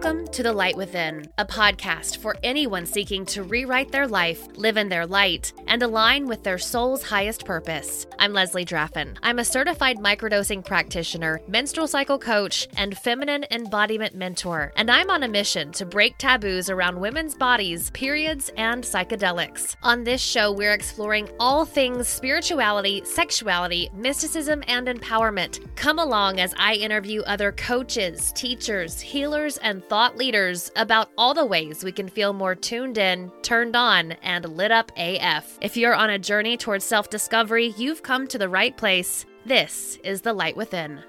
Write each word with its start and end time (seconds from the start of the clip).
Welcome 0.00 0.28
to 0.28 0.44
The 0.44 0.52
Light 0.52 0.76
Within, 0.76 1.26
a 1.38 1.44
podcast 1.44 2.18
for 2.18 2.36
anyone 2.44 2.86
seeking 2.86 3.26
to 3.26 3.42
rewrite 3.42 3.90
their 3.90 4.06
life, 4.06 4.46
live 4.54 4.76
in 4.76 4.88
their 4.88 5.04
light, 5.04 5.52
and 5.66 5.82
align 5.82 6.28
with 6.28 6.44
their 6.44 6.56
soul's 6.56 7.02
highest 7.02 7.44
purpose. 7.44 8.06
I'm 8.16 8.32
Leslie 8.32 8.64
Draffin. 8.64 9.18
I'm 9.24 9.40
a 9.40 9.44
certified 9.44 9.96
microdosing 9.96 10.64
practitioner, 10.64 11.40
menstrual 11.48 11.88
cycle 11.88 12.16
coach, 12.16 12.68
and 12.76 12.96
feminine 12.96 13.44
embodiment 13.50 14.14
mentor, 14.14 14.72
and 14.76 14.88
I'm 14.88 15.10
on 15.10 15.24
a 15.24 15.28
mission 15.28 15.72
to 15.72 15.84
break 15.84 16.16
taboos 16.16 16.70
around 16.70 17.00
women's 17.00 17.34
bodies, 17.34 17.90
periods, 17.90 18.52
and 18.56 18.84
psychedelics. 18.84 19.74
On 19.82 20.04
this 20.04 20.20
show, 20.20 20.52
we're 20.52 20.74
exploring 20.74 21.28
all 21.40 21.64
things 21.64 22.06
spirituality, 22.06 23.02
sexuality, 23.04 23.90
mysticism, 23.94 24.62
and 24.68 24.86
empowerment. 24.86 25.74
Come 25.74 25.98
along 25.98 26.38
as 26.38 26.54
I 26.56 26.74
interview 26.74 27.22
other 27.22 27.50
coaches, 27.50 28.30
teachers, 28.36 29.00
healers, 29.00 29.56
and 29.58 29.82
thought 29.88 30.18
leaders 30.18 30.70
about 30.76 31.10
all 31.16 31.32
the 31.32 31.44
ways 31.44 31.82
we 31.82 31.92
can 31.92 32.08
feel 32.08 32.34
more 32.34 32.54
tuned 32.54 32.98
in, 32.98 33.32
turned 33.42 33.74
on, 33.74 34.12
and 34.22 34.44
lit 34.44 34.70
up 34.70 34.92
AF. 34.96 35.58
If 35.62 35.76
you're 35.76 35.94
on 35.94 36.10
a 36.10 36.18
journey 36.18 36.58
towards 36.58 36.84
self 36.84 37.08
discovery, 37.08 37.74
you've 37.78 38.02
come 38.02 38.26
to 38.28 38.38
the 38.38 38.48
right 38.48 38.76
place. 38.76 39.24
This 39.46 39.98
is 40.04 40.20
The 40.20 40.34
Light 40.34 40.56
Within. 40.56 41.00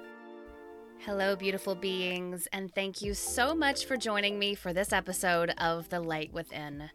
Hello, 1.00 1.36
beautiful 1.36 1.74
beings, 1.74 2.48
and 2.52 2.74
thank 2.74 3.02
you 3.02 3.12
so 3.12 3.54
much 3.54 3.84
for 3.84 3.96
joining 3.96 4.38
me 4.38 4.54
for 4.54 4.72
this 4.72 4.92
episode 4.92 5.50
of 5.58 5.88
The 5.90 6.00
Light 6.00 6.32
Within. 6.32 6.90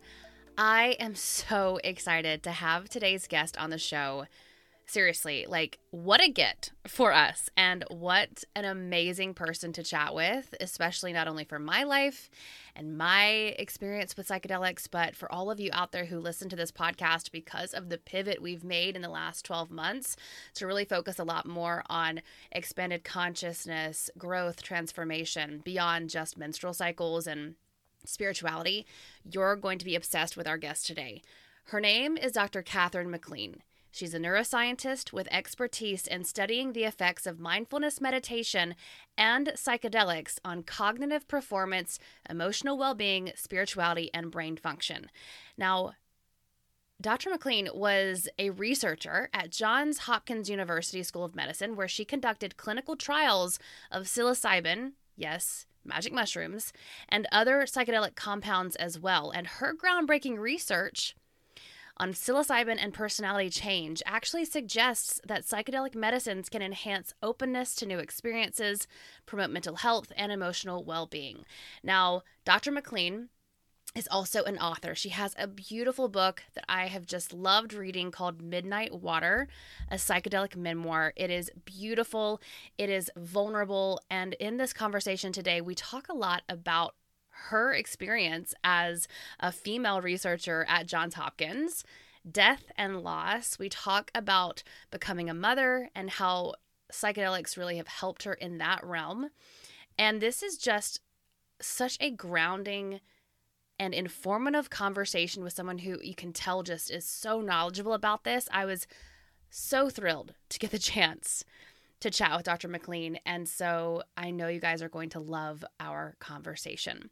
I 0.57 0.95
am 0.99 1.13
so 1.13 1.79
excited 1.83 2.41
to 2.43 2.51
have 2.51 2.89
today's 2.89 3.27
guest 3.27 3.57
on 3.57 3.69
the 3.69 3.77
show 3.77 4.25
seriously, 4.85 5.45
like 5.47 5.79
what 5.91 6.21
a 6.21 6.29
get 6.29 6.71
for 6.87 7.11
us 7.11 7.49
and 7.57 7.83
what 7.89 8.43
an 8.55 8.65
amazing 8.65 9.33
person 9.33 9.73
to 9.73 9.83
chat 9.83 10.13
with, 10.13 10.53
especially 10.59 11.11
not 11.11 11.27
only 11.27 11.43
for 11.43 11.59
my 11.59 11.83
life 11.83 12.29
and 12.75 12.97
my 12.97 13.25
experience 13.57 14.15
with 14.15 14.27
psychedelics, 14.27 14.87
but 14.89 15.15
for 15.15 15.31
all 15.31 15.49
of 15.49 15.59
you 15.59 15.69
out 15.73 15.91
there 15.91 16.05
who 16.05 16.19
listen 16.19 16.49
to 16.49 16.55
this 16.55 16.71
podcast 16.71 17.31
because 17.31 17.73
of 17.73 17.89
the 17.89 17.97
pivot 17.97 18.41
we've 18.41 18.63
made 18.63 18.95
in 18.95 19.01
the 19.01 19.09
last 19.09 19.45
12 19.45 19.71
months 19.71 20.15
to 20.53 20.67
really 20.67 20.85
focus 20.85 21.19
a 21.19 21.23
lot 21.23 21.45
more 21.45 21.83
on 21.87 22.21
expanded 22.51 23.03
consciousness, 23.03 24.09
growth, 24.17 24.61
transformation 24.61 25.61
beyond 25.63 26.09
just 26.09 26.37
menstrual 26.37 26.73
cycles 26.73 27.27
and 27.27 27.55
spirituality. 28.05 28.85
You're 29.23 29.55
going 29.55 29.79
to 29.79 29.85
be 29.85 29.95
obsessed 29.95 30.37
with 30.37 30.47
our 30.47 30.57
guest 30.57 30.85
today. 30.85 31.21
Her 31.69 31.79
name 31.79 32.17
is 32.17 32.33
Dr. 32.33 32.61
Katherine 32.61 33.09
MacLean. 33.09 33.63
She's 33.95 34.13
a 34.13 34.19
neuroscientist 34.19 35.13
with 35.13 35.29
expertise 35.31 36.05
in 36.05 36.25
studying 36.25 36.73
the 36.73 36.83
effects 36.83 37.25
of 37.25 37.39
mindfulness 37.39 38.01
meditation 38.01 38.75
and 39.17 39.53
psychedelics 39.55 40.37
on 40.43 40.63
cognitive 40.63 41.29
performance, 41.29 41.97
emotional 42.29 42.77
well 42.77 42.93
being, 42.93 43.31
spirituality, 43.37 44.09
and 44.13 44.31
brain 44.31 44.57
function. 44.57 45.09
Now, 45.57 45.93
Dr. 46.99 47.29
MacLean 47.29 47.69
was 47.73 48.27
a 48.37 48.49
researcher 48.49 49.29
at 49.33 49.51
Johns 49.51 49.99
Hopkins 49.99 50.49
University 50.49 51.01
School 51.01 51.23
of 51.23 51.33
Medicine, 51.33 51.77
where 51.77 51.87
she 51.87 52.03
conducted 52.03 52.57
clinical 52.57 52.97
trials 52.97 53.59
of 53.89 54.07
psilocybin, 54.07 54.91
yes, 55.15 55.67
magic 55.85 56.11
mushrooms, 56.11 56.73
and 57.07 57.29
other 57.31 57.61
psychedelic 57.61 58.15
compounds 58.15 58.75
as 58.75 58.99
well. 58.99 59.31
And 59.31 59.47
her 59.47 59.73
groundbreaking 59.73 60.37
research 60.37 61.15
on 61.97 62.13
psilocybin 62.13 62.77
and 62.79 62.93
personality 62.93 63.49
change 63.49 64.03
actually 64.05 64.45
suggests 64.45 65.21
that 65.25 65.43
psychedelic 65.43 65.95
medicines 65.95 66.49
can 66.49 66.61
enhance 66.61 67.13
openness 67.23 67.75
to 67.75 67.85
new 67.85 67.99
experiences, 67.99 68.87
promote 69.25 69.49
mental 69.49 69.77
health, 69.77 70.11
and 70.17 70.31
emotional 70.31 70.83
well 70.83 71.05
being. 71.05 71.45
Now, 71.83 72.23
Dr. 72.43 72.71
MacLean 72.71 73.29
is 73.95 74.09
also 74.11 74.43
an 74.43 74.57
author. 74.57 74.93
She 74.93 75.09
has 75.09 75.33
a 75.39 75.47
beautiful 75.47 76.09
book 76.09 76.43
that 76.53 76.65
I 76.67 76.87
have 76.87 77.05
just 77.05 77.31
loved 77.33 77.73
reading 77.73 78.11
called 78.11 78.41
Midnight 78.41 78.93
Water, 78.93 79.47
a 79.89 79.95
psychedelic 79.95 80.57
memoir. 80.57 81.13
It 81.15 81.31
is 81.31 81.49
beautiful, 81.63 82.41
it 82.77 82.89
is 82.89 83.09
vulnerable, 83.15 84.01
and 84.09 84.33
in 84.33 84.57
this 84.57 84.73
conversation 84.73 85.31
today, 85.31 85.61
we 85.61 85.75
talk 85.75 86.09
a 86.09 86.15
lot 86.15 86.43
about 86.49 86.95
her 87.49 87.73
experience 87.73 88.53
as 88.63 89.07
a 89.39 89.51
female 89.51 90.01
researcher 90.01 90.65
at 90.67 90.87
Johns 90.87 91.15
Hopkins, 91.15 91.83
death 92.29 92.71
and 92.77 93.01
loss. 93.01 93.59
We 93.59 93.69
talk 93.69 94.11
about 94.15 94.63
becoming 94.91 95.29
a 95.29 95.33
mother 95.33 95.89
and 95.95 96.09
how 96.09 96.53
psychedelics 96.91 97.57
really 97.57 97.77
have 97.77 97.87
helped 97.87 98.23
her 98.23 98.33
in 98.33 98.57
that 98.59 98.83
realm. 98.83 99.29
And 99.97 100.21
this 100.21 100.41
is 100.41 100.57
just 100.57 101.01
such 101.61 101.97
a 101.99 102.11
grounding 102.11 102.99
and 103.79 103.93
informative 103.93 104.69
conversation 104.69 105.43
with 105.43 105.53
someone 105.53 105.79
who 105.79 105.99
you 106.01 106.15
can 106.15 106.33
tell 106.33 106.63
just 106.63 106.89
is 106.89 107.05
so 107.05 107.41
knowledgeable 107.41 107.93
about 107.93 108.23
this. 108.23 108.47
I 108.51 108.65
was 108.65 108.87
so 109.49 109.89
thrilled 109.89 110.33
to 110.49 110.59
get 110.59 110.71
the 110.71 110.79
chance 110.79 111.43
to 112.05 112.11
chat 112.11 112.35
with 112.35 112.45
Dr. 112.45 112.67
MacLean. 112.67 113.17
And 113.25 113.49
so 113.49 114.03
I 114.15 114.29
know 114.29 114.47
you 114.47 114.59
guys 114.59 114.83
are 114.83 114.89
going 114.89 115.09
to 115.09 115.19
love 115.19 115.65
our 115.79 116.15
conversation. 116.19 117.09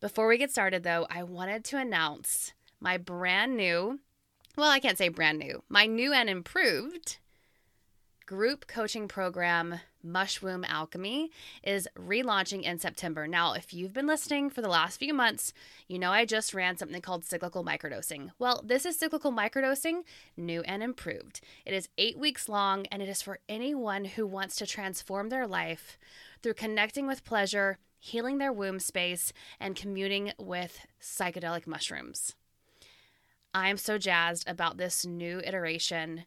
Before 0.00 0.26
we 0.26 0.36
get 0.36 0.50
started, 0.50 0.82
though, 0.82 1.06
I 1.08 1.22
wanted 1.22 1.64
to 1.66 1.78
announce 1.78 2.52
my 2.80 2.96
brand 2.96 3.56
new, 3.56 4.00
well, 4.56 4.68
I 4.68 4.80
can't 4.80 4.98
say 4.98 5.08
brand 5.08 5.38
new, 5.38 5.62
my 5.68 5.86
new 5.86 6.12
and 6.12 6.28
improved 6.28 7.18
group 8.26 8.66
coaching 8.66 9.06
program, 9.06 9.78
Mushwomb 10.06 10.64
Alchemy, 10.68 11.30
is 11.62 11.88
relaunching 11.98 12.62
in 12.62 12.78
September. 12.78 13.26
Now, 13.26 13.52
if 13.52 13.74
you've 13.74 13.92
been 13.92 14.06
listening 14.06 14.50
for 14.50 14.62
the 14.62 14.68
last 14.68 14.98
few 14.98 15.12
months, 15.12 15.52
you 15.88 15.98
know 15.98 16.12
I 16.12 16.24
just 16.24 16.54
ran 16.54 16.76
something 16.76 17.00
called 17.00 17.24
cyclical 17.24 17.64
microdosing. 17.64 18.30
Well, 18.38 18.62
this 18.64 18.86
is 18.86 18.98
cyclical 18.98 19.32
microdosing, 19.32 20.02
new 20.36 20.62
and 20.62 20.82
improved. 20.82 21.40
It 21.64 21.74
is 21.74 21.88
eight 21.98 22.18
weeks 22.18 22.48
long, 22.48 22.86
and 22.86 23.02
it 23.02 23.08
is 23.08 23.22
for 23.22 23.40
anyone 23.48 24.04
who 24.04 24.26
wants 24.26 24.56
to 24.56 24.66
transform 24.66 25.28
their 25.28 25.46
life 25.46 25.98
through 26.42 26.54
connecting 26.54 27.06
with 27.06 27.24
pleasure, 27.24 27.78
healing 27.98 28.38
their 28.38 28.52
womb 28.52 28.78
space, 28.78 29.32
and 29.58 29.74
communing 29.74 30.32
with 30.38 30.86
psychedelic 31.00 31.66
mushrooms. 31.66 32.34
I 33.52 33.70
am 33.70 33.78
so 33.78 33.96
jazzed 33.96 34.46
about 34.46 34.76
this 34.76 35.06
new 35.06 35.40
iteration 35.40 36.26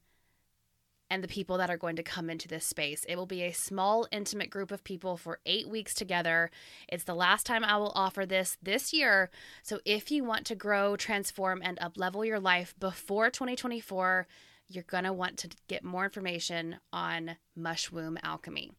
and 1.10 1.24
the 1.24 1.28
people 1.28 1.58
that 1.58 1.70
are 1.70 1.78
going 1.78 1.96
to 1.96 2.04
come 2.04 2.30
into 2.30 2.48
this 2.48 2.66
space. 2.66 3.04
It 3.08 3.16
will 3.16 3.26
be 3.26 3.44
a 3.44 3.52
small, 3.52 4.08
intimate 4.12 4.50
group 4.50 4.72
of 4.72 4.84
people 4.84 5.18
for 5.18 5.40
eight 5.46 5.68
weeks 5.68 5.94
together. 5.94 6.52
It's 6.88 7.04
the 7.04 7.16
last 7.16 7.46
time 7.46 7.64
I 7.64 7.78
will 7.78 7.92
offer 7.96 8.26
this 8.26 8.58
this 8.62 8.94
year. 8.94 9.30
So 9.64 9.80
if 9.86 10.12
you 10.12 10.24
want 10.24 10.46
to 10.48 10.56
grow, 10.56 10.96
transform, 10.96 11.62
and 11.64 11.80
uplevel 11.80 12.26
your 12.26 12.40
life 12.40 12.76
before 12.80 13.30
2024, 13.30 14.28
you're 14.68 14.84
going 14.84 15.04
to 15.04 15.14
want 15.14 15.38
to 15.38 15.50
get 15.68 15.84
more 15.84 16.06
information 16.06 16.78
on 16.94 17.38
Mushwomb 17.58 18.18
Alchemy. 18.24 18.72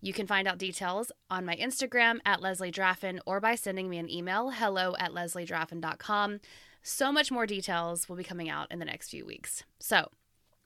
You 0.00 0.14
can 0.14 0.26
find 0.26 0.48
out 0.48 0.56
details 0.56 1.12
on 1.28 1.44
my 1.44 1.56
Instagram 1.56 2.20
at 2.24 2.40
Leslie 2.40 2.70
Draffin 2.70 3.20
or 3.26 3.38
by 3.38 3.54
sending 3.54 3.90
me 3.90 3.98
an 3.98 4.10
email, 4.10 4.50
hello 4.50 4.94
at 4.98 5.12
lesliedraffin.com. 5.12 6.40
So 6.82 7.12
much 7.12 7.30
more 7.30 7.46
details 7.46 8.08
will 8.08 8.16
be 8.16 8.24
coming 8.24 8.48
out 8.48 8.72
in 8.72 8.78
the 8.78 8.86
next 8.86 9.10
few 9.10 9.26
weeks. 9.26 9.64
So, 9.78 10.08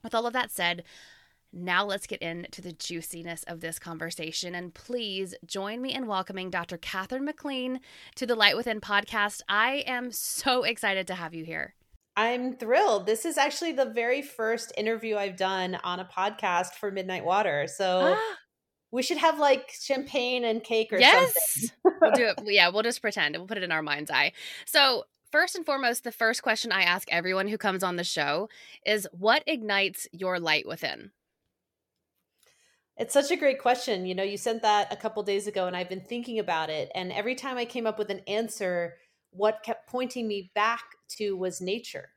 with 0.04 0.14
all 0.14 0.26
of 0.26 0.34
that 0.34 0.52
said, 0.52 0.84
now 1.52 1.84
let's 1.84 2.06
get 2.06 2.20
into 2.20 2.60
the 2.60 2.72
juiciness 2.72 3.44
of 3.44 3.60
this 3.60 3.78
conversation. 3.78 4.54
And 4.54 4.74
please 4.74 5.34
join 5.46 5.80
me 5.80 5.94
in 5.94 6.06
welcoming 6.06 6.50
Dr. 6.50 6.76
Katherine 6.76 7.24
MacLean 7.24 7.80
to 8.16 8.26
the 8.26 8.34
Light 8.34 8.56
Within 8.56 8.80
podcast. 8.80 9.40
I 9.48 9.84
am 9.86 10.10
so 10.12 10.64
excited 10.64 11.06
to 11.06 11.14
have 11.14 11.32
you 11.32 11.44
here. 11.44 11.74
I'm 12.16 12.56
thrilled. 12.56 13.06
This 13.06 13.24
is 13.24 13.38
actually 13.38 13.72
the 13.72 13.86
very 13.86 14.22
first 14.22 14.72
interview 14.76 15.16
I've 15.16 15.36
done 15.36 15.76
on 15.82 16.00
a 16.00 16.04
podcast 16.04 16.74
for 16.74 16.90
Midnight 16.90 17.24
Water. 17.24 17.66
So 17.66 18.16
ah. 18.18 18.34
we 18.90 19.02
should 19.02 19.18
have 19.18 19.38
like 19.38 19.70
champagne 19.70 20.44
and 20.44 20.62
cake 20.62 20.92
or 20.92 20.98
yes. 20.98 21.70
something. 21.82 21.98
we'll 22.00 22.12
do 22.12 22.26
it. 22.36 22.52
Yeah, 22.52 22.68
we'll 22.68 22.82
just 22.82 23.00
pretend. 23.00 23.36
We'll 23.36 23.46
put 23.46 23.58
it 23.58 23.64
in 23.64 23.72
our 23.72 23.82
mind's 23.82 24.10
eye. 24.10 24.32
So 24.66 25.04
first 25.34 25.56
and 25.56 25.66
foremost, 25.66 26.04
the 26.04 26.12
first 26.12 26.44
question 26.44 26.70
I 26.70 26.82
ask 26.82 27.08
everyone 27.10 27.48
who 27.48 27.58
comes 27.58 27.82
on 27.82 27.96
the 27.96 28.04
show 28.04 28.48
is 28.86 29.08
what 29.10 29.42
ignites 29.48 30.06
your 30.12 30.38
light 30.38 30.64
within? 30.64 31.10
It's 32.96 33.12
such 33.12 33.32
a 33.32 33.36
great 33.36 33.58
question. 33.60 34.06
You 34.06 34.14
know, 34.14 34.22
you 34.22 34.36
sent 34.36 34.62
that 34.62 34.92
a 34.92 34.96
couple 34.96 35.20
days 35.24 35.48
ago 35.48 35.66
and 35.66 35.76
I've 35.76 35.88
been 35.88 36.00
thinking 36.00 36.38
about 36.38 36.70
it. 36.70 36.88
And 36.94 37.10
every 37.10 37.34
time 37.34 37.56
I 37.56 37.64
came 37.64 37.84
up 37.84 37.98
with 37.98 38.10
an 38.10 38.20
answer, 38.28 38.94
what 39.30 39.64
kept 39.64 39.88
pointing 39.88 40.28
me 40.28 40.52
back 40.54 40.84
to 41.16 41.36
was 41.36 41.60
nature. 41.60 42.10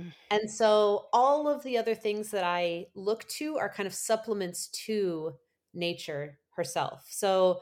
Mm. 0.00 0.14
And 0.30 0.50
so 0.50 1.08
all 1.12 1.48
of 1.48 1.62
the 1.64 1.76
other 1.76 1.94
things 1.94 2.30
that 2.30 2.44
I 2.44 2.86
look 2.94 3.28
to 3.28 3.58
are 3.58 3.68
kind 3.68 3.86
of 3.86 3.92
supplements 3.92 4.68
to 4.86 5.34
nature 5.74 6.38
herself. 6.56 7.04
So 7.10 7.60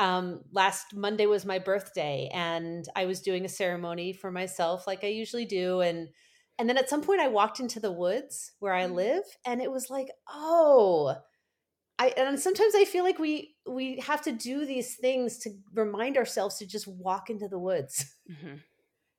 um, 0.00 0.40
last 0.52 0.94
Monday 0.94 1.26
was 1.26 1.44
my 1.44 1.58
birthday, 1.58 2.28
and 2.32 2.84
I 2.96 3.06
was 3.06 3.20
doing 3.20 3.44
a 3.44 3.48
ceremony 3.48 4.12
for 4.12 4.30
myself, 4.30 4.86
like 4.86 5.04
I 5.04 5.08
usually 5.08 5.44
do, 5.44 5.80
and 5.80 6.08
and 6.58 6.68
then 6.68 6.78
at 6.78 6.88
some 6.88 7.02
point 7.02 7.20
I 7.20 7.28
walked 7.28 7.60
into 7.60 7.80
the 7.80 7.92
woods 7.92 8.52
where 8.58 8.74
I 8.74 8.86
mm. 8.86 8.94
live, 8.94 9.24
and 9.46 9.62
it 9.62 9.70
was 9.70 9.90
like, 9.90 10.08
oh, 10.28 11.16
I 11.98 12.08
and 12.16 12.38
sometimes 12.40 12.74
I 12.74 12.84
feel 12.84 13.04
like 13.04 13.18
we 13.18 13.54
we 13.66 13.98
have 14.00 14.22
to 14.22 14.32
do 14.32 14.66
these 14.66 14.96
things 14.96 15.38
to 15.40 15.50
remind 15.72 16.16
ourselves 16.16 16.58
to 16.58 16.66
just 16.66 16.88
walk 16.88 17.30
into 17.30 17.48
the 17.48 17.58
woods. 17.58 18.14
Mm-hmm. 18.30 18.56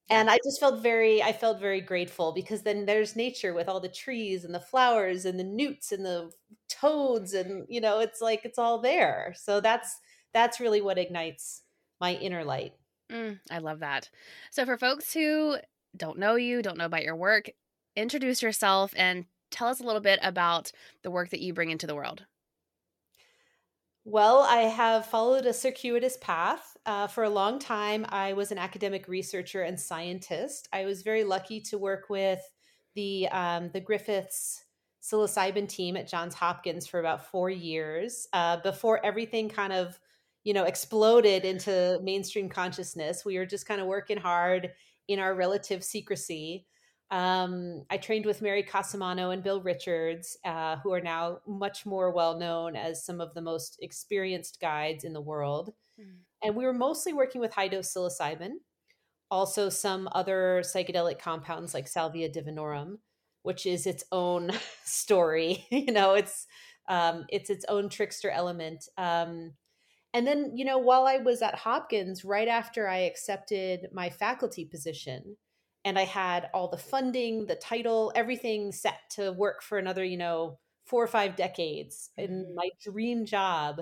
And 0.07 0.30
I 0.30 0.38
just 0.45 0.60
felt 0.60 0.83
very 0.83 1.24
I 1.24 1.33
felt 1.33 1.60
very 1.60 1.81
grateful 1.81 2.31
because 2.31 2.62
then 2.62 2.86
there's 2.86 3.16
nature 3.16 3.56
with 3.56 3.68
all 3.68 3.80
the 3.80 3.89
trees 3.89 4.45
and 4.45 4.54
the 4.54 4.60
flowers 4.60 5.25
and 5.25 5.39
the 5.39 5.44
newts 5.44 5.92
and 5.92 6.06
the 6.06 6.30
toads 6.69 7.33
and 7.33 7.66
you 7.69 7.81
know 7.81 8.00
it's 8.01 8.22
like 8.22 8.45
it's 8.45 8.60
all 8.60 8.80
there. 8.80 9.33
So 9.36 9.60
that's 9.60 9.98
that's 10.35 10.59
really 10.59 10.81
what 10.81 10.99
ignites 10.99 11.63
my 11.99 12.13
inner 12.13 12.43
light. 12.43 12.73
Mm, 13.11 13.39
I 13.49 13.59
love 13.59 13.79
that. 13.79 14.09
So 14.51 14.65
for 14.65 14.77
folks 14.77 15.13
who 15.13 15.55
don't 15.95 16.19
know 16.19 16.35
you, 16.35 16.61
don't 16.61 16.77
know 16.77 16.85
about 16.85 17.03
your 17.03 17.15
work, 17.15 17.49
introduce 17.95 18.43
yourself 18.43 18.93
and 18.97 19.25
tell 19.49 19.69
us 19.69 19.79
a 19.79 19.83
little 19.83 20.01
bit 20.01 20.19
about 20.21 20.71
the 21.03 21.09
work 21.09 21.29
that 21.29 21.39
you 21.39 21.53
bring 21.53 21.71
into 21.71 21.87
the 21.87 21.95
world. 21.95 22.25
Well, 24.03 24.41
I 24.41 24.63
have 24.63 25.05
followed 25.05 25.45
a 25.45 25.53
circuitous 25.53 26.17
path. 26.17 26.77
Uh, 26.85 27.07
for 27.07 27.23
a 27.23 27.29
long 27.29 27.57
time, 27.57 28.05
I 28.09 28.33
was 28.33 28.51
an 28.51 28.59
academic 28.59 29.07
researcher 29.07 29.63
and 29.63 29.79
scientist. 29.79 30.67
I 30.71 30.85
was 30.85 31.01
very 31.01 31.23
lucky 31.23 31.59
to 31.61 31.77
work 31.77 32.09
with 32.09 32.41
the 32.93 33.27
um, 33.29 33.69
the 33.73 33.79
Griffiths 33.79 34.63
psilocybin 35.01 35.67
team 35.67 35.97
at 35.97 36.07
Johns 36.07 36.35
Hopkins 36.35 36.85
for 36.85 36.99
about 36.99 37.25
four 37.31 37.49
years 37.49 38.27
uh, 38.33 38.57
before 38.57 39.03
everything 39.05 39.49
kind 39.49 39.73
of 39.73 39.99
you 40.45 40.53
know 40.53 40.63
exploded 40.63 41.44
into 41.44 42.00
mainstream 42.01 42.47
consciousness. 42.47 43.25
We 43.25 43.38
were 43.38 43.45
just 43.45 43.68
kind 43.68 43.81
of 43.81 43.88
working 43.88 44.18
hard 44.18 44.71
in 45.09 45.19
our 45.19 45.36
relative 45.36 45.83
secrecy. 45.83 46.65
Um, 47.12 47.83
I 47.89 47.97
trained 47.97 48.25
with 48.25 48.42
Mary 48.42 48.63
Cosimano 48.63 49.33
and 49.33 49.44
Bill 49.44 49.62
Richards, 49.62 50.38
uh, 50.45 50.77
who 50.77 50.94
are 50.94 51.01
now 51.01 51.39
much 51.45 51.86
more 51.86 52.12
well 52.12 52.38
known 52.38 52.75
as 52.75 53.06
some 53.06 53.19
of 53.19 53.33
the 53.33 53.42
most 53.42 53.77
experienced 53.81 54.59
guides 54.62 55.03
in 55.03 55.13
the 55.13 55.21
world. 55.21 55.74
Mm. 56.00 56.19
And 56.44 56.56
we 56.56 56.65
were 56.65 56.74
mostly 56.74 57.13
working 57.13 57.41
with 57.41 57.53
high 57.53 57.68
dose 57.68 57.94
psilocybin, 57.94 58.53
also 59.30 59.69
some 59.69 60.07
other 60.13 60.62
psychedelic 60.63 61.19
compounds 61.19 61.74
like 61.74 61.88
Salvia 61.88 62.30
divinorum, 62.30 62.98
which 63.44 63.65
is 63.65 63.88
its 63.88 64.03
own 64.12 64.51
story. 64.83 65.65
you 65.71 65.91
know, 65.91 66.13
it's 66.13 66.45
um, 66.88 67.25
it's 67.30 67.50
its 67.50 67.65
own 67.68 67.89
trickster 67.89 68.30
element. 68.30 68.88
Um, 68.98 69.53
and 70.15 70.25
then, 70.25 70.53
you 70.56 70.63
know, 70.63 70.77
while 70.77 71.07
I 71.07 71.17
was 71.17 71.41
at 71.41 71.56
Hopkins, 71.56 72.23
right 72.23 72.47
after 72.47 72.88
I 72.88 73.00
accepted 73.00 73.89
my 73.91 74.09
faculty 74.09 74.63
position, 74.63 75.35
and 75.83 76.00
I 76.00 76.06
had 76.06 76.50
all 76.53 76.69
the 76.69 76.77
funding, 76.77 77.47
the 77.47 77.57
title, 77.57 78.13
everything 78.15 78.71
set 78.71 78.97
to 79.12 79.33
work 79.33 79.62
for 79.62 79.77
another, 79.77 80.06
you 80.06 80.15
know, 80.15 80.57
four 80.85 81.03
or 81.03 81.07
five 81.07 81.35
decades 81.35 82.12
in 82.15 82.29
mm-hmm. 82.29 82.56
my 82.56 82.69
dream 82.81 83.25
job. 83.25 83.81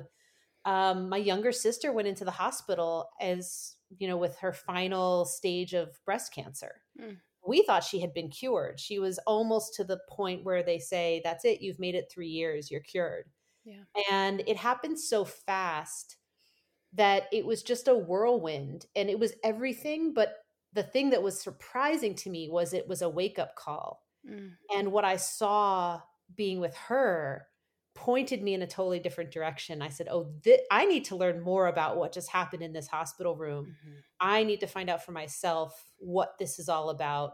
Um, 0.66 1.08
my 1.08 1.18
younger 1.18 1.52
sister 1.52 1.92
went 1.94 2.08
into 2.08 2.26
the 2.26 2.32
hospital 2.32 3.10
as, 3.22 3.76
you 4.00 4.08
know, 4.08 4.18
with 4.18 4.36
her 4.40 4.54
final 4.54 5.26
stage 5.26 5.74
of 5.76 6.00
breast 6.04 6.34
cancer. 6.34 6.82
Mm. 7.00 7.18
We 7.48 7.62
thought 7.62 7.84
she 7.84 8.00
had 8.00 8.12
been 8.12 8.30
cured. 8.30 8.80
She 8.80 8.98
was 8.98 9.20
almost 9.28 9.76
to 9.76 9.84
the 9.84 10.00
point 10.10 10.44
where 10.44 10.64
they 10.64 10.80
say, 10.80 11.22
that's 11.24 11.46
it, 11.46 11.62
you've 11.62 11.80
made 11.80 11.94
it 11.94 12.12
three 12.12 12.30
years, 12.30 12.72
you're 12.72 12.82
cured. 12.82 13.30
Yeah. 13.66 13.84
And 14.12 14.42
it 14.48 14.58
happened 14.58 15.00
so 15.00 15.26
fast 15.26 16.18
that 16.94 17.24
it 17.32 17.46
was 17.46 17.64
just 17.64 17.88
a 17.88 17.96
whirlwind 17.96 18.86
and 18.96 19.10
it 19.10 19.20
was 19.20 19.34
everything 19.44 20.14
but 20.14 20.44
the 20.74 20.84
thing 20.84 21.12
that 21.12 21.24
was 21.24 21.40
surprising 21.40 22.16
to 22.16 22.30
me 22.30 22.50
was 22.50 22.74
it 22.74 22.88
was 22.88 23.02
a 23.02 23.10
wake 23.10 23.40
up 23.40 23.56
call. 23.56 24.04
Mm. 24.30 24.52
And 24.76 24.92
what 24.92 25.06
I 25.06 25.18
saw 25.18 26.02
being 26.36 26.60
with 26.60 26.76
her 26.76 27.48
pointed 27.96 28.42
me 28.42 28.56
in 28.56 28.64
a 28.64 28.68
totally 28.68 29.00
different 29.00 29.32
direction. 29.32 29.82
I 29.82 29.90
said, 29.90 30.08
"Oh, 30.10 30.32
th- 30.44 30.62
I 30.72 30.86
need 30.86 31.06
to 31.06 31.16
learn 31.16 31.42
more 31.42 31.68
about 31.68 31.98
what 31.98 32.12
just 32.12 32.30
happened 32.30 32.64
in 32.64 32.74
this 32.74 32.88
hospital 32.88 33.36
room. 33.36 33.66
Mm-hmm. 33.66 33.96
I 34.20 34.44
need 34.44 34.62
to 34.62 34.68
find 34.68 34.90
out 34.90 35.06
for 35.06 35.12
myself 35.12 35.92
what 35.98 36.38
this 36.40 36.58
is 36.58 36.70
all 36.70 36.90
about 36.90 37.34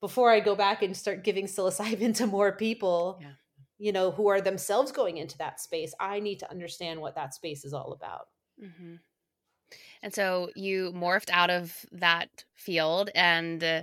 before 0.00 0.30
I 0.30 0.38
go 0.38 0.54
back 0.54 0.82
and 0.82 0.96
start 0.96 1.24
giving 1.24 1.46
psilocybin 1.46 2.14
to 2.18 2.26
more 2.26 2.52
people." 2.52 3.18
Yeah. 3.20 3.32
You 3.80 3.92
know, 3.92 4.10
who 4.10 4.28
are 4.28 4.40
themselves 4.40 4.90
going 4.90 5.18
into 5.18 5.38
that 5.38 5.60
space. 5.60 5.94
I 6.00 6.18
need 6.18 6.40
to 6.40 6.50
understand 6.50 7.00
what 7.00 7.14
that 7.14 7.32
space 7.32 7.64
is 7.64 7.72
all 7.72 7.92
about. 7.92 8.26
Mm-hmm. 8.62 8.94
And 10.02 10.14
so 10.14 10.50
you 10.54 10.92
morphed 10.94 11.30
out 11.30 11.50
of 11.50 11.74
that 11.92 12.44
field 12.54 13.10
and 13.14 13.62
uh, 13.62 13.82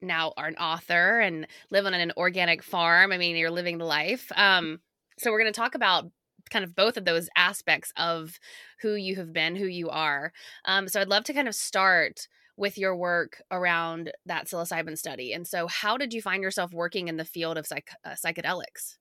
now 0.00 0.32
are 0.36 0.46
an 0.46 0.56
author 0.56 1.20
and 1.20 1.46
live 1.70 1.86
on 1.86 1.94
an 1.94 2.12
organic 2.16 2.62
farm. 2.62 3.12
I 3.12 3.18
mean, 3.18 3.36
you're 3.36 3.50
living 3.50 3.78
the 3.78 3.84
life. 3.84 4.30
Um, 4.36 4.80
so 5.18 5.30
we're 5.30 5.40
going 5.40 5.52
to 5.52 5.60
talk 5.60 5.74
about 5.74 6.10
kind 6.50 6.64
of 6.64 6.74
both 6.74 6.96
of 6.96 7.04
those 7.04 7.28
aspects 7.36 7.92
of 7.96 8.38
who 8.80 8.94
you 8.94 9.16
have 9.16 9.32
been, 9.32 9.56
who 9.56 9.66
you 9.66 9.90
are. 9.90 10.32
Um, 10.64 10.88
so 10.88 11.00
I'd 11.00 11.08
love 11.08 11.24
to 11.24 11.34
kind 11.34 11.48
of 11.48 11.54
start 11.54 12.28
with 12.56 12.78
your 12.78 12.96
work 12.96 13.42
around 13.50 14.12
that 14.26 14.46
psilocybin 14.46 14.98
study. 14.98 15.32
And 15.32 15.46
so, 15.46 15.66
how 15.68 15.96
did 15.96 16.12
you 16.12 16.20
find 16.20 16.42
yourself 16.42 16.72
working 16.72 17.08
in 17.08 17.16
the 17.16 17.24
field 17.24 17.56
of 17.56 17.66
psych- 17.66 17.90
uh, 18.04 18.10
psychedelics? 18.10 18.96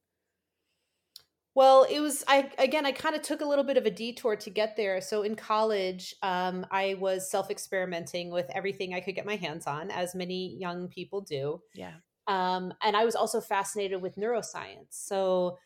Well, 1.58 1.88
it 1.90 2.02
was 2.02 2.24
I 2.28 2.52
again 2.60 2.86
I 2.86 2.92
kind 2.92 3.16
of 3.16 3.24
took 3.24 3.42
a 3.42 3.46
little 3.46 3.64
bit 3.64 3.78
of 3.78 3.88
a 3.88 3.90
detour 3.90 4.36
to 4.36 4.50
get 4.52 4.76
there. 4.78 5.02
So 5.02 5.24
in 5.24 5.36
college, 5.36 6.14
um, 6.22 6.68
I 6.70 6.98
was 7.00 7.32
self-experimenting 7.32 8.30
with 8.30 8.46
everything 8.54 8.94
I 8.94 9.00
could 9.00 9.16
get 9.16 9.26
my 9.26 9.38
hands 9.38 9.66
on, 9.66 9.90
as 9.90 10.14
many 10.14 10.56
young 10.60 10.88
people 10.88 11.22
do. 11.22 11.64
Yeah. 11.74 11.94
Um, 12.28 12.76
and 12.84 12.96
I 12.96 13.06
was 13.06 13.16
also 13.16 13.42
fascinated 13.42 14.04
with 14.04 14.18
neuroscience. 14.18 14.92
So 14.92 15.58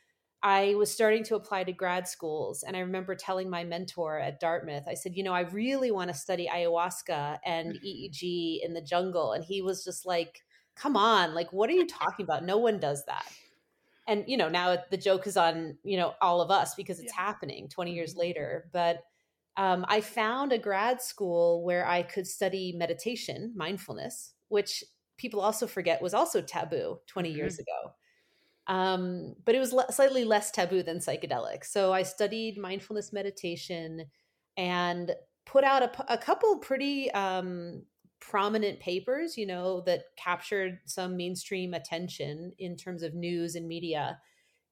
I 0.41 0.75
was 0.75 0.89
starting 0.89 1.25
to 1.25 1.35
apply 1.35 1.65
to 1.65 1.73
grad 1.73 2.07
schools. 2.07 2.63
And 2.63 2.77
I 2.77 2.79
remember 2.79 3.13
telling 3.13 3.49
my 3.49 3.65
mentor 3.65 4.17
at 4.17 4.39
Dartmouth, 4.39 4.85
I 4.87 4.93
said, 4.93 5.17
you 5.17 5.23
know, 5.23 5.33
I 5.33 5.41
really 5.41 5.91
want 5.91 6.09
to 6.09 6.15
study 6.15 6.47
ayahuasca 6.47 7.39
and 7.45 7.73
mm-hmm. 7.73 7.85
EEG 7.85 8.59
in 8.63 8.73
the 8.73 8.81
jungle. 8.81 9.33
And 9.33 9.43
he 9.43 9.61
was 9.61 9.83
just 9.83 10.05
like, 10.05 10.39
come 10.73 10.95
on, 10.95 11.35
like, 11.35 11.51
what 11.51 11.69
are 11.69 11.73
you 11.73 11.85
talking 11.85 12.23
about? 12.23 12.45
No 12.45 12.59
one 12.59 12.79
does 12.79 13.03
that 13.07 13.29
and 14.11 14.25
you 14.27 14.35
know 14.35 14.49
now 14.49 14.77
the 14.89 14.97
joke 14.97 15.25
is 15.25 15.37
on 15.37 15.77
you 15.83 15.97
know 15.97 16.13
all 16.21 16.41
of 16.41 16.51
us 16.51 16.75
because 16.75 16.99
it's 16.99 17.13
yeah. 17.15 17.25
happening 17.25 17.67
20 17.69 17.93
years 17.93 18.11
mm-hmm. 18.11 18.19
later 18.19 18.69
but 18.73 18.99
um, 19.57 19.85
i 19.87 20.01
found 20.01 20.51
a 20.51 20.57
grad 20.57 21.01
school 21.01 21.63
where 21.63 21.87
i 21.87 22.03
could 22.03 22.27
study 22.27 22.73
meditation 22.77 23.53
mindfulness 23.55 24.33
which 24.49 24.83
people 25.17 25.39
also 25.39 25.65
forget 25.65 26.01
was 26.01 26.13
also 26.13 26.41
taboo 26.41 26.97
20 27.07 27.29
mm-hmm. 27.29 27.37
years 27.37 27.57
ago 27.57 27.93
um, 28.67 29.33
but 29.43 29.55
it 29.55 29.59
was 29.59 29.73
le- 29.73 29.91
slightly 29.91 30.23
less 30.23 30.51
taboo 30.51 30.83
than 30.83 30.97
psychedelics 30.97 31.65
so 31.65 31.93
i 31.93 32.03
studied 32.03 32.57
mindfulness 32.57 33.13
meditation 33.13 34.05
and 34.57 35.11
put 35.45 35.63
out 35.63 35.83
a, 35.83 36.13
a 36.13 36.17
couple 36.17 36.57
pretty 36.57 37.09
um, 37.11 37.83
prominent 38.21 38.79
papers, 38.79 39.37
you 39.37 39.45
know, 39.45 39.81
that 39.81 40.03
captured 40.15 40.79
some 40.85 41.17
mainstream 41.17 41.73
attention 41.73 42.53
in 42.59 42.77
terms 42.77 43.03
of 43.03 43.13
news 43.13 43.55
and 43.55 43.67
media. 43.67 44.19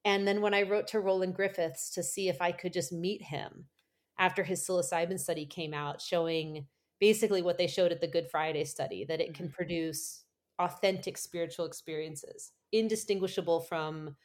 And 0.04 0.26
then 0.26 0.40
when 0.40 0.54
I 0.54 0.62
wrote 0.62 0.86
to 0.88 1.00
Roland 1.00 1.34
Griffiths 1.34 1.90
to 1.90 2.02
see 2.02 2.28
if 2.28 2.40
I 2.40 2.52
could 2.52 2.72
just 2.72 2.92
meet 2.92 3.22
him 3.22 3.66
after 4.18 4.42
his 4.42 4.66
psilocybin 4.66 5.18
study 5.18 5.44
came 5.44 5.74
out, 5.74 6.00
showing 6.00 6.66
basically 7.00 7.42
what 7.42 7.58
they 7.58 7.66
showed 7.66 7.92
at 7.92 8.00
the 8.00 8.06
Good 8.06 8.30
Friday 8.30 8.64
study 8.64 9.04
that 9.06 9.20
it 9.20 9.34
can 9.34 9.46
mm-hmm. 9.46 9.54
produce 9.54 10.24
authentic 10.58 11.18
spiritual 11.18 11.66
experiences, 11.66 12.52
indistinguishable 12.72 13.60
from, 13.60 14.16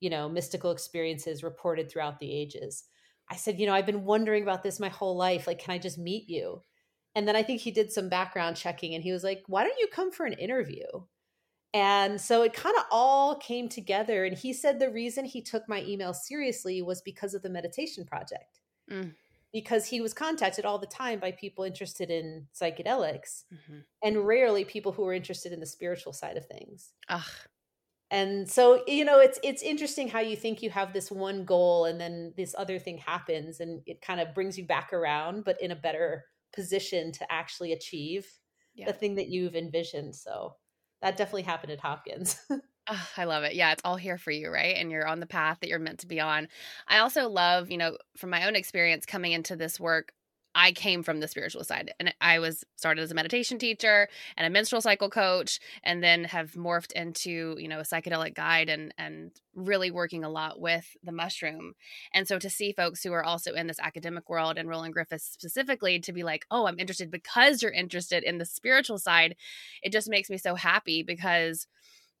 you 0.00 0.08
know, 0.08 0.28
mystical 0.28 0.70
experiences 0.70 1.44
reported 1.44 1.90
throughout 1.90 2.18
the 2.18 2.32
ages. 2.32 2.84
I 3.28 3.36
said, 3.36 3.60
you 3.60 3.66
know, 3.66 3.74
I've 3.74 3.86
been 3.86 4.04
wondering 4.04 4.42
about 4.42 4.62
this 4.62 4.80
my 4.80 4.88
whole 4.88 5.16
life. 5.16 5.46
Like, 5.46 5.58
can 5.58 5.72
I 5.72 5.78
just 5.78 5.98
meet 5.98 6.28
you? 6.28 6.62
And 7.14 7.28
then 7.28 7.36
I 7.36 7.42
think 7.42 7.60
he 7.60 7.70
did 7.70 7.92
some 7.92 8.08
background 8.08 8.56
checking 8.56 8.94
and 8.94 9.04
he 9.04 9.12
was 9.12 9.24
like, 9.24 9.42
why 9.46 9.64
don't 9.64 9.78
you 9.78 9.88
come 9.92 10.10
for 10.10 10.24
an 10.24 10.32
interview? 10.34 10.86
And 11.74 12.20
so 12.20 12.42
it 12.42 12.52
kind 12.52 12.76
of 12.76 12.84
all 12.90 13.36
came 13.36 13.68
together. 13.68 14.24
And 14.24 14.36
he 14.36 14.52
said 14.52 14.78
the 14.78 14.90
reason 14.90 15.24
he 15.24 15.40
took 15.40 15.68
my 15.68 15.82
email 15.84 16.12
seriously 16.12 16.82
was 16.82 17.00
because 17.00 17.34
of 17.34 17.42
the 17.42 17.50
meditation 17.50 18.04
project. 18.04 18.60
Mm. 18.90 19.14
Because 19.52 19.86
he 19.86 20.00
was 20.00 20.14
contacted 20.14 20.64
all 20.64 20.78
the 20.78 20.86
time 20.86 21.18
by 21.18 21.32
people 21.32 21.64
interested 21.64 22.10
in 22.10 22.46
psychedelics 22.54 23.44
mm-hmm. 23.52 23.80
and 24.02 24.26
rarely 24.26 24.64
people 24.64 24.92
who 24.92 25.02
were 25.02 25.12
interested 25.12 25.52
in 25.52 25.60
the 25.60 25.66
spiritual 25.66 26.14
side 26.14 26.38
of 26.38 26.46
things. 26.46 26.92
Ugh. 27.10 27.22
And 28.10 28.48
so, 28.48 28.82
you 28.86 29.06
know, 29.06 29.20
it's 29.20 29.38
it's 29.42 29.62
interesting 29.62 30.08
how 30.08 30.20
you 30.20 30.36
think 30.36 30.62
you 30.62 30.68
have 30.70 30.92
this 30.92 31.10
one 31.10 31.44
goal 31.44 31.86
and 31.86 31.98
then 31.98 32.34
this 32.36 32.54
other 32.56 32.78
thing 32.78 32.98
happens 32.98 33.60
and 33.60 33.80
it 33.86 34.02
kind 34.02 34.20
of 34.20 34.34
brings 34.34 34.58
you 34.58 34.66
back 34.66 34.92
around, 34.92 35.44
but 35.44 35.60
in 35.62 35.70
a 35.70 35.76
better 35.76 36.24
position 36.54 37.12
to 37.12 37.32
actually 37.32 37.72
achieve 37.72 38.26
yeah. 38.74 38.86
the 38.86 38.92
thing 38.92 39.16
that 39.16 39.28
you've 39.28 39.56
envisioned. 39.56 40.14
So 40.14 40.56
that 41.00 41.16
definitely 41.16 41.42
happened 41.42 41.72
at 41.72 41.80
Hopkins. 41.80 42.36
Oh, 42.88 43.08
I 43.16 43.24
love 43.24 43.44
it. 43.44 43.54
Yeah, 43.54 43.70
it's 43.70 43.82
all 43.84 43.94
here 43.94 44.18
for 44.18 44.32
you, 44.32 44.50
right? 44.50 44.76
And 44.76 44.90
you're 44.90 45.06
on 45.06 45.20
the 45.20 45.26
path 45.26 45.58
that 45.60 45.68
you're 45.68 45.78
meant 45.78 46.00
to 46.00 46.08
be 46.08 46.18
on. 46.18 46.48
I 46.88 46.98
also 46.98 47.28
love, 47.28 47.70
you 47.70 47.78
know, 47.78 47.96
from 48.16 48.30
my 48.30 48.46
own 48.48 48.56
experience 48.56 49.06
coming 49.06 49.30
into 49.30 49.54
this 49.54 49.78
work, 49.78 50.12
I 50.54 50.72
came 50.72 51.02
from 51.02 51.20
the 51.20 51.28
spiritual 51.28 51.64
side 51.64 51.94
and 51.98 52.14
I 52.20 52.38
was 52.38 52.62
started 52.76 53.02
as 53.02 53.10
a 53.10 53.14
meditation 53.14 53.58
teacher 53.58 54.08
and 54.36 54.46
a 54.46 54.50
menstrual 54.50 54.82
cycle 54.82 55.08
coach 55.08 55.58
and 55.82 56.02
then 56.04 56.24
have 56.24 56.52
morphed 56.52 56.92
into, 56.92 57.56
you 57.58 57.68
know, 57.68 57.78
a 57.80 57.84
psychedelic 57.84 58.34
guide 58.34 58.68
and 58.68 58.92
and 58.98 59.30
really 59.54 59.90
working 59.90 60.24
a 60.24 60.28
lot 60.30 60.60
with 60.60 60.96
the 61.02 61.12
mushroom. 61.12 61.74
And 62.12 62.28
so 62.28 62.38
to 62.38 62.50
see 62.50 62.72
folks 62.72 63.02
who 63.02 63.12
are 63.12 63.24
also 63.24 63.54
in 63.54 63.66
this 63.66 63.80
academic 63.80 64.28
world 64.28 64.58
and 64.58 64.68
Roland 64.68 64.94
Griffiths 64.94 65.24
specifically 65.24 65.98
to 66.00 66.12
be 66.12 66.22
like, 66.22 66.46
"Oh, 66.50 66.66
I'm 66.66 66.78
interested 66.78 67.10
because 67.10 67.62
you're 67.62 67.72
interested 67.72 68.22
in 68.22 68.38
the 68.38 68.44
spiritual 68.44 68.98
side." 68.98 69.36
It 69.82 69.92
just 69.92 70.08
makes 70.08 70.30
me 70.30 70.38
so 70.38 70.54
happy 70.54 71.02
because 71.02 71.66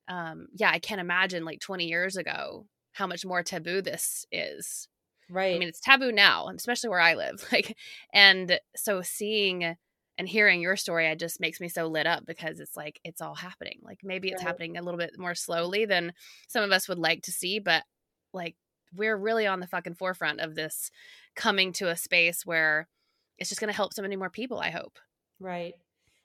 um 0.08 0.48
yeah, 0.54 0.70
I 0.70 0.78
can't 0.78 1.00
imagine 1.00 1.44
like 1.44 1.60
20 1.60 1.86
years 1.88 2.16
ago 2.16 2.66
how 2.92 3.06
much 3.06 3.24
more 3.24 3.42
taboo 3.42 3.82
this 3.82 4.26
is 4.32 4.88
Right. 5.32 5.56
I 5.56 5.58
mean, 5.58 5.68
it's 5.68 5.80
taboo 5.80 6.12
now, 6.12 6.48
especially 6.48 6.90
where 6.90 7.00
I 7.00 7.14
live. 7.14 7.46
Like, 7.52 7.76
and 8.12 8.58
so 8.76 9.02
seeing 9.02 9.76
and 10.18 10.28
hearing 10.28 10.60
your 10.60 10.76
story, 10.76 11.06
it 11.06 11.18
just 11.18 11.40
makes 11.40 11.58
me 11.60 11.68
so 11.68 11.86
lit 11.86 12.06
up 12.06 12.26
because 12.26 12.60
it's 12.60 12.76
like 12.76 13.00
it's 13.02 13.20
all 13.22 13.34
happening. 13.34 13.80
Like 13.82 14.00
maybe 14.02 14.28
it's 14.28 14.42
Right. 14.42 14.48
happening 14.48 14.76
a 14.76 14.82
little 14.82 14.98
bit 14.98 15.18
more 15.18 15.34
slowly 15.34 15.86
than 15.86 16.12
some 16.48 16.62
of 16.62 16.70
us 16.70 16.86
would 16.88 16.98
like 16.98 17.22
to 17.22 17.32
see, 17.32 17.58
but 17.58 17.84
like 18.34 18.56
we're 18.94 19.16
really 19.16 19.46
on 19.46 19.60
the 19.60 19.66
fucking 19.66 19.94
forefront 19.94 20.40
of 20.40 20.54
this 20.54 20.90
coming 21.34 21.72
to 21.72 21.88
a 21.88 21.96
space 21.96 22.44
where 22.44 22.88
it's 23.38 23.48
just 23.48 23.60
going 23.60 23.72
to 23.72 23.76
help 23.76 23.94
so 23.94 24.02
many 24.02 24.16
more 24.16 24.28
people. 24.30 24.58
I 24.58 24.68
hope. 24.70 24.98
Right. 25.40 25.72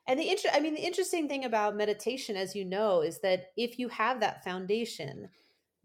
And 0.06 0.20
the 0.20 0.30
inter- 0.30 0.50
I 0.54 0.60
mean 0.60 0.74
the 0.76 0.86
interesting 0.86 1.30
thing 1.30 1.46
about 1.46 1.76
meditation 1.78 2.36
as 2.36 2.56
you 2.56 2.66
know 2.66 3.02
is 3.02 3.20
that 3.20 3.48
if 3.56 3.80
you 3.80 3.88
have 3.88 4.20
that 4.20 4.44
foundation, 4.44 5.30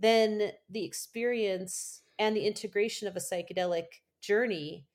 then 0.01 0.51
the 0.69 0.85
experience 0.85 2.03
and 2.23 2.37
the 2.37 2.47
integration 2.47 3.09
of 3.09 3.17
a 3.17 3.21
psychedelic 3.21 3.87
journey 4.23 4.87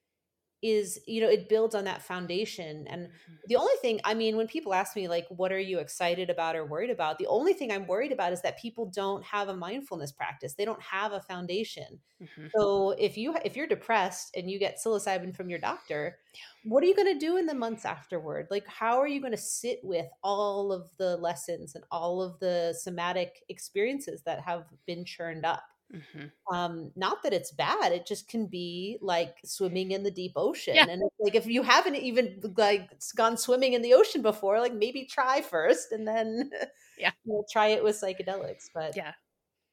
is 0.62 0.98
you 1.06 1.20
know 1.20 1.28
it 1.28 1.48
builds 1.48 1.74
on 1.74 1.84
that 1.84 2.02
foundation. 2.02 2.86
And 2.88 3.10
the 3.46 3.56
only 3.56 3.74
thing 3.82 4.00
i 4.04 4.14
mean 4.14 4.36
when 4.36 4.48
people 4.48 4.74
ask 4.74 4.96
me 4.96 5.06
like 5.08 5.26
what 5.30 5.52
are 5.52 5.58
you 5.60 5.78
excited 5.78 6.30
about 6.30 6.56
or 6.56 6.64
worried 6.66 6.90
about? 6.90 7.18
the 7.18 7.28
only 7.28 7.52
thing 7.54 7.70
i'm 7.72 7.86
worried 7.86 8.12
about 8.12 8.32
is 8.32 8.42
that 8.42 8.58
people 8.58 8.86
don't 9.02 9.24
have 9.24 9.48
a 9.48 9.56
mindfulness 9.56 10.12
practice. 10.12 10.54
They 10.54 10.64
don't 10.64 10.82
have 10.82 11.12
a 11.12 11.20
foundation. 11.22 12.00
Mhm. 12.20 12.50
so 12.56 12.90
if 12.92 13.16
you 13.18 13.36
if 13.44 13.56
you're 13.56 13.66
depressed 13.68 14.30
and 14.36 14.50
you 14.50 14.58
get 14.58 14.78
psilocybin 14.78 15.34
from 15.36 15.50
your 15.50 15.58
doctor 15.60 16.18
what 16.64 16.82
are 16.82 16.86
you 16.86 16.96
going 16.96 17.12
to 17.12 17.18
do 17.26 17.36
in 17.36 17.46
the 17.46 17.54
months 17.54 17.84
afterward? 17.84 18.48
Like 18.50 18.66
how 18.66 18.98
are 18.98 19.06
you 19.08 19.20
going 19.20 19.32
to 19.32 19.38
sit 19.38 19.80
with 19.84 20.06
all 20.22 20.72
of 20.72 20.90
the 20.98 21.16
lessons 21.18 21.74
and 21.74 21.84
all 21.90 22.22
of 22.22 22.38
the 22.40 22.74
somatic 22.78 23.44
experiences 23.48 24.22
that 24.24 24.40
have 24.40 24.64
been 24.86 25.04
churned 25.04 25.44
up 25.46 25.64
Mhm. 25.94 26.30
um 26.52 26.92
not 26.96 27.22
that 27.22 27.32
it's 27.32 27.50
bad 27.52 27.92
it 27.92 28.06
just 28.06 28.28
can 28.28 28.46
be 28.46 28.98
like 29.00 29.36
swimming 29.44 29.92
in 29.92 30.02
the 30.02 30.10
deep 30.10 30.32
ocean 30.36 30.74
Yeah. 30.74 30.86
and 30.86 31.02
it's 31.02 31.16
like 31.18 31.34
if 31.34 31.46
you 31.46 31.62
haven't 31.62 31.94
even 31.96 32.40
like 32.56 32.90
gone 33.16 33.36
swimming 33.38 33.72
in 33.72 33.80
the 33.82 33.94
ocean 33.94 34.20
before 34.20 34.60
like 34.60 34.74
maybe 34.74 35.04
try 35.06 35.40
first 35.40 35.92
and 35.92 36.06
then 36.06 36.50
Yeah. 36.98 37.12
you 37.24 37.32
know, 37.32 37.44
try 37.50 37.68
it 37.68 37.82
with 37.82 38.00
psychedelics 38.00 38.66
but 38.74 38.96
Yeah. 38.96 39.12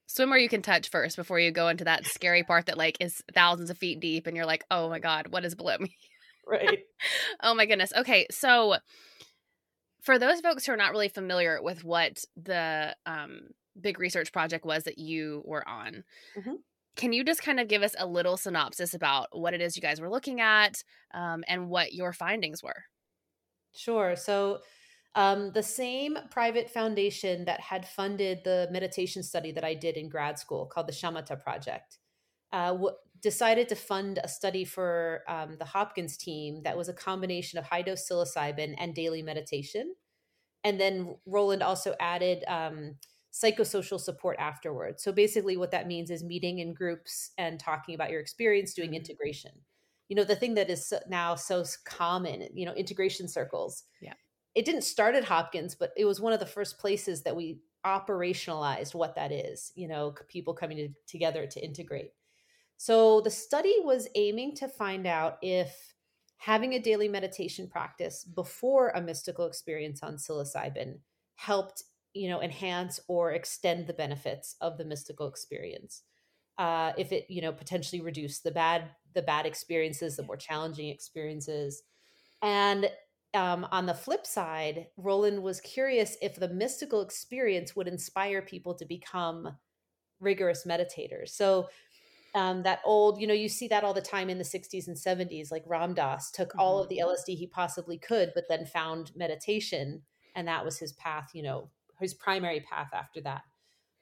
Swim 0.07 0.29
where 0.29 0.39
you 0.39 0.49
can 0.49 0.61
touch 0.61 0.89
first 0.89 1.15
before 1.15 1.39
you 1.39 1.51
go 1.51 1.67
into 1.67 1.83
that 1.85 2.05
scary 2.05 2.43
part 2.43 2.67
that 2.67 2.77
like 2.77 2.97
is 2.99 3.23
thousands 3.33 3.69
of 3.71 3.77
feet 3.77 3.99
deep 3.99 4.27
and 4.27 4.37
you're 4.37 4.45
like, 4.45 4.63
oh 4.69 4.87
my 4.87 4.99
God, 4.99 5.27
what 5.29 5.43
is 5.43 5.55
below 5.55 5.77
me? 5.79 5.95
right 6.45 6.79
Oh 7.41 7.55
my 7.55 7.65
goodness. 7.65 7.91
Okay, 7.91 8.27
so 8.29 8.75
for 10.03 10.19
those 10.19 10.41
folks 10.41 10.65
who 10.65 10.71
are 10.73 10.77
not 10.77 10.91
really 10.91 11.09
familiar 11.09 11.61
with 11.61 11.83
what 11.83 12.23
the 12.41 12.95
um, 13.07 13.47
big 13.79 13.99
research 13.99 14.31
project 14.31 14.65
was 14.65 14.83
that 14.85 14.97
you 14.97 15.41
were 15.45 15.67
on, 15.67 16.03
Mhm. 16.35 16.55
can 16.95 17.13
you 17.13 17.23
just 17.25 17.43
kind 17.43 17.59
of 17.59 17.67
give 17.67 17.83
us 17.83 17.95
a 17.99 18.07
little 18.07 18.37
synopsis 18.37 18.93
about 18.93 19.27
what 19.37 19.53
it 19.53 19.61
is 19.61 19.75
you 19.75 19.81
guys 19.81 20.01
were 20.01 20.09
looking 20.09 20.41
at 20.41 20.83
um, 21.13 21.43
and 21.47 21.69
what 21.69 21.93
your 21.93 22.13
findings 22.13 22.63
were? 22.63 22.85
Sure. 23.73 24.15
So, 24.15 24.61
um, 25.15 25.51
the 25.53 25.63
same 25.63 26.17
private 26.29 26.69
foundation 26.69 27.45
that 27.45 27.61
had 27.61 27.87
funded 27.87 28.43
the 28.43 28.67
meditation 28.71 29.23
study 29.23 29.51
that 29.53 29.63
I 29.63 29.73
did 29.73 29.95
in 29.95 30.09
grad 30.09 30.37
school 30.37 30.65
called 30.65 30.87
the 30.87 30.93
Shamatha 30.93 31.41
Project 31.41 31.99
uh, 32.53 32.71
w- 32.73 32.95
decided 33.21 33.69
to 33.69 33.75
fund 33.75 34.19
a 34.23 34.29
study 34.29 34.65
for 34.65 35.23
um, 35.27 35.57
the 35.57 35.65
Hopkins 35.65 36.17
team 36.17 36.63
that 36.63 36.77
was 36.77 36.89
a 36.89 36.93
combination 36.93 37.59
of 37.59 37.65
high 37.65 37.83
dose 37.83 38.09
psilocybin 38.09 38.75
and 38.79 38.95
daily 38.95 39.21
meditation. 39.23 39.95
And 40.63 40.79
then 40.79 41.17
Roland 41.25 41.63
also 41.63 41.95
added 41.99 42.43
um, 42.47 42.97
psychosocial 43.35 43.99
support 43.99 44.37
afterwards. 44.39 45.03
So 45.03 45.11
basically, 45.11 45.57
what 45.57 45.71
that 45.71 45.87
means 45.87 46.09
is 46.11 46.23
meeting 46.23 46.59
in 46.59 46.73
groups 46.73 47.31
and 47.37 47.59
talking 47.59 47.95
about 47.95 48.11
your 48.11 48.21
experience, 48.21 48.73
doing 48.73 48.91
Mhm. 48.91 48.95
integration. 48.95 49.65
You 50.09 50.15
know, 50.15 50.23
the 50.23 50.37
thing 50.37 50.53
that 50.55 50.69
is 50.69 50.93
now 51.09 51.35
so 51.35 51.65
common, 51.85 52.47
you 52.55 52.65
know, 52.65 52.73
integration 52.75 53.27
circles. 53.27 53.83
Yeah. 53.99 54.15
It 54.55 54.65
didn't 54.65 54.83
start 54.83 55.15
at 55.15 55.25
Hopkins, 55.25 55.75
but 55.75 55.91
it 55.97 56.05
was 56.05 56.21
one 56.21 56.33
of 56.33 56.39
the 56.39 56.45
first 56.45 56.79
places 56.79 57.23
that 57.23 57.35
we 57.35 57.61
operationalized 57.85 58.95
what 58.95 59.15
that 59.15 59.31
is, 59.31 59.71
you 59.75 59.87
know, 59.87 60.13
people 60.27 60.53
coming 60.53 60.77
to, 60.77 60.89
together 61.07 61.47
to 61.47 61.63
integrate. 61.63 62.13
So 62.77 63.21
the 63.21 63.31
study 63.31 63.75
was 63.81 64.07
aiming 64.15 64.55
to 64.57 64.67
find 64.67 65.07
out 65.07 65.37
if 65.41 65.95
having 66.37 66.73
a 66.73 66.79
daily 66.79 67.07
meditation 67.07 67.69
practice 67.69 68.23
before 68.25 68.89
a 68.89 69.01
mystical 69.01 69.45
experience 69.45 70.03
on 70.03 70.17
psilocybin 70.17 70.99
helped, 71.35 71.83
you 72.15 72.29
know, 72.29 72.41
enhance 72.41 72.99
or 73.07 73.33
extend 73.33 73.85
the 73.85 73.93
benefits 73.93 74.55
of 74.61 74.77
the 74.77 74.85
mystical 74.85 75.27
experience. 75.27 76.01
Uh, 76.57 76.93
if 76.97 77.11
it, 77.11 77.25
you 77.29 77.41
know, 77.41 77.51
potentially 77.51 78.01
reduce 78.01 78.39
the 78.39 78.51
bad 78.51 78.89
the 79.13 79.21
bad 79.21 79.45
experiences, 79.45 80.15
the 80.15 80.23
more 80.23 80.37
challenging 80.37 80.89
experiences, 80.89 81.83
and 82.41 82.89
um, 83.33 83.67
on 83.71 83.85
the 83.85 83.93
flip 83.93 84.25
side, 84.25 84.87
Roland 84.97 85.43
was 85.43 85.59
curious 85.59 86.17
if 86.21 86.35
the 86.35 86.47
mystical 86.47 87.01
experience 87.01 87.75
would 87.75 87.87
inspire 87.87 88.41
people 88.41 88.73
to 88.75 88.85
become 88.85 89.57
rigorous 90.21 90.65
meditators. 90.65 91.29
So 91.29 91.67
um, 92.33 92.63
that 92.63 92.79
old, 92.85 93.19
you 93.19 93.27
know, 93.27 93.33
you 93.33 93.49
see 93.49 93.67
that 93.69 93.83
all 93.83 93.93
the 93.93 94.01
time 94.01 94.29
in 94.29 94.37
the 94.37 94.43
60s 94.43 94.87
and 94.87 94.95
70s. 94.97 95.51
Like 95.51 95.63
Ram 95.65 95.93
Dass 95.93 96.31
took 96.31 96.53
all 96.57 96.81
of 96.81 96.89
the 96.89 97.01
LSD 97.03 97.37
he 97.37 97.47
possibly 97.47 97.97
could, 97.97 98.31
but 98.35 98.45
then 98.49 98.65
found 98.65 99.11
meditation, 99.15 100.01
and 100.35 100.47
that 100.47 100.65
was 100.65 100.77
his 100.77 100.93
path, 100.93 101.31
you 101.33 101.43
know, 101.43 101.69
his 101.99 102.13
primary 102.13 102.61
path 102.61 102.89
after 102.93 103.21
that. 103.21 103.41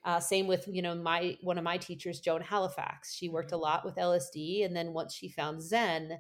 Uh, 0.06 0.20
same 0.20 0.48
with, 0.48 0.68
you 0.68 0.82
know, 0.82 0.96
my 0.96 1.38
one 1.42 1.58
of 1.58 1.64
my 1.64 1.78
teachers, 1.78 2.20
Joan 2.20 2.42
Halifax. 2.42 3.16
She 3.16 3.30
worked 3.30 3.54
a 3.54 3.58
lot 3.58 3.86
with 3.86 3.96
LSD, 3.96 4.66
and 4.66 4.76
then 4.76 4.92
once 4.94 5.14
she 5.14 5.30
found 5.30 5.62
Zen, 5.62 6.20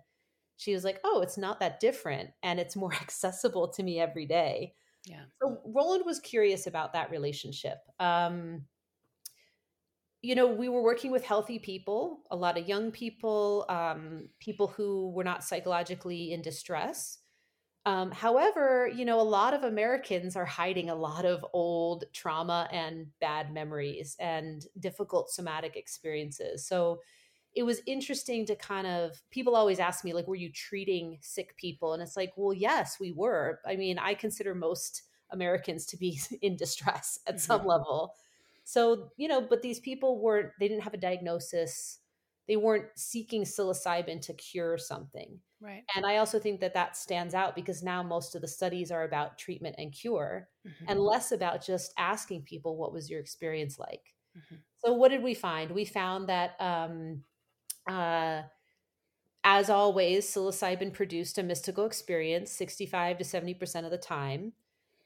she 0.55 0.73
was 0.73 0.85
like, 0.85 1.01
"Oh, 1.03 1.21
it's 1.21 1.37
not 1.37 1.59
that 1.59 1.81
different, 1.81 2.29
and 2.41 2.59
it's 2.59 2.75
more 2.77 2.93
accessible 3.01 3.67
to 3.73 3.83
me 3.83 3.99
every 3.99 4.25
day." 4.25 4.75
Yeah. 5.05 5.23
So 5.41 5.59
Roland 5.65 6.05
was 6.05 6.19
curious 6.19 6.65
about 6.65 6.93
that 6.93 7.11
relationship. 7.11 7.79
Um, 7.99 8.65
you 10.21 10.35
know, 10.35 10.47
we 10.47 10.69
were 10.69 10.81
working 10.81 11.11
with 11.11 11.25
healthy 11.25 11.59
people, 11.59 12.21
a 12.31 12.35
lot 12.35 12.57
of 12.57 12.67
young 12.67 12.91
people, 12.91 13.65
um, 13.67 14.29
people 14.39 14.67
who 14.67 15.11
were 15.11 15.25
not 15.25 15.43
psychologically 15.43 16.31
in 16.31 16.41
distress. 16.41 17.19
Um, 17.85 18.11
however, 18.11 18.87
you 18.87 19.03
know, 19.03 19.19
a 19.19 19.23
lot 19.23 19.53
of 19.53 19.63
Americans 19.63 20.35
are 20.37 20.45
hiding 20.45 20.89
a 20.89 20.95
lot 20.95 21.25
of 21.25 21.45
old 21.51 22.05
trauma 22.13 22.69
and 22.71 23.07
bad 23.19 23.53
memories 23.53 24.15
and 24.19 24.65
difficult 24.79 25.29
somatic 25.29 25.75
experiences. 25.75 26.65
So 26.65 27.01
it 27.55 27.63
was 27.63 27.81
interesting 27.85 28.45
to 28.45 28.55
kind 28.55 28.87
of, 28.87 29.21
people 29.31 29.55
always 29.55 29.79
ask 29.79 30.03
me, 30.03 30.13
like, 30.13 30.27
were 30.27 30.35
you 30.35 30.51
treating 30.51 31.17
sick 31.21 31.57
people? 31.57 31.93
And 31.93 32.01
it's 32.01 32.15
like, 32.17 32.33
well, 32.35 32.53
yes, 32.53 32.99
we 32.99 33.11
were. 33.11 33.59
I 33.65 33.75
mean, 33.75 33.99
I 33.99 34.13
consider 34.13 34.55
most 34.55 35.03
Americans 35.29 35.85
to 35.87 35.97
be 35.97 36.19
in 36.41 36.55
distress 36.55 37.19
at 37.27 37.39
some 37.39 37.65
level. 37.65 38.15
So, 38.63 39.11
you 39.17 39.27
know, 39.27 39.41
but 39.41 39.61
these 39.61 39.79
people 39.79 40.21
weren't, 40.21 40.51
they 40.59 40.69
didn't 40.69 40.83
have 40.83 40.93
a 40.93 40.97
diagnosis. 40.97 41.99
They 42.47 42.57
weren't 42.57 42.97
seeking 42.97 43.43
psilocybin 43.43 44.21
to 44.23 44.33
cure 44.33 44.77
something. 44.77 45.41
Right. 45.59 45.87
And 45.95 46.05
I 46.05 46.17
also 46.17 46.39
think 46.39 46.61
that 46.61 46.73
that 46.75 46.97
stands 46.97 47.33
out 47.33 47.55
because 47.55 47.83
now 47.83 48.03
most 48.03 48.35
of 48.35 48.41
the 48.41 48.47
studies 48.47 48.91
are 48.91 49.03
about 49.03 49.37
treatment 49.37 49.75
and 49.77 49.93
cure 49.93 50.49
Mhm. 50.65 50.87
and 50.87 50.99
less 50.99 51.31
about 51.31 51.63
just 51.63 51.93
asking 51.97 52.43
people, 52.43 52.77
what 52.77 52.93
was 52.93 53.09
your 53.09 53.19
experience 53.19 53.79
like? 53.79 54.15
Mhm. 54.35 54.63
So, 54.85 54.93
what 54.93 55.09
did 55.09 55.23
we 55.23 55.33
find? 55.35 55.71
We 55.71 55.85
found 55.85 56.29
that, 56.29 56.59
um, 56.61 57.25
uh, 57.87 58.43
as 59.43 59.69
always, 59.69 60.25
psilocybin 60.29 60.93
produced 60.93 61.37
a 61.37 61.43
mystical 61.43 61.85
experience 61.85 62.51
65 62.51 63.17
to 63.17 63.23
70% 63.25 63.85
of 63.85 63.91
the 63.91 63.97
time. 63.97 64.53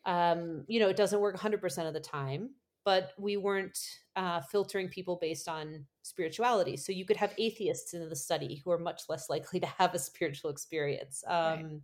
Um, 0.05 0.65
you 0.67 0.79
know, 0.79 0.89
it 0.89 0.97
doesn't 0.97 1.21
work 1.21 1.35
100% 1.35 1.87
of 1.87 1.93
the 1.93 1.99
time, 2.01 2.55
but 2.87 3.11
we 3.17 3.35
weren't 3.35 3.77
uh, 4.15 4.39
filtering 4.39 4.87
people 4.87 5.17
based 5.19 5.49
on 5.49 5.83
spirituality. 6.03 6.77
So 6.77 6.93
you 6.93 7.03
could 7.03 7.17
have 7.17 7.33
atheists 7.37 7.93
in 7.93 8.07
the 8.07 8.15
study 8.15 8.61
who 8.63 8.71
are 8.71 8.79
much 8.79 9.01
less 9.09 9.29
likely 9.29 9.59
to 9.59 9.65
have 9.65 9.93
a 9.93 9.99
spiritual 9.99 10.51
experience. 10.51 11.21
Right. 11.27 11.55
Um, 11.55 11.81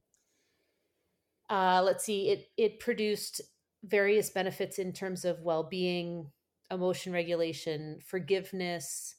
uh, 1.49 1.81
let's 1.83 2.05
see, 2.05 2.29
it 2.29 2.47
it 2.55 2.79
produced 2.79 3.41
various 3.83 4.29
benefits 4.29 4.79
in 4.79 4.93
terms 4.93 5.25
of 5.25 5.41
well 5.41 5.63
being, 5.63 6.31
emotion 6.71 7.11
regulation, 7.11 7.99
forgiveness, 8.07 9.15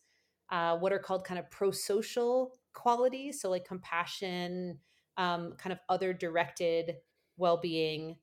uh, 0.51 0.79
what 0.79 0.91
are 0.91 0.99
called 0.99 1.27
kind 1.27 1.39
of 1.39 1.51
pro 1.51 1.71
social 1.71 2.55
qualities. 2.73 3.43
So, 3.43 3.51
like 3.51 3.67
compassion, 3.67 4.79
um, 5.19 5.53
kind 5.59 5.75
of 5.75 5.81
other 5.91 6.15
directed 6.15 6.95
well-being 7.37 8.17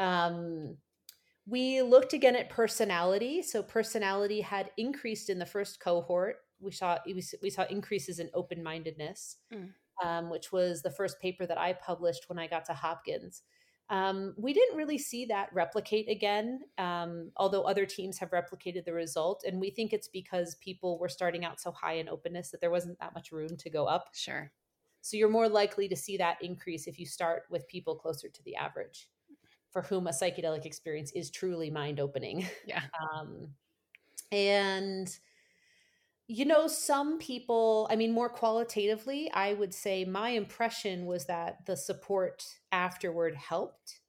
um, 0.00 0.78
we 1.46 1.82
looked 1.82 2.12
again 2.12 2.36
at 2.36 2.50
personality 2.50 3.42
so 3.42 3.62
personality 3.62 4.40
had 4.40 4.70
increased 4.76 5.28
in 5.30 5.38
the 5.38 5.46
first 5.46 5.80
cohort 5.80 6.36
we 6.60 6.70
saw 6.70 6.98
we 7.42 7.50
saw 7.50 7.64
increases 7.64 8.18
in 8.18 8.30
open-mindedness 8.34 9.36
mm. 9.52 9.68
um, 10.04 10.30
which 10.30 10.52
was 10.52 10.82
the 10.82 10.90
first 10.90 11.20
paper 11.20 11.46
that 11.46 11.58
i 11.58 11.72
published 11.72 12.28
when 12.28 12.38
i 12.38 12.46
got 12.46 12.64
to 12.64 12.72
hopkins 12.72 13.42
um, 13.90 14.34
we 14.38 14.54
didn't 14.54 14.76
really 14.76 14.96
see 14.96 15.26
that 15.26 15.50
replicate 15.52 16.08
again, 16.08 16.60
um, 16.78 17.30
although 17.36 17.62
other 17.64 17.84
teams 17.84 18.18
have 18.18 18.30
replicated 18.30 18.84
the 18.84 18.94
result. 18.94 19.44
And 19.46 19.60
we 19.60 19.70
think 19.70 19.92
it's 19.92 20.08
because 20.08 20.54
people 20.56 20.98
were 20.98 21.08
starting 21.08 21.44
out 21.44 21.60
so 21.60 21.70
high 21.70 21.94
in 21.94 22.08
openness 22.08 22.50
that 22.50 22.62
there 22.62 22.70
wasn't 22.70 22.98
that 23.00 23.14
much 23.14 23.30
room 23.30 23.56
to 23.58 23.70
go 23.70 23.84
up. 23.84 24.08
Sure. 24.14 24.50
So 25.02 25.18
you're 25.18 25.28
more 25.28 25.50
likely 25.50 25.86
to 25.88 25.96
see 25.96 26.16
that 26.16 26.38
increase 26.40 26.86
if 26.86 26.98
you 26.98 27.04
start 27.04 27.42
with 27.50 27.68
people 27.68 27.94
closer 27.94 28.30
to 28.30 28.42
the 28.44 28.56
average 28.56 29.08
for 29.74 29.82
whom 29.82 30.06
a 30.06 30.10
psychedelic 30.10 30.64
experience 30.64 31.10
is 31.12 31.30
truly 31.30 31.68
mind 31.68 32.00
opening. 32.00 32.46
Yeah. 32.64 32.80
Um, 33.12 33.48
and 34.32 35.14
you 36.26 36.46
know, 36.46 36.68
some 36.68 37.18
people, 37.18 37.86
I 37.90 37.96
mean, 37.96 38.12
more 38.12 38.30
qualitatively, 38.30 39.30
I 39.32 39.52
would 39.52 39.74
say 39.74 40.04
my 40.06 40.30
impression 40.30 41.04
was 41.04 41.26
that 41.26 41.66
the 41.66 41.76
support 41.76 42.46
afterward 42.72 43.34
helped. 43.34 44.00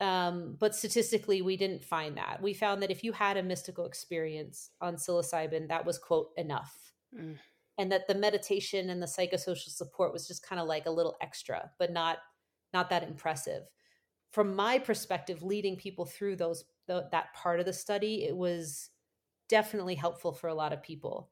Um, 0.00 0.56
but 0.60 0.76
statistically, 0.76 1.42
we 1.42 1.56
didn't 1.56 1.84
find 1.84 2.16
that. 2.16 2.40
We 2.40 2.54
found 2.54 2.82
that 2.82 2.92
if 2.92 3.02
you 3.02 3.10
had 3.10 3.36
a 3.36 3.42
mystical 3.42 3.86
experience 3.86 4.70
on 4.80 4.96
psilocybin, 4.96 5.68
that 5.68 5.84
was, 5.84 5.98
quote, 5.98 6.28
enough. 6.36 6.92
Mm. 7.18 7.36
And 7.78 7.90
that 7.90 8.06
the 8.06 8.14
meditation 8.14 8.90
and 8.90 9.02
the 9.02 9.06
psychosocial 9.06 9.70
support 9.70 10.12
was 10.12 10.28
just 10.28 10.46
kind 10.46 10.60
of 10.60 10.68
like 10.68 10.86
a 10.86 10.90
little 10.90 11.16
extra, 11.20 11.70
but 11.78 11.92
not 11.92 12.18
not 12.72 12.90
that 12.90 13.02
impressive. 13.02 13.62
From 14.32 14.54
my 14.54 14.78
perspective, 14.78 15.42
leading 15.42 15.76
people 15.76 16.04
through 16.04 16.36
those 16.36 16.64
the, 16.86 17.08
that 17.12 17.32
part 17.34 17.60
of 17.60 17.66
the 17.66 17.72
study, 17.72 18.24
it 18.24 18.36
was 18.36 18.90
definitely 19.48 19.94
helpful 19.94 20.32
for 20.32 20.48
a 20.48 20.54
lot 20.54 20.72
of 20.72 20.82
people. 20.82 21.30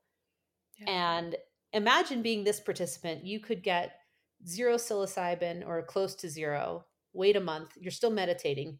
Yeah. 0.78 0.90
And 0.90 1.36
imagine 1.72 2.22
being 2.22 2.44
this 2.44 2.60
participant, 2.60 3.24
you 3.24 3.40
could 3.40 3.62
get 3.62 3.92
zero 4.46 4.74
psilocybin 4.74 5.66
or 5.66 5.82
close 5.82 6.14
to 6.16 6.28
zero, 6.28 6.86
wait 7.12 7.36
a 7.36 7.40
month, 7.40 7.70
you're 7.80 7.90
still 7.90 8.10
meditating, 8.10 8.78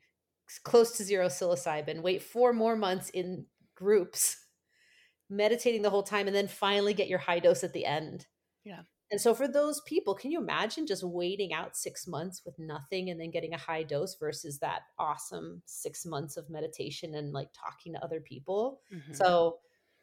close 0.63 0.97
to 0.97 1.05
zero 1.05 1.27
psilocybin, 1.27 2.03
wait 2.03 2.23
four 2.23 2.53
more 2.53 2.77
months 2.77 3.11
in 3.11 3.47
groups, 3.75 4.37
meditating 5.31 5.83
the 5.83 5.91
whole 5.91 6.03
time, 6.03 6.27
and 6.27 6.37
then 6.37 6.49
finally 6.49 6.95
get 6.95 7.09
your 7.09 7.19
high 7.19 7.39
dose 7.39 7.65
at 7.65 7.73
the 7.73 7.87
end. 7.87 8.27
Yeah. 8.65 8.83
And 9.11 9.21
so 9.21 9.35
for 9.35 9.47
those 9.47 9.81
people, 9.83 10.15
can 10.15 10.31
you 10.31 10.41
imagine 10.41 10.87
just 10.87 11.05
waiting 11.05 11.53
out 11.53 11.77
six 11.77 12.07
months 12.07 12.43
with 12.45 12.59
nothing 12.59 13.11
and 13.11 13.21
then 13.21 13.31
getting 13.31 13.53
a 13.53 13.59
high 13.59 13.83
dose 13.83 14.17
versus 14.19 14.59
that 14.59 14.81
awesome 14.99 15.63
six 15.67 16.07
months 16.07 16.37
of 16.37 16.49
meditation 16.51 17.15
and 17.15 17.33
like 17.33 17.49
talking 17.53 17.93
to 17.93 18.03
other 18.03 18.21
people? 18.21 18.81
Mm-hmm. 18.93 19.13
So, 19.13 19.59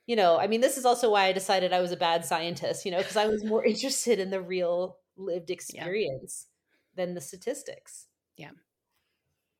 you 0.05 0.15
know, 0.15 0.37
I 0.39 0.47
mean, 0.47 0.61
this 0.61 0.77
is 0.77 0.85
also 0.85 1.11
why 1.11 1.25
I 1.25 1.31
decided 1.33 1.73
I 1.73 1.81
was 1.81 1.91
a 1.91 1.97
bad 1.97 2.25
scientist, 2.25 2.85
you 2.85 2.91
know, 2.91 2.99
because 2.99 3.17
I 3.17 3.27
was 3.27 3.43
more 3.43 3.65
interested 3.65 4.19
in 4.19 4.29
the 4.29 4.41
real 4.41 4.97
lived 5.17 5.49
experience 5.49 6.47
yeah. 6.95 7.03
than 7.03 7.15
the 7.15 7.21
statistics. 7.21 8.07
Yeah. 8.37 8.51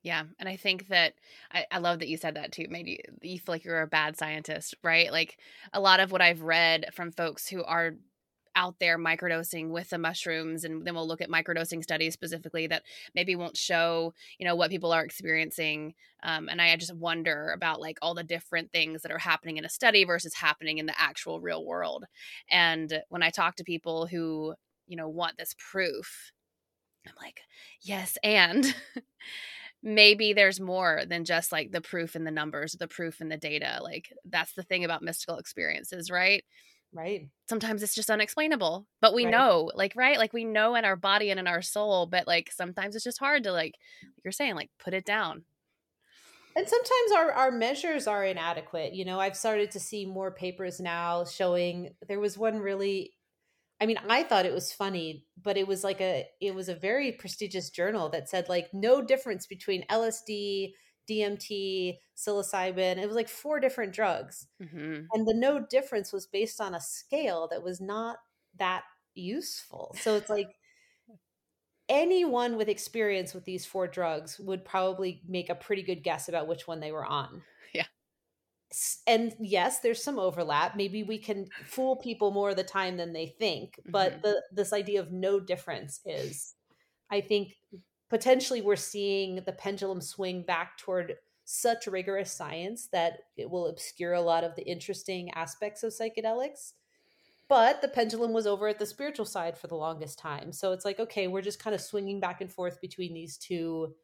Yeah. 0.04 0.24
And 0.40 0.50
I 0.50 0.56
think 0.56 0.88
that 0.88 1.14
I, 1.52 1.66
I, 1.72 1.78
love 1.78 2.00
that 2.00 2.08
you 2.08 2.18
said 2.18 2.36
that 2.36 2.52
too. 2.52 2.66
Made 2.70 2.88
you, 2.88 2.98
you 3.22 3.38
feel 3.38 3.54
like 3.54 3.64
you're 3.64 3.84
a 3.84 3.88
bad 3.88 4.18
scientist, 4.18 4.74
right? 4.84 5.12
Like 5.12 5.38
a 5.74 5.80
lot 5.80 6.00
of 6.00 6.12
what 6.12 6.22
I've 6.22 6.42
read 6.42 6.88
from 6.92 7.12
folks 7.12 7.48
who 7.48 7.64
are 7.64 7.94
out 8.56 8.76
there 8.80 8.98
microdosing 8.98 9.70
with 9.70 9.90
the 9.90 9.98
mushrooms 9.98 10.64
and 10.64 10.86
then 10.86 10.94
we'll 10.96 11.08
look 11.08 11.22
at 11.22 11.30
microdosing 11.30 11.84
studies 11.84 12.14
specifically 12.14 12.68
that 12.68 12.84
maybe 13.16 13.36
won't 13.36 13.58
show 13.58 14.14
you 14.38 14.46
know 14.46 14.56
what 14.56 14.72
people 14.72 14.92
are 14.92 15.04
experiencing 15.04 15.94
um, 16.24 16.50
and 16.50 16.62
i 16.62 16.76
just 16.76 16.96
wonder 16.96 17.52
about 17.56 17.80
like 17.80 17.98
all 18.02 18.14
the 18.14 18.24
different 18.24 18.72
things 18.72 19.02
that 19.02 19.12
are 19.12 19.20
happening 19.20 19.58
in 19.58 19.66
a 19.66 19.70
study 19.70 20.04
versus 20.04 20.34
happening 20.34 20.78
in 20.78 20.86
the 20.86 21.00
actual 21.00 21.40
real 21.40 21.66
world. 21.66 22.06
And 22.50 23.02
when 23.10 23.24
i 23.24 23.30
talk 23.30 23.56
to 23.56 23.64
people 23.64 24.08
who 24.08 24.54
you 24.88 24.98
know 24.98 25.10
want 25.10 25.38
this 25.38 25.56
proof 25.58 26.32
i'm 27.08 27.14
like 27.22 27.42
yes 27.82 28.18
and 28.24 28.76
maybe 29.84 30.34
there's 30.34 30.60
more 30.60 31.04
than 31.08 31.26
just 31.26 31.52
like 31.52 31.72
the 31.72 31.82
proof 31.82 32.16
in 32.16 32.24
the 32.24 32.32
numbers 32.32 32.74
the 32.74 32.88
proof 32.88 33.22
in 33.22 33.30
the 33.30 33.38
data. 33.38 33.80
Like 33.82 34.14
that's 34.26 34.54
the 34.54 34.64
thing 34.64 34.86
about 34.86 35.02
mystical 35.02 35.38
experiences 35.38 36.12
right 36.12 36.44
Right. 36.94 37.30
Sometimes 37.48 37.84
it's 37.84 37.96
just 37.96 38.10
unexplainable, 38.10 38.86
but 39.00 39.14
we 39.14 39.26
right. 39.26 39.32
know, 39.32 39.72
like, 39.76 39.94
right? 39.96 40.18
Like, 40.18 40.34
we 40.34 40.44
know 40.44 40.76
in 40.76 40.84
our 40.84 40.96
body 40.96 41.30
and 41.30 41.40
in 41.40 41.48
our 41.48 41.62
soul, 41.62 42.06
but 42.06 42.28
like 42.28 42.52
sometimes 42.52 42.96
it's 42.96 43.04
just 43.04 43.20
hard 43.20 43.44
to, 43.44 43.52
like, 43.52 43.76
like 44.04 44.24
you're 44.24 44.32
saying, 44.32 44.56
like, 44.56 44.70
put 44.78 44.94
it 44.94 45.06
down. 45.06 45.46
And 46.56 46.68
sometimes 46.68 47.12
our, 47.16 47.32
our 47.32 47.52
measures 47.52 48.08
are 48.08 48.26
inadequate. 48.26 48.94
You 48.94 49.06
know, 49.06 49.20
I've 49.22 49.38
started 49.38 49.72
to 49.72 49.80
see 49.80 50.06
more 50.06 50.32
papers 50.32 50.82
now 50.82 51.24
showing 51.24 51.92
there 52.10 52.20
was 52.20 52.38
one 52.38 52.60
really 52.60 53.14
I 53.82 53.88
mean, 53.88 53.98
I 54.08 54.22
thought 54.22 54.46
it 54.46 54.54
was 54.54 54.72
funny, 54.72 55.26
but 55.42 55.58
it 55.58 55.68
was 55.68 55.84
like 55.84 56.02
a 56.02 56.28
it 56.40 56.54
was 56.54 56.70
a 56.70 56.76
very 56.76 57.14
prestigious 57.14 57.72
journal 57.72 58.10
that 58.10 58.30
said 58.30 58.48
like 58.48 58.68
no 58.74 59.02
difference 59.02 59.48
between 59.48 59.88
LSD, 59.88 60.74
DMT, 61.10 61.98
psilocybin. 62.16 62.98
It 62.98 63.08
was 63.08 63.16
like 63.16 63.30
four 63.30 63.60
different 63.60 63.94
drugs. 63.94 64.48
Mm-hmm. 64.62 65.06
And 65.12 65.28
the 65.28 65.34
no 65.34 65.60
difference 65.60 66.14
was 66.14 66.28
based 66.28 66.62
on 66.62 66.76
a 66.76 66.82
scale 66.82 67.48
that 67.52 67.64
was 67.64 67.82
not 67.82 68.18
that 68.58 68.84
useful. 69.16 69.96
So 70.00 70.16
it's 70.16 70.30
like 70.30 70.56
anyone 71.90 72.56
with 72.56 72.70
experience 72.70 73.34
with 73.34 73.46
these 73.46 73.66
four 73.66 73.88
drugs 73.88 74.40
would 74.40 74.64
probably 74.64 75.22
make 75.28 75.50
a 75.50 75.56
pretty 75.56 75.84
good 75.84 76.04
guess 76.04 76.30
about 76.30 76.48
which 76.48 76.68
one 76.68 76.80
they 76.80 76.92
were 76.92 77.06
on. 77.06 77.44
Yeah. 77.74 77.86
And 79.08 79.34
yes, 79.40 79.80
there's 79.80 80.04
some 80.04 80.20
overlap. 80.20 80.76
Maybe 80.76 81.04
we 81.04 81.18
can 81.18 81.48
fool 81.66 81.96
people 81.96 82.32
more 82.32 82.50
of 82.50 82.58
the 82.58 82.66
time 82.66 82.98
than 82.98 83.14
they 83.14 83.28
think, 83.28 83.80
but 83.86 84.12
mm-hmm. 84.12 84.22
the 84.24 84.42
this 84.52 84.74
idea 84.74 85.00
of 85.00 85.12
no 85.12 85.40
difference 85.40 86.02
is 86.06 86.54
I 87.10 87.22
think 87.22 87.54
potentially 88.12 88.62
we're 88.62 88.76
seeing 88.76 89.38
the 89.46 89.54
pendulum 89.54 90.02
swing 90.02 90.42
back 90.42 90.78
toward 90.78 91.16
such 91.46 91.88
rigorous 91.88 92.30
science 92.30 92.90
that 92.92 93.20
it 93.38 93.50
will 93.50 93.68
obscure 93.68 94.12
a 94.12 94.22
lot 94.22 94.44
of 94.44 94.54
the 94.56 94.64
interesting 94.64 95.32
aspects 95.32 95.82
of 95.82 95.94
psychedelics. 95.94 96.74
But 97.48 97.82
the 97.82 97.88
pendulum 97.88 98.34
was 98.34 98.46
over 98.46 98.68
at 98.68 98.80
the 98.80 98.86
spiritual 98.86 99.26
side 99.26 99.58
for 99.58 99.68
the 99.68 99.76
longest 99.76 100.20
time. 100.20 100.52
So 100.52 100.74
it's 100.74 100.84
like, 100.84 101.00
okay, 101.00 101.30
we're 101.30 101.42
just 101.42 101.64
kind 101.64 101.74
of 101.74 101.80
swinging 101.80 102.20
back 102.20 102.42
and 102.42 102.52
forth 102.52 102.82
between 102.82 103.14
these 103.14 103.38
two 103.38 103.96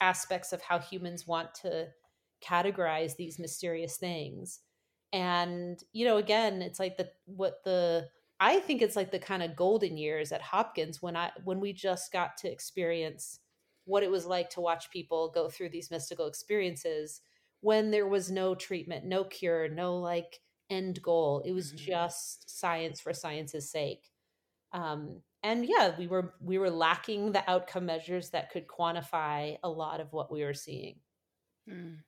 aspects 0.00 0.54
of 0.54 0.62
how 0.62 0.78
humans 0.78 1.26
want 1.26 1.54
to 1.56 1.88
categorize 2.42 3.16
these 3.16 3.38
mysterious 3.38 3.98
things. 3.98 4.60
And, 5.12 5.78
you 5.92 6.06
know, 6.06 6.16
again, 6.16 6.62
it's 6.62 6.80
like 6.80 6.96
the 6.96 7.10
what 7.26 7.62
the 7.64 8.08
I 8.40 8.60
think 8.60 8.80
it's 8.80 8.96
like 8.96 9.10
the 9.10 9.18
kind 9.18 9.42
of 9.42 9.54
golden 9.54 9.98
years 9.98 10.32
at 10.32 10.40
Hopkins 10.40 11.02
when 11.02 11.14
I 11.14 11.30
when 11.44 11.60
we 11.60 11.74
just 11.74 12.10
got 12.10 12.38
to 12.38 12.50
experience 12.50 13.38
what 13.84 14.02
it 14.02 14.10
was 14.10 14.26
like 14.26 14.50
to 14.50 14.60
watch 14.60 14.90
people 14.90 15.30
go 15.34 15.48
through 15.48 15.70
these 15.70 15.90
mystical 15.90 16.26
experiences 16.26 17.20
when 17.60 17.90
there 17.90 18.06
was 18.06 18.30
no 18.30 18.54
treatment, 18.54 19.04
no 19.04 19.24
cure, 19.24 19.68
no 19.68 19.96
like 19.96 20.40
end 20.70 21.02
goal. 21.02 21.42
It 21.44 21.52
was 21.52 21.72
mm-hmm. 21.72 21.84
just 21.84 22.58
science 22.58 23.00
for 23.00 23.12
science's 23.12 23.70
sake. 23.70 24.10
Um, 24.72 25.22
and 25.42 25.66
yeah, 25.66 25.92
we 25.98 26.06
were 26.06 26.34
we 26.40 26.58
were 26.58 26.70
lacking 26.70 27.32
the 27.32 27.48
outcome 27.50 27.86
measures 27.86 28.30
that 28.30 28.50
could 28.50 28.66
quantify 28.66 29.56
a 29.62 29.68
lot 29.68 30.00
of 30.00 30.12
what 30.12 30.30
we 30.30 30.44
were 30.44 30.54
seeing. 30.54 30.96
Mm. 31.68 31.98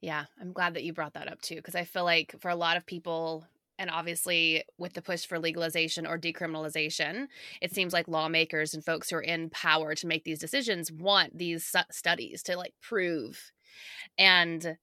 Yeah, 0.00 0.24
I'm 0.40 0.52
glad 0.52 0.74
that 0.74 0.84
you 0.84 0.92
brought 0.92 1.14
that 1.14 1.30
up 1.30 1.40
too, 1.42 1.56
because 1.56 1.74
I 1.74 1.84
feel 1.84 2.04
like 2.04 2.34
for 2.40 2.48
a 2.48 2.56
lot 2.56 2.76
of 2.76 2.86
people, 2.86 3.44
and 3.80 3.90
obviously 3.90 4.62
with 4.78 4.92
the 4.92 5.02
push 5.02 5.24
for 5.26 5.38
legalization 5.38 6.06
or 6.06 6.18
decriminalization 6.18 7.26
it 7.60 7.74
seems 7.74 7.92
like 7.92 8.06
lawmakers 8.06 8.74
and 8.74 8.84
folks 8.84 9.10
who 9.10 9.16
are 9.16 9.22
in 9.22 9.50
power 9.50 9.94
to 9.94 10.06
make 10.06 10.22
these 10.22 10.38
decisions 10.38 10.92
want 10.92 11.36
these 11.36 11.74
studies 11.90 12.42
to 12.44 12.56
like 12.56 12.74
prove 12.80 13.50
and 14.18 14.76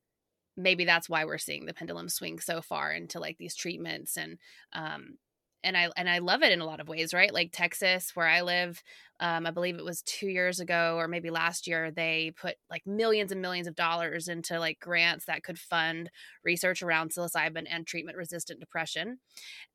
maybe 0.58 0.84
that's 0.84 1.08
why 1.08 1.24
we're 1.24 1.38
seeing 1.38 1.66
the 1.66 1.74
pendulum 1.74 2.10
swing 2.10 2.40
so 2.40 2.62
far 2.62 2.92
into 2.92 3.20
like 3.20 3.38
these 3.38 3.56
treatments 3.56 4.18
and 4.18 4.38
um 4.74 5.18
and 5.64 5.76
I 5.78 5.90
and 5.98 6.10
I 6.10 6.20
love 6.20 6.44
it 6.44 6.52
in 6.52 6.62
a 6.62 6.66
lot 6.66 6.80
of 6.80 6.88
ways, 6.88 7.14
right? 7.14 7.34
Like 7.34 7.52
Texas, 7.52 8.16
where 8.16 8.28
I 8.28 8.42
live, 8.42 8.82
um, 9.20 9.46
I 9.46 9.52
believe 9.52 9.78
it 9.78 9.84
was 9.86 10.02
two 10.04 10.28
years 10.28 10.60
ago 10.60 10.96
or 10.98 11.08
maybe 11.08 11.30
last 11.30 11.68
year, 11.68 11.92
they 11.92 12.34
put 12.40 12.56
like 12.70 12.86
millions 12.86 13.32
and 13.32 13.42
millions 13.42 13.68
of 13.68 13.76
dollars 13.76 14.28
into 14.28 14.60
like 14.60 14.80
grants 14.80 15.26
that 15.26 15.44
could 15.44 15.60
fund 15.60 16.10
research 16.44 16.82
around 16.84 17.12
psilocybin 17.12 17.66
and 17.70 17.86
treatment 17.88 18.18
resistant 18.18 18.60
depression. 18.60 19.20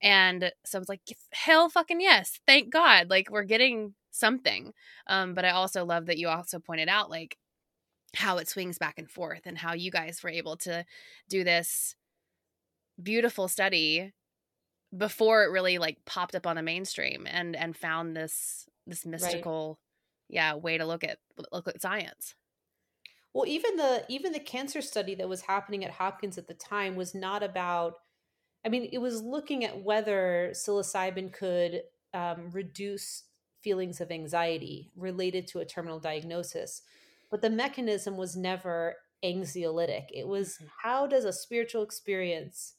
And 0.03 0.53
so 0.65 0.79
I 0.79 0.81
was 0.81 0.89
like, 0.89 1.01
hell 1.33 1.69
fucking 1.69 2.01
yes, 2.01 2.41
thank 2.47 2.73
God, 2.73 3.11
like 3.11 3.31
we're 3.31 3.45
getting 3.45 3.95
something. 4.11 4.73
Um, 5.07 5.35
but 5.35 5.45
I 5.45 5.51
also 5.51 5.85
love 5.85 6.07
that 6.07 6.19
you 6.19 6.29
also 6.29 6.59
pointed 6.59 6.89
out 6.89 7.11
like 7.11 7.37
how 8.15 8.39
it 8.39 8.49
swings 8.49 8.79
back 8.79 8.99
and 8.99 9.11
forth 9.11 9.43
and 9.47 9.59
how 9.59 9.73
you 9.75 9.91
guys 9.91 10.23
were 10.23 10.31
able 10.31 10.57
to 10.59 10.85
do 11.29 11.45
this 11.45 11.97
beautiful 13.03 13.49
study 13.49 14.13
before 14.97 15.43
it 15.43 15.51
really 15.51 15.79
like 15.79 16.05
popped 16.05 16.35
up 16.35 16.47
on 16.47 16.57
the 16.57 16.63
mainstream 16.63 17.27
and 17.29 17.57
and 17.57 17.77
found 17.77 18.17
this 18.17 18.67
this 18.87 19.07
mystical 19.07 19.79
right. 20.31 20.37
yeah 20.37 20.55
way 20.55 20.77
to 20.77 20.85
look 20.85 21.05
at 21.05 21.19
look 21.51 21.69
at 21.69 21.81
science 21.81 22.35
well 23.33 23.47
even 23.47 23.77
the 23.77 24.05
even 24.09 24.33
the 24.33 24.41
cancer 24.41 24.83
study 24.83 25.15
that 25.15 25.29
was 25.29 25.43
happening 25.43 25.85
at 25.85 25.93
hopkins 25.93 26.37
at 26.37 26.47
the 26.47 26.55
time 26.55 26.95
was 26.95 27.15
not 27.15 27.43
about 27.43 27.95
i 28.65 28.69
mean 28.69 28.89
it 28.93 28.99
was 28.99 29.23
looking 29.23 29.65
at 29.65 29.83
whether 29.83 30.51
psilocybin 30.53 31.33
could 31.33 31.83
um, 32.15 32.51
reduce 32.51 33.25
feelings 33.63 34.01
of 34.01 34.11
anxiety 34.11 34.91
related 34.97 35.47
to 35.47 35.61
a 35.61 35.65
terminal 35.65 36.01
diagnosis 36.01 36.83
but 37.31 37.41
the 37.41 37.49
mechanism 37.49 38.19
was 38.19 38.37
never 38.37 38.97
anxiolytic 39.25 40.07
it 40.13 40.27
was 40.27 40.57
mm-hmm. 40.57 40.67
how 40.83 41.07
does 41.07 41.25
a 41.25 41.33
spiritual 41.33 41.83
experience 41.83 42.75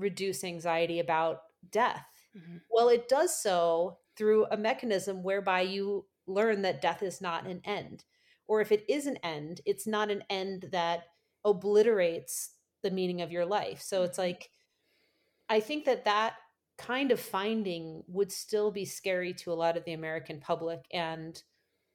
reduce 0.00 0.44
anxiety 0.44 1.00
about 1.00 1.42
death. 1.70 2.06
Mm-hmm. 2.36 2.58
Well, 2.70 2.88
it 2.88 3.08
does 3.08 3.40
so 3.40 3.98
through 4.16 4.46
a 4.50 4.56
mechanism 4.56 5.22
whereby 5.22 5.62
you 5.62 6.06
learn 6.26 6.62
that 6.62 6.80
death 6.80 7.02
is 7.02 7.20
not 7.20 7.46
an 7.46 7.60
end. 7.64 8.04
Or 8.46 8.60
if 8.60 8.72
it 8.72 8.84
is 8.88 9.06
an 9.06 9.18
end, 9.18 9.60
it's 9.64 9.86
not 9.86 10.10
an 10.10 10.24
end 10.28 10.68
that 10.72 11.04
obliterates 11.44 12.50
the 12.82 12.90
meaning 12.90 13.22
of 13.22 13.32
your 13.32 13.46
life. 13.46 13.80
So 13.80 14.02
it's 14.02 14.18
mm-hmm. 14.18 14.28
like, 14.28 14.50
I 15.48 15.60
think 15.60 15.84
that 15.84 16.04
that 16.04 16.34
kind 16.78 17.12
of 17.12 17.20
finding 17.20 18.02
would 18.06 18.32
still 18.32 18.70
be 18.70 18.84
scary 18.84 19.34
to 19.34 19.52
a 19.52 19.54
lot 19.54 19.76
of 19.76 19.84
the 19.84 19.92
American 19.92 20.40
public 20.40 20.80
and 20.92 21.42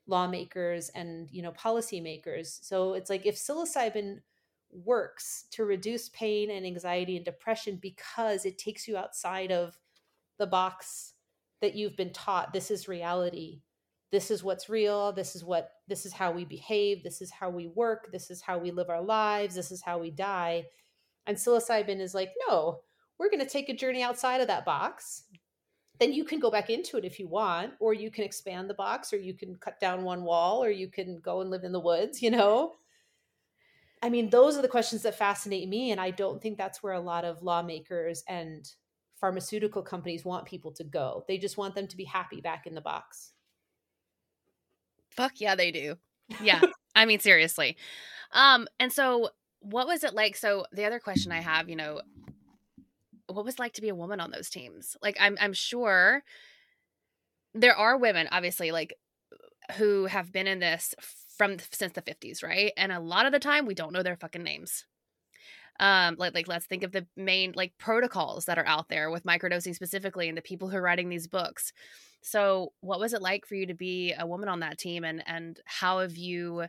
lawmakers 0.07 0.89
and 0.89 1.27
you 1.31 1.41
know 1.41 1.51
policymakers. 1.51 2.59
So 2.61 2.93
it's 2.93 3.09
like 3.09 3.25
if 3.25 3.35
psilocybin 3.35 4.19
works 4.71 5.45
to 5.51 5.65
reduce 5.65 6.09
pain 6.09 6.51
and 6.51 6.65
anxiety 6.65 7.15
and 7.15 7.25
depression 7.25 7.79
because 7.81 8.45
it 8.45 8.57
takes 8.57 8.87
you 8.87 8.97
outside 8.97 9.51
of 9.51 9.77
the 10.37 10.47
box 10.47 11.13
that 11.61 11.75
you've 11.75 11.95
been 11.95 12.13
taught 12.13 12.53
this 12.53 12.69
is 12.69 12.87
reality. 12.87 13.61
This 14.11 14.29
is 14.31 14.43
what's 14.43 14.69
real. 14.69 15.11
This 15.11 15.35
is 15.35 15.43
what 15.43 15.71
this 15.87 16.05
is 16.05 16.13
how 16.13 16.31
we 16.31 16.45
behave. 16.45 17.03
This 17.03 17.21
is 17.21 17.31
how 17.31 17.49
we 17.49 17.67
work. 17.67 18.11
This 18.11 18.29
is 18.29 18.41
how 18.41 18.57
we 18.57 18.71
live 18.71 18.89
our 18.89 19.01
lives. 19.01 19.55
This 19.55 19.71
is 19.71 19.81
how 19.81 19.97
we 19.97 20.11
die. 20.11 20.65
And 21.25 21.37
psilocybin 21.37 21.99
is 21.99 22.13
like 22.13 22.31
no 22.47 22.81
we're 23.17 23.29
going 23.29 23.43
to 23.43 23.49
take 23.49 23.69
a 23.69 23.75
journey 23.75 24.03
outside 24.03 24.41
of 24.41 24.47
that 24.47 24.65
box. 24.65 25.23
Then 25.99 26.11
you 26.11 26.25
can 26.25 26.39
go 26.39 26.51
back 26.51 26.69
into 26.69 26.97
it 26.97 27.05
if 27.05 27.19
you 27.19 27.27
want 27.27 27.73
or 27.79 27.93
you 27.93 28.11
can 28.11 28.25
expand 28.25 28.69
the 28.69 28.73
box 28.73 29.13
or 29.13 29.17
you 29.17 29.33
can 29.33 29.55
cut 29.55 29.79
down 29.79 30.03
one 30.03 30.23
wall 30.23 30.61
or 30.61 30.69
you 30.69 30.89
can 30.89 31.19
go 31.19 31.39
and 31.39 31.49
live 31.49 31.63
in 31.63 31.71
the 31.71 31.79
woods 31.79 32.21
you 32.21 32.29
know 32.29 32.73
I 34.05 34.09
mean, 34.09 34.29
those 34.29 34.55
are 34.55 34.61
the 34.61 34.67
questions 34.67 35.01
that 35.01 35.17
fascinate 35.17 35.67
me. 35.67 35.89
And 35.89 35.99
I 35.99 36.11
don't 36.11 36.39
think 36.39 36.59
that's 36.59 36.83
where 36.83 36.93
a 36.93 36.99
lot 36.99 37.25
of 37.25 37.41
lawmakers 37.41 38.23
and 38.27 38.63
pharmaceutical 39.19 39.81
companies 39.81 40.23
want 40.23 40.45
people 40.45 40.71
to 40.73 40.83
go. 40.83 41.25
They 41.27 41.39
just 41.39 41.57
want 41.57 41.73
them 41.73 41.87
to 41.87 41.97
be 41.97 42.03
happy 42.03 42.39
back 42.39 42.67
in 42.67 42.75
the 42.75 42.81
box. 42.81 43.31
Fuck 45.09 45.41
yeah, 45.41 45.55
they 45.55 45.71
do. 45.71 45.95
Yeah. 46.39 46.61
I 46.95 47.07
mean, 47.07 47.17
seriously. 47.17 47.77
Um, 48.31 48.67
and 48.79 48.93
so 48.93 49.29
what 49.61 49.87
was 49.87 50.03
it 50.03 50.13
like? 50.13 50.35
So 50.35 50.67
the 50.71 50.85
other 50.85 50.99
question 50.99 51.31
I 51.31 51.39
have, 51.39 51.67
you 51.67 51.75
know, 51.75 52.01
what 53.25 53.43
was 53.43 53.57
like 53.57 53.73
to 53.73 53.81
be 53.81 53.89
a 53.89 53.95
woman 53.95 54.19
on 54.19 54.29
those 54.29 54.51
teams? 54.51 54.95
Like 55.01 55.17
I'm 55.19 55.35
I'm 55.41 55.53
sure 55.53 56.21
there 57.55 57.75
are 57.75 57.97
women, 57.97 58.27
obviously, 58.31 58.71
like 58.71 58.93
who 59.77 60.05
have 60.05 60.31
been 60.31 60.45
in 60.45 60.59
this 60.59 60.93
from 61.37 61.57
since 61.71 61.93
the 61.93 62.01
50s, 62.01 62.43
right? 62.43 62.71
And 62.77 62.91
a 62.91 62.99
lot 62.99 63.25
of 63.25 63.31
the 63.31 63.39
time 63.39 63.65
we 63.65 63.75
don't 63.75 63.93
know 63.93 64.03
their 64.03 64.17
fucking 64.17 64.43
names. 64.43 64.85
Um, 65.79 66.15
like 66.17 66.33
like 66.33 66.47
let's 66.47 66.65
think 66.67 66.83
of 66.83 66.93
the 66.93 67.05
main 67.17 67.51
like 67.55 67.77
protocols 67.77 68.45
that 68.45 68.57
are 68.57 68.65
out 68.65 68.87
there 68.87 69.11
with 69.11 69.23
microdosing 69.25 69.75
specifically 69.75 70.29
and 70.29 70.37
the 70.37 70.41
people 70.41 70.69
who 70.69 70.77
are 70.77 70.81
writing 70.81 71.09
these 71.09 71.27
books. 71.27 71.73
So, 72.21 72.73
what 72.79 72.99
was 72.99 73.13
it 73.13 73.21
like 73.21 73.45
for 73.45 73.55
you 73.55 73.65
to 73.67 73.73
be 73.73 74.13
a 74.17 74.25
woman 74.25 74.47
on 74.49 74.61
that 74.61 74.77
team 74.77 75.03
and 75.03 75.21
and 75.27 75.59
how 75.65 75.99
have 75.99 76.15
you 76.15 76.67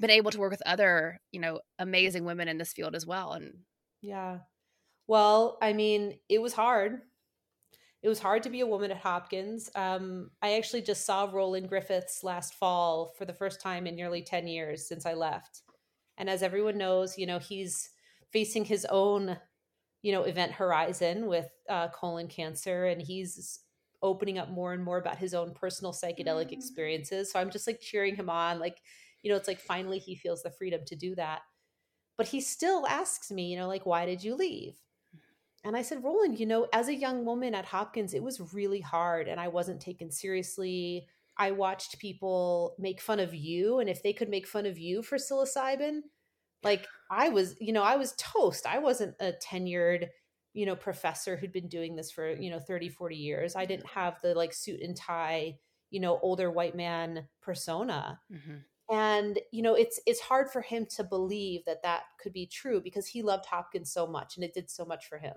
been 0.00 0.10
able 0.10 0.30
to 0.30 0.38
work 0.38 0.50
with 0.50 0.62
other, 0.66 1.20
you 1.30 1.40
know, 1.40 1.60
amazing 1.78 2.24
women 2.24 2.48
in 2.48 2.58
this 2.58 2.72
field 2.72 2.94
as 2.94 3.06
well 3.06 3.32
and 3.32 3.64
Yeah. 4.00 4.40
Well, 5.08 5.58
I 5.62 5.72
mean, 5.72 6.20
it 6.28 6.40
was 6.40 6.54
hard 6.54 7.02
it 8.02 8.08
was 8.08 8.18
hard 8.18 8.42
to 8.42 8.50
be 8.50 8.60
a 8.60 8.66
woman 8.66 8.90
at 8.90 8.98
Hopkins. 8.98 9.70
Um, 9.76 10.30
I 10.42 10.54
actually 10.54 10.82
just 10.82 11.06
saw 11.06 11.30
Roland 11.32 11.68
Griffiths 11.68 12.24
last 12.24 12.54
fall 12.54 13.14
for 13.16 13.24
the 13.24 13.32
first 13.32 13.60
time 13.60 13.86
in 13.86 13.94
nearly 13.94 14.22
10 14.22 14.48
years 14.48 14.88
since 14.88 15.06
I 15.06 15.14
left. 15.14 15.62
And 16.18 16.28
as 16.28 16.42
everyone 16.42 16.78
knows, 16.78 17.16
you 17.16 17.26
know, 17.26 17.38
he's 17.38 17.90
facing 18.32 18.64
his 18.64 18.84
own, 18.86 19.38
you 20.02 20.10
know, 20.10 20.24
event 20.24 20.52
horizon 20.52 21.26
with 21.26 21.48
uh, 21.68 21.88
colon 21.88 22.26
cancer, 22.26 22.86
and 22.86 23.00
he's 23.00 23.60
opening 24.02 24.36
up 24.36 24.50
more 24.50 24.72
and 24.72 24.82
more 24.82 24.98
about 24.98 25.18
his 25.18 25.32
own 25.32 25.54
personal 25.54 25.92
psychedelic 25.92 26.48
mm. 26.48 26.52
experiences. 26.52 27.30
So 27.30 27.38
I'm 27.38 27.50
just 27.50 27.68
like 27.68 27.80
cheering 27.80 28.16
him 28.16 28.28
on. 28.28 28.58
Like, 28.58 28.78
you 29.22 29.30
know, 29.30 29.36
it's 29.36 29.48
like 29.48 29.60
finally 29.60 30.00
he 30.00 30.16
feels 30.16 30.42
the 30.42 30.50
freedom 30.50 30.80
to 30.86 30.96
do 30.96 31.14
that. 31.14 31.42
But 32.18 32.26
he 32.26 32.40
still 32.40 32.84
asks 32.88 33.30
me, 33.30 33.50
you 33.50 33.56
know, 33.56 33.68
like, 33.68 33.86
why 33.86 34.06
did 34.06 34.22
you 34.24 34.34
leave? 34.34 34.81
And 35.64 35.76
I 35.76 35.82
said, 35.82 36.02
Roland, 36.02 36.40
you 36.40 36.46
know, 36.46 36.66
as 36.72 36.88
a 36.88 36.94
young 36.94 37.24
woman 37.24 37.54
at 37.54 37.64
Hopkins, 37.64 38.14
it 38.14 38.22
was 38.22 38.52
really 38.52 38.80
hard 38.80 39.28
and 39.28 39.40
I 39.40 39.48
wasn't 39.48 39.80
taken 39.80 40.10
seriously. 40.10 41.06
I 41.38 41.52
watched 41.52 41.98
people 41.98 42.74
make 42.78 43.00
fun 43.00 43.20
of 43.20 43.34
you. 43.34 43.78
And 43.78 43.88
if 43.88 44.02
they 44.02 44.12
could 44.12 44.28
make 44.28 44.46
fun 44.46 44.66
of 44.66 44.78
you 44.78 45.02
for 45.02 45.16
psilocybin, 45.16 46.00
like 46.64 46.86
I 47.10 47.28
was, 47.28 47.56
you 47.60 47.72
know, 47.72 47.82
I 47.82 47.96
was 47.96 48.14
toast. 48.18 48.66
I 48.66 48.78
wasn't 48.78 49.14
a 49.20 49.32
tenured, 49.32 50.08
you 50.52 50.66
know, 50.66 50.76
professor 50.76 51.36
who'd 51.36 51.52
been 51.52 51.68
doing 51.68 51.94
this 51.94 52.10
for, 52.10 52.30
you 52.32 52.50
know, 52.50 52.58
30, 52.58 52.88
40 52.88 53.16
years. 53.16 53.56
I 53.56 53.64
didn't 53.64 53.86
have 53.86 54.20
the 54.20 54.34
like 54.34 54.52
suit 54.52 54.80
and 54.80 54.96
tie, 54.96 55.58
you 55.90 56.00
know, 56.00 56.18
older 56.22 56.50
white 56.50 56.76
man 56.76 57.28
persona. 57.40 58.18
Mm-hmm 58.32 58.58
and 58.90 59.38
you 59.52 59.62
know 59.62 59.74
it's 59.74 60.00
it's 60.06 60.20
hard 60.20 60.50
for 60.50 60.60
him 60.60 60.86
to 60.86 61.04
believe 61.04 61.64
that 61.64 61.82
that 61.82 62.02
could 62.20 62.32
be 62.32 62.46
true 62.46 62.80
because 62.80 63.06
he 63.06 63.22
loved 63.22 63.46
hopkins 63.46 63.92
so 63.92 64.06
much 64.06 64.36
and 64.36 64.44
it 64.44 64.54
did 64.54 64.70
so 64.70 64.84
much 64.84 65.06
for 65.06 65.18
him. 65.18 65.34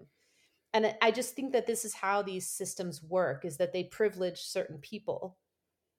And 0.73 0.93
i 1.01 1.11
just 1.11 1.35
think 1.35 1.53
that 1.53 1.67
this 1.67 1.85
is 1.85 1.93
how 1.93 2.21
these 2.21 2.47
systems 2.47 3.01
work 3.03 3.45
is 3.45 3.57
that 3.57 3.73
they 3.73 3.83
privilege 3.85 4.41
certain 4.41 4.79
people. 4.79 5.37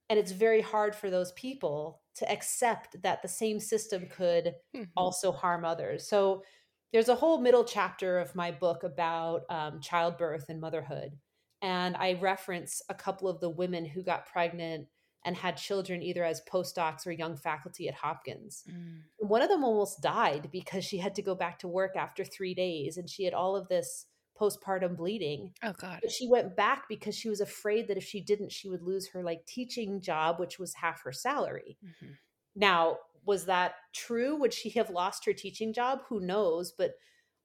And 0.08 0.18
it's 0.20 0.32
very 0.32 0.60
hard 0.60 0.94
for 0.94 1.10
those 1.10 1.32
people 1.32 2.00
to 2.16 2.30
accept 2.30 3.02
that 3.02 3.22
the 3.22 3.28
same 3.28 3.58
system 3.58 4.06
could 4.08 4.54
mm-hmm. 4.74 4.84
also 4.96 5.32
harm 5.32 5.64
others. 5.64 6.08
So 6.08 6.44
there's 6.92 7.08
a 7.08 7.14
whole 7.16 7.40
middle 7.40 7.64
chapter 7.64 8.20
of 8.20 8.36
my 8.36 8.52
book 8.52 8.84
about 8.84 9.42
um, 9.50 9.80
childbirth 9.80 10.48
and 10.48 10.60
motherhood. 10.60 11.16
And 11.62 11.96
i 11.96 12.14
reference 12.14 12.82
a 12.88 12.94
couple 12.94 13.28
of 13.28 13.40
the 13.40 13.50
women 13.50 13.84
who 13.84 14.02
got 14.02 14.26
pregnant 14.26 14.86
and 15.26 15.36
had 15.36 15.56
children 15.56 16.04
either 16.04 16.24
as 16.24 16.40
postdocs 16.50 17.04
or 17.04 17.10
young 17.10 17.36
faculty 17.36 17.88
at 17.88 17.94
Hopkins. 17.94 18.62
Mm. 18.70 19.00
One 19.18 19.42
of 19.42 19.48
them 19.48 19.64
almost 19.64 20.00
died 20.00 20.50
because 20.52 20.84
she 20.84 20.98
had 20.98 21.16
to 21.16 21.22
go 21.22 21.34
back 21.34 21.58
to 21.58 21.68
work 21.68 21.96
after 21.96 22.24
three 22.24 22.54
days 22.54 22.96
and 22.96 23.10
she 23.10 23.24
had 23.24 23.34
all 23.34 23.56
of 23.56 23.66
this 23.66 24.06
postpartum 24.40 24.96
bleeding. 24.96 25.52
Oh 25.64 25.72
God. 25.72 25.98
But 26.00 26.12
she 26.12 26.28
went 26.28 26.56
back 26.56 26.84
because 26.88 27.16
she 27.16 27.28
was 27.28 27.40
afraid 27.40 27.88
that 27.88 27.96
if 27.96 28.04
she 28.04 28.20
didn't, 28.20 28.52
she 28.52 28.68
would 28.68 28.82
lose 28.82 29.08
her 29.08 29.22
like 29.24 29.44
teaching 29.46 30.00
job, 30.00 30.38
which 30.38 30.60
was 30.60 30.74
half 30.74 31.02
her 31.02 31.12
salary. 31.12 31.76
Mm-hmm. 31.84 32.12
Now, 32.54 32.98
was 33.24 33.46
that 33.46 33.74
true? 33.92 34.36
Would 34.36 34.54
she 34.54 34.70
have 34.70 34.90
lost 34.90 35.26
her 35.26 35.32
teaching 35.32 35.72
job? 35.72 36.02
Who 36.08 36.20
knows? 36.20 36.70
But 36.70 36.92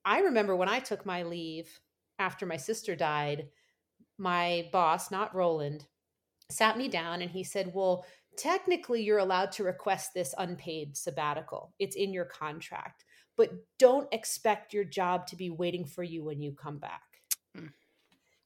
I 0.06 0.20
remember 0.20 0.56
when 0.56 0.70
I 0.70 0.80
took 0.80 1.04
my 1.04 1.24
leave 1.24 1.80
after 2.20 2.46
my 2.46 2.58
sister 2.58 2.96
died, 2.96 3.48
my 4.20 4.70
boss, 4.72 5.10
not 5.10 5.34
Roland, 5.34 5.88
sat 6.52 6.78
me 6.78 6.88
down 6.88 7.22
and 7.22 7.32
he 7.32 7.44
said, 7.44 7.72
Well, 7.74 8.06
technically, 8.38 9.04
you're 9.04 9.20
allowed 9.20 9.52
to 9.54 9.64
request 9.64 10.14
this 10.14 10.34
unpaid 10.38 10.96
sabbatical, 10.98 11.74
it's 11.80 11.96
in 11.96 12.14
your 12.14 12.26
contract, 12.26 13.04
but 13.38 13.52
don't 13.80 14.08
expect 14.12 14.74
your 14.74 14.84
job 14.84 15.28
to 15.28 15.36
be 15.36 15.50
waiting 15.50 15.86
for 15.86 16.04
you 16.04 16.24
when 16.24 16.42
you 16.42 16.54
come 16.54 16.78
back. 16.78 17.02
Mm. 17.58 17.72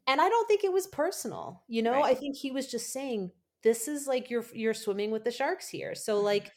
And 0.07 0.21
I 0.21 0.29
don't 0.29 0.47
think 0.47 0.63
it 0.63 0.73
was 0.73 0.87
personal. 0.87 1.63
You 1.67 1.81
know, 1.81 1.93
right. 1.93 2.05
I 2.05 2.13
think 2.13 2.35
he 2.35 2.51
was 2.51 2.67
just 2.67 2.93
saying, 2.93 3.31
this 3.63 3.87
is 3.87 4.05
like 4.05 4.29
you're 4.29 4.45
you're 4.53 4.75
swimming 4.75 5.09
with 5.11 5.23
the 5.23 5.31
sharks 5.31 5.67
here. 5.67 5.95
So 5.95 6.17
mm-hmm. 6.17 6.25
like 6.25 6.51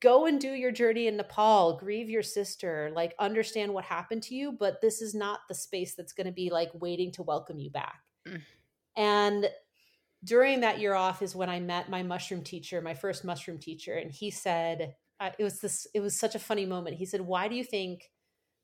go 0.00 0.26
and 0.26 0.40
do 0.40 0.52
your 0.52 0.70
journey 0.70 1.06
in 1.06 1.16
Nepal, 1.16 1.78
grieve 1.78 2.10
your 2.10 2.22
sister, 2.22 2.92
like 2.94 3.14
understand 3.18 3.72
what 3.72 3.84
happened 3.84 4.22
to 4.24 4.34
you, 4.34 4.52
but 4.52 4.80
this 4.80 5.00
is 5.00 5.14
not 5.14 5.40
the 5.48 5.54
space 5.54 5.94
that's 5.94 6.12
going 6.12 6.26
to 6.26 6.32
be 6.32 6.50
like 6.50 6.70
waiting 6.74 7.10
to 7.12 7.22
welcome 7.22 7.58
you 7.58 7.70
back. 7.70 8.00
Mm. 8.28 8.42
And 8.96 9.50
during 10.24 10.60
that 10.60 10.78
year 10.78 10.94
off 10.94 11.22
is 11.22 11.34
when 11.34 11.50
I 11.50 11.60
met 11.60 11.90
my 11.90 12.02
mushroom 12.02 12.42
teacher, 12.42 12.80
my 12.80 12.94
first 12.94 13.24
mushroom 13.24 13.58
teacher, 13.58 13.94
and 13.94 14.10
he 14.10 14.30
said 14.30 14.94
uh, 15.20 15.30
it 15.38 15.44
was 15.44 15.60
this. 15.60 15.86
It 15.94 16.00
was 16.00 16.18
such 16.18 16.34
a 16.34 16.40
funny 16.40 16.66
moment. 16.66 16.96
He 16.96 17.06
said, 17.06 17.20
"Why 17.20 17.48
do 17.48 17.54
you 17.54 17.64
think, 17.64 18.10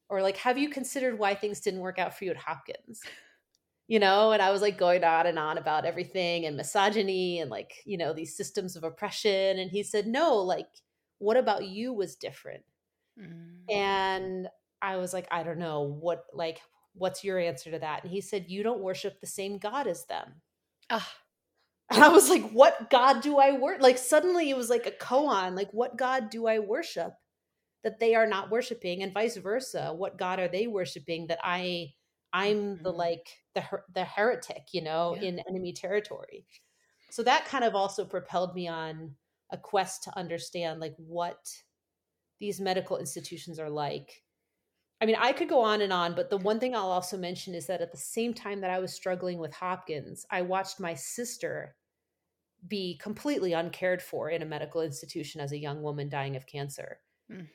or 0.09 0.23
like, 0.23 0.37
have 0.39 0.59
you 0.59 0.71
considered 0.71 1.19
why 1.19 1.35
things 1.35 1.61
didn't 1.61 1.81
work 1.81 1.99
out 1.99 2.17
for 2.17 2.25
you 2.25 2.31
at 2.31 2.37
Hopkins?" 2.37 3.01
You 3.87 3.99
know, 3.99 4.33
and 4.33 4.43
I 4.43 4.51
was 4.51 4.61
like 4.61 4.77
going 4.77 5.03
on 5.03 5.27
and 5.27 5.39
on 5.39 5.57
about 5.57 5.87
everything 5.87 6.45
and 6.45 6.57
misogyny 6.57 7.41
and 7.41 7.51
like 7.51 7.73
you 7.87 7.97
know 7.97 8.13
these 8.13 8.37
systems 8.37 8.77
of 8.77 8.85
oppression, 8.85 9.59
and 9.59 9.71
he 9.71 9.83
said, 9.83 10.07
"No, 10.07 10.37
like, 10.37 10.69
what 11.19 11.37
about 11.37 11.67
you 11.67 11.93
was 11.93 12.17
different?" 12.17 12.65
Mm. 13.19 13.73
And 13.73 14.49
I 14.81 14.97
was 14.97 15.13
like, 15.13 15.27
I 15.31 15.43
don't 15.43 15.59
know 15.59 15.83
what 15.83 16.25
like 16.33 16.61
what's 16.95 17.25
your 17.25 17.39
answer 17.39 17.71
to 17.71 17.79
that? 17.79 18.03
And 18.03 18.13
he 18.13 18.21
said, 18.21 18.47
You 18.49 18.63
don't 18.63 18.81
worship 18.81 19.21
the 19.21 19.27
same 19.27 19.59
God 19.59 19.87
as 19.87 20.05
them. 20.05 20.35
Ah, 20.91 21.09
And 21.91 22.05
I 22.05 22.09
was 22.09 22.29
like, 22.29 22.51
What 22.51 22.91
God 22.91 23.23
do 23.23 23.39
I 23.39 23.53
worship? 23.59 23.83
Like, 23.83 23.99
suddenly 23.99 24.51
it 24.51 24.57
was 24.57 24.71
like 24.71 24.87
a 24.87 24.91
koan. 24.93 25.57
Like, 25.57 25.71
what 25.73 25.97
God 25.97 26.31
do 26.31 26.47
I 26.47 26.59
worship 26.61 27.15
that 27.85 28.01
they 28.01 28.15
are 28.15 28.27
not 28.27 28.51
worshiping? 28.51 29.03
And 29.03 29.15
vice 29.15 29.37
versa. 29.37 29.93
What 29.95 30.19
God 30.19 30.41
are 30.41 30.49
they 30.49 30.67
worshiping 30.67 31.29
that 31.29 31.41
I. 31.43 31.95
I'm 32.35 32.83
the 32.83 32.93
Mhm. 32.93 32.97
like 32.97 33.39
the 33.55 33.63
her- 33.63 33.87
the 33.95 34.05
heretic, 34.05 34.75
you 34.75 34.83
know, 34.83 35.17
Yeah. 35.17 35.23
in 35.23 35.41
enemy 35.49 35.73
territory. 35.73 36.47
So 37.11 37.23
that 37.25 37.47
kind 37.47 37.65
of 37.65 37.75
also 37.75 38.05
propelled 38.05 38.55
me 38.55 38.69
on 38.69 39.17
a 39.51 39.59
quest 39.59 40.05
to 40.05 40.17
understand 40.19 40.81
like 40.81 40.95
what 40.99 41.65
these 42.41 42.61
medical 42.61 42.99
institutions 42.99 43.59
are 43.61 43.71
like. 43.71 44.25
I 45.01 45.07
mean, 45.07 45.17
I 45.19 45.33
could 45.33 45.49
go 45.49 45.63
on 45.63 45.81
and 45.83 45.93
on, 45.93 46.15
but 46.17 46.31
the 46.31 46.39
one 46.39 46.61
thing 46.61 46.77
I'll 46.77 46.91
also 46.93 47.19
mention 47.19 47.55
is 47.55 47.67
that 47.69 47.81
at 47.83 47.93
the 47.93 47.99
same 47.99 48.35
time 48.35 48.61
that 48.63 48.71
I 48.71 48.81
was 48.81 48.95
struggling 48.95 49.39
with 49.39 49.55
Hopkins, 49.55 50.27
I 50.31 50.43
watched 50.43 50.81
my 50.81 50.95
sister 50.95 51.78
be 52.67 52.99
completely 52.99 53.53
uncared 53.53 54.03
for 54.03 54.31
in 54.31 54.43
a 54.43 54.47
medical 54.47 54.81
institution 54.81 55.41
as 55.41 55.53
a 55.53 55.59
young 55.59 55.83
woman 55.83 56.09
dying 56.09 56.37
of 56.37 56.47
cancer. 56.47 57.01
Mm. 57.31 57.49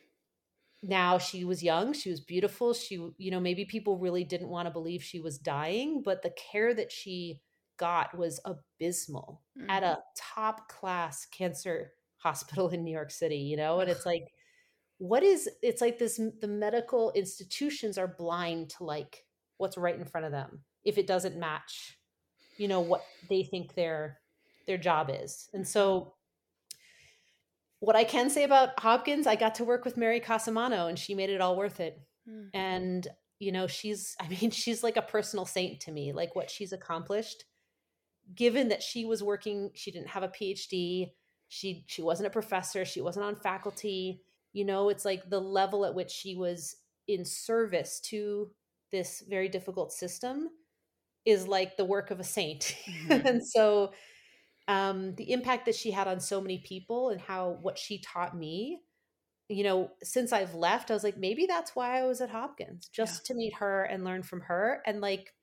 Now 0.82 1.18
she 1.18 1.46
was 1.46 1.64
young, 1.64 1.94
she 1.94 2.10
was 2.10 2.20
beautiful, 2.20 2.74
she 2.74 2.96
you 3.18 3.32
know, 3.32 3.40
maybe 3.40 3.66
people 3.66 3.98
really 3.98 4.24
didn't 4.26 4.50
want 4.50 4.68
to 4.68 4.72
believe 4.72 5.02
she 5.04 5.20
was 5.20 5.38
dying, 5.40 6.02
but 6.04 6.22
the 6.22 6.32
care 6.32 6.74
that 6.74 6.92
she 6.92 7.42
got 7.78 8.16
was 8.18 8.40
abysmal 8.46 9.42
at 9.70 9.84
Mhm. 9.84 9.98
a 9.98 10.04
top 10.16 10.68
class 10.70 11.26
cancer 11.26 11.94
hospital 12.18 12.70
in 12.70 12.84
New 12.84 12.92
York 12.92 13.12
City, 13.12 13.38
you 13.38 13.58
know? 13.58 13.80
And 13.80 13.90
it's 13.90 14.06
like 14.06 14.34
what 14.98 15.24
is 15.24 15.50
it's 15.62 15.82
like 15.82 15.98
this 16.00 16.20
the 16.40 16.48
medical 16.48 17.12
institutions 17.14 17.98
are 17.98 18.08
blind 18.08 18.70
to 18.72 18.84
like 18.84 19.26
what's 19.58 19.78
right 19.78 19.96
in 19.96 20.06
front 20.06 20.26
of 20.26 20.32
them 20.32 20.64
if 20.84 20.98
it 20.98 21.08
doesn't 21.08 21.38
match 21.38 22.00
you 22.58 22.68
know 22.68 22.80
what 22.82 23.04
they 23.30 23.44
think 23.44 23.74
their 23.76 24.22
their 24.68 24.78
job 24.78 25.10
is. 25.12 25.50
And 25.54 25.68
so 25.68 26.14
what 27.80 27.96
i 27.96 28.04
can 28.04 28.30
say 28.30 28.44
about 28.44 28.80
hopkins 28.80 29.28
i 29.28 29.36
got 29.36 29.56
to 29.56 29.64
work 29.64 29.84
with 29.86 29.98
mary 29.98 30.20
cosimano 30.20 30.88
and 30.88 30.98
she 30.98 31.14
made 31.16 31.30
it 31.30 31.42
all 31.42 31.58
worth 31.58 31.80
it. 31.80 32.00
Mm. 32.30 32.50
and 32.54 33.08
you 33.40 33.52
know 33.52 33.68
she's 33.68 34.16
i 34.22 34.28
mean 34.28 34.52
she's 34.52 34.84
like 34.84 34.98
a 34.98 35.02
personal 35.02 35.46
saint 35.46 35.82
to 35.82 35.92
me 35.92 36.14
like 36.14 36.36
what 36.36 36.50
she's 36.50 36.72
accomplished. 36.74 37.44
Given 38.36 38.70
that 38.70 38.82
she 38.82 39.04
was 39.04 39.22
working 39.22 39.72
she 39.76 39.92
didn't 39.92 40.08
have 40.10 40.24
a 40.24 40.30
phd 40.30 41.12
she 41.50 41.84
she 41.88 42.02
wasn't 42.02 42.28
a 42.28 42.30
professor 42.32 42.86
she 42.86 43.02
wasn't 43.02 43.26
on 43.26 43.36
faculty 43.36 44.22
you 44.54 44.64
know 44.64 44.88
it's 44.90 45.04
like 45.04 45.30
the 45.30 45.42
level 45.42 45.86
at 45.86 45.94
which 45.94 46.10
she 46.10 46.36
was 46.36 46.78
in 47.10 47.26
service 47.26 48.00
to 48.00 48.50
this 48.92 49.24
very 49.28 49.50
difficult 49.50 49.92
system 49.92 50.50
is 51.26 51.48
like 51.48 51.76
the 51.78 51.86
work 51.86 52.12
of 52.12 52.20
a 52.20 52.24
saint. 52.24 52.76
Mhm. 53.10 53.26
and 53.26 53.46
so 53.46 53.92
um 54.68 55.16
the 55.16 55.32
impact 55.32 55.66
that 55.66 55.76
she 55.76 55.92
had 55.92 56.08
on 56.08 56.20
so 56.20 56.40
many 56.42 56.60
people 56.60 57.10
and 57.10 57.22
how 57.22 57.52
what 57.62 57.78
she 57.78 58.00
taught 58.00 58.36
me 58.38 58.82
you 59.50 59.64
know 59.64 59.92
since 60.04 60.32
i've 60.34 60.56
left 60.56 60.92
i 60.92 60.94
was 60.94 61.04
like 61.04 61.18
maybe 61.18 61.46
that's 61.46 61.76
why 61.76 62.00
i 62.00 62.06
was 62.06 62.22
at 62.22 62.30
hopkins 62.30 62.88
just 62.90 63.26
to 63.26 63.34
meet 63.36 63.54
her 63.56 63.84
and 63.84 64.04
learn 64.04 64.24
from 64.24 64.42
her. 64.42 64.82
And 64.86 65.02
like 65.02 65.34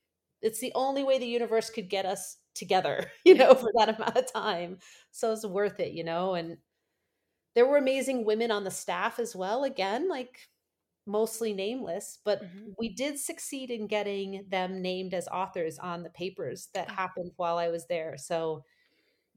it's 0.42 0.60
the 0.60 0.72
only 0.74 1.04
way 1.04 1.18
the 1.18 1.26
universe 1.26 1.70
could 1.70 1.90
get 1.90 2.06
us 2.06 2.38
together 2.54 3.10
you 3.24 3.34
know 3.34 3.54
for 3.54 3.70
that 3.78 3.90
amount 3.96 4.16
of 4.16 4.32
time. 4.32 4.78
So 5.12 5.32
it's 5.32 5.46
worth 5.46 5.80
it 5.80 5.92
you 5.92 6.04
know 6.04 6.34
and 6.34 6.58
there 7.54 7.66
were 7.66 7.76
amazing 7.78 8.24
women 8.24 8.50
on 8.50 8.64
the 8.64 8.70
staff 8.70 9.18
as 9.18 9.34
well 9.34 9.64
again 9.64 10.08
like 10.08 10.48
mostly 11.06 11.52
nameless 11.54 12.18
but 12.24 12.42
Mhm. 12.42 12.74
we 12.78 12.88
did 12.88 13.18
succeed 13.18 13.70
in 13.70 13.86
getting 13.88 14.44
them 14.48 14.82
named 14.82 15.14
as 15.14 15.28
authors 15.28 15.78
on 15.78 16.02
the 16.04 16.10
papers 16.10 16.68
that 16.74 16.88
Oh. 16.88 16.96
happened 16.96 17.32
while 17.36 17.58
i 17.58 17.68
was 17.68 17.86
there. 17.88 18.16
So 18.18 18.64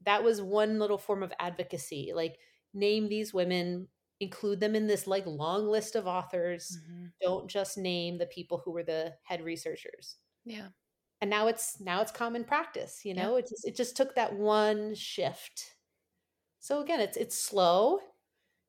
that 0.04 0.22
was 0.24 0.40
one 0.42 0.78
little 0.78 0.98
form 0.98 1.22
of 1.22 1.32
advocacy 1.38 2.12
like 2.14 2.38
name 2.72 3.08
these 3.08 3.34
women 3.34 3.88
include 4.20 4.60
them 4.60 4.74
in 4.76 4.86
this 4.86 5.06
like 5.06 5.26
long 5.26 5.66
list 5.66 5.96
of 5.96 6.06
authors 6.06 6.78
Mhm. 6.88 7.12
don't 7.20 7.48
just 7.50 7.78
name 7.78 8.18
the 8.18 8.26
people 8.26 8.58
who 8.58 8.72
were 8.72 8.82
the 8.84 9.16
head 9.24 9.42
researchers 9.42 10.18
Yeah. 10.44 10.70
and 11.20 11.30
now 11.30 11.46
it's 11.46 11.80
now 11.80 12.00
it's 12.00 12.12
common 12.12 12.44
practice 12.44 13.04
you 13.04 13.14
Yeah. 13.14 13.14
know 13.14 13.36
it 13.36 13.46
just 13.48 13.66
it 13.66 13.76
just 13.76 13.96
took 13.96 14.14
that 14.14 14.34
one 14.34 14.94
shift 14.94 15.76
so 16.60 16.80
again 16.82 17.00
it's 17.00 17.16
it's 17.16 17.38
slow 17.38 18.00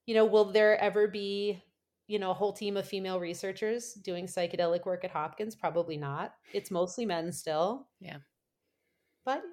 you 0.05 0.15
know 0.15 0.25
will 0.25 0.45
there 0.45 0.77
ever 0.79 1.07
be 1.07 1.63
you 2.07 2.19
know 2.19 2.31
a 2.31 2.35
whole 2.35 2.53
team 2.53 2.77
of 2.77 2.87
female 2.87 3.19
researchers 3.19 3.95
doing 3.95 4.25
psychedelic 4.27 4.85
work 4.85 5.03
at 5.03 5.11
hopkins 5.11 5.55
probably 5.55 5.97
not 5.97 6.35
it's 6.53 6.71
mostly 6.71 7.05
men 7.05 7.31
still 7.31 7.89
Yeah. 7.99 8.19
but 9.25 9.43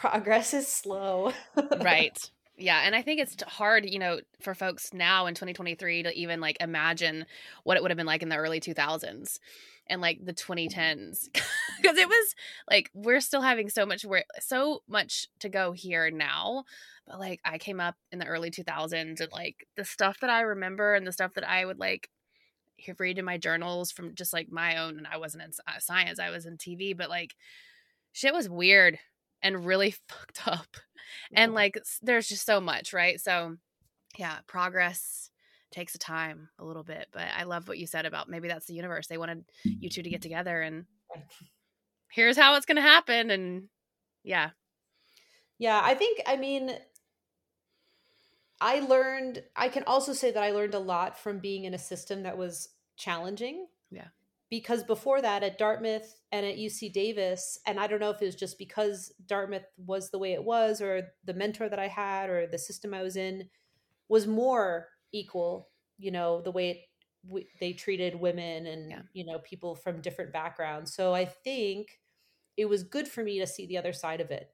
progress 0.00 0.54
is 0.54 0.66
slow. 0.66 1.32
Right. 1.80 2.18
Yeah 2.62 2.82
and 2.84 2.94
i 2.94 3.00
think 3.00 3.20
it's 3.22 3.42
hard 3.44 3.88
you 3.88 3.98
know 3.98 4.20
for 4.42 4.54
folks 4.54 4.92
now 4.92 5.24
in 5.24 5.34
2023 5.34 6.02
to 6.02 6.12
even 6.12 6.42
like 6.42 6.58
imagine 6.60 7.24
what 7.64 7.78
it 7.78 7.82
would 7.82 7.90
have 7.90 7.96
been 7.96 8.04
like 8.04 8.22
in 8.22 8.28
the 8.28 8.36
early 8.36 8.60
2000s 8.60 9.38
and 9.86 10.02
like 10.02 10.22
the 10.22 10.34
2010s 10.34 11.30
because 11.32 11.96
it 11.96 12.06
was 12.06 12.34
like 12.70 12.90
we're 12.92 13.22
still 13.22 13.40
having 13.40 13.70
so 13.70 13.86
much 13.86 14.04
work 14.04 14.26
so 14.40 14.82
much 14.86 15.26
to 15.38 15.48
go 15.48 15.72
here 15.72 16.10
now 16.10 16.64
but 17.06 17.18
like 17.18 17.40
i 17.46 17.56
came 17.56 17.80
up 17.80 17.94
in 18.12 18.18
the 18.18 18.26
early 18.26 18.50
2000s 18.50 18.92
and 18.92 19.32
like 19.32 19.66
the 19.78 19.84
stuff 19.86 20.20
that 20.20 20.28
i 20.28 20.42
remember 20.42 20.94
and 20.94 21.06
the 21.06 21.12
stuff 21.12 21.32
that 21.32 21.48
i 21.48 21.64
would 21.64 21.78
like 21.78 22.10
hear- 22.76 22.94
read 22.98 23.18
in 23.18 23.24
my 23.24 23.38
journals 23.38 23.90
from 23.90 24.14
just 24.14 24.34
like 24.34 24.52
my 24.52 24.76
own 24.76 24.98
and 24.98 25.06
i 25.10 25.16
wasn't 25.16 25.42
in 25.42 25.50
uh, 25.66 25.78
science 25.78 26.18
i 26.18 26.28
was 26.28 26.44
in 26.44 26.58
tv 26.58 26.94
but 26.94 27.08
like 27.08 27.34
shit 28.12 28.34
was 28.34 28.50
weird 28.50 28.98
and 29.42 29.66
really 29.66 29.90
fucked 30.08 30.46
up 30.46 30.76
and 31.32 31.50
mm-hmm. 31.50 31.56
like 31.56 31.78
there's 32.02 32.28
just 32.28 32.46
so 32.46 32.60
much 32.60 32.92
right 32.92 33.20
so 33.20 33.56
yeah 34.18 34.38
progress 34.46 35.30
takes 35.70 35.94
a 35.94 35.98
time 35.98 36.48
a 36.58 36.64
little 36.64 36.82
bit 36.82 37.06
but 37.12 37.26
i 37.36 37.44
love 37.44 37.68
what 37.68 37.78
you 37.78 37.86
said 37.86 38.06
about 38.06 38.28
maybe 38.28 38.48
that's 38.48 38.66
the 38.66 38.74
universe 38.74 39.06
they 39.06 39.18
wanted 39.18 39.44
you 39.64 39.88
two 39.88 40.02
to 40.02 40.10
get 40.10 40.20
together 40.22 40.60
and 40.60 40.84
here's 42.10 42.36
how 42.36 42.56
it's 42.56 42.66
going 42.66 42.76
to 42.76 42.82
happen 42.82 43.30
and 43.30 43.64
yeah 44.24 44.50
Yeah, 45.60 45.78
I 45.82 45.94
think 45.94 46.22
I 46.26 46.36
mean 46.36 46.72
I 48.62 48.80
learned 48.80 49.42
I 49.54 49.68
can 49.68 49.84
also 49.84 50.14
say 50.14 50.30
that 50.30 50.42
I 50.42 50.52
learned 50.52 50.74
a 50.74 50.78
lot 50.78 51.18
from 51.18 51.38
being 51.38 51.64
in 51.64 51.74
a 51.74 51.78
system 51.78 52.22
that 52.22 52.38
was 52.38 52.70
challenging. 52.96 53.66
Yeah. 53.90 54.08
Because 54.50 54.82
before 54.82 55.22
that 55.22 55.44
at 55.44 55.58
Dartmouth 55.58 56.20
and 56.32 56.44
at 56.44 56.58
UC 56.58 56.92
Davis, 56.92 57.58
and 57.66 57.78
I 57.78 57.86
don't 57.86 58.00
know 58.00 58.10
if 58.10 58.20
it 58.20 58.26
was 58.26 58.34
just 58.34 58.58
because 58.58 59.12
Dartmouth 59.26 59.64
was 59.76 60.10
the 60.10 60.18
way 60.18 60.32
it 60.32 60.42
was 60.44 60.80
or 60.82 61.12
the 61.24 61.34
mentor 61.34 61.68
that 61.68 61.78
I 61.78 61.86
had 61.88 62.30
or 62.30 62.46
the 62.48 62.58
system 62.58 62.92
I 62.92 63.02
was 63.02 63.16
in 63.16 63.48
was 64.08 64.26
more 64.26 64.88
equal, 65.12 65.70
you 65.98 66.10
know, 66.10 66.40
the 66.42 66.50
way 66.50 66.70
it, 66.70 66.78
w- 67.26 67.46
they 67.60 67.72
treated 67.72 68.14
women 68.20 68.66
and 68.66 68.90
Yeah. 68.90 69.02
you 69.12 69.24
know 69.24 69.38
people 69.40 69.76
from 69.76 70.00
different 70.00 70.32
backgrounds. 70.32 70.94
So 70.94 71.14
I 71.14 71.26
think 71.26 72.00
it 72.56 72.66
was 72.66 72.82
good 72.82 73.08
for 73.08 73.22
me 73.22 73.38
to 73.38 73.46
see 73.46 73.66
the 73.66 73.78
other 73.78 73.92
side 73.92 74.20
of 74.20 74.30
it 74.30 74.52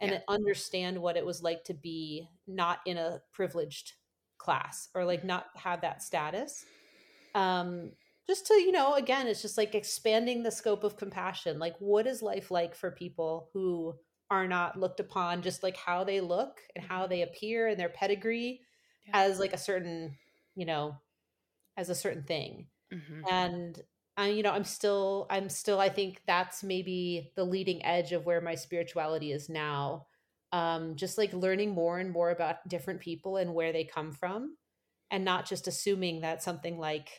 and 0.00 0.12
Yeah. 0.12 0.20
understand 0.28 1.00
what 1.00 1.16
it 1.16 1.24
was 1.26 1.42
like 1.42 1.64
to 1.64 1.74
be 1.74 2.28
not 2.46 2.80
in 2.86 2.98
a 2.98 3.22
privileged 3.32 3.94
class 4.38 4.88
or 4.94 5.04
like 5.04 5.24
not 5.24 5.46
have 5.56 5.82
that 5.82 6.02
status 6.02 6.64
um 7.34 7.92
just 8.30 8.46
to 8.46 8.54
you 8.54 8.70
know 8.72 8.94
again 8.94 9.26
it's 9.26 9.42
just 9.42 9.58
like 9.58 9.74
expanding 9.74 10.42
the 10.42 10.52
scope 10.52 10.84
of 10.84 10.96
compassion 10.96 11.58
like 11.58 11.74
what 11.80 12.06
is 12.06 12.22
life 12.22 12.50
like 12.50 12.76
for 12.76 12.92
people 12.92 13.50
who 13.52 13.94
are 14.30 14.46
not 14.46 14.78
looked 14.78 15.00
upon 15.00 15.42
just 15.42 15.62
like 15.64 15.76
how 15.76 16.04
they 16.04 16.20
look 16.20 16.60
and 16.76 16.84
how 16.84 17.06
they 17.08 17.22
appear 17.22 17.66
and 17.68 17.80
their 17.80 17.88
pedigree 17.88 18.60
Mm-hmm. 19.08 19.16
Yeah. 19.16 19.32
as 19.32 19.40
like 19.40 19.52
a 19.52 19.58
certain 19.58 20.16
you 20.54 20.66
know 20.66 20.96
as 21.76 21.88
a 21.90 21.94
certain 21.94 22.22
thing 22.22 22.66
hmm 22.92 23.22
and 23.28 23.80
I, 24.16 24.28
you 24.28 24.42
know 24.42 24.52
i'm 24.52 24.64
still 24.64 25.26
i'm 25.30 25.48
still 25.48 25.80
i 25.80 25.88
think 25.88 26.22
that's 26.26 26.62
maybe 26.62 27.32
the 27.36 27.44
leading 27.44 27.84
edge 27.84 28.12
of 28.12 28.26
where 28.26 28.40
my 28.40 28.54
spirituality 28.54 29.32
is 29.32 29.48
now 29.48 30.06
um 30.52 30.96
just 30.96 31.18
like 31.18 31.32
learning 31.32 31.70
more 31.72 31.98
and 31.98 32.10
more 32.10 32.30
about 32.30 32.68
different 32.68 33.00
people 33.00 33.36
and 33.36 33.54
where 33.54 33.72
they 33.72 33.84
come 33.84 34.12
from 34.12 34.56
and 35.10 35.24
not 35.24 35.46
just 35.46 35.66
assuming 35.68 36.20
that 36.20 36.42
something 36.42 36.78
like 36.78 37.10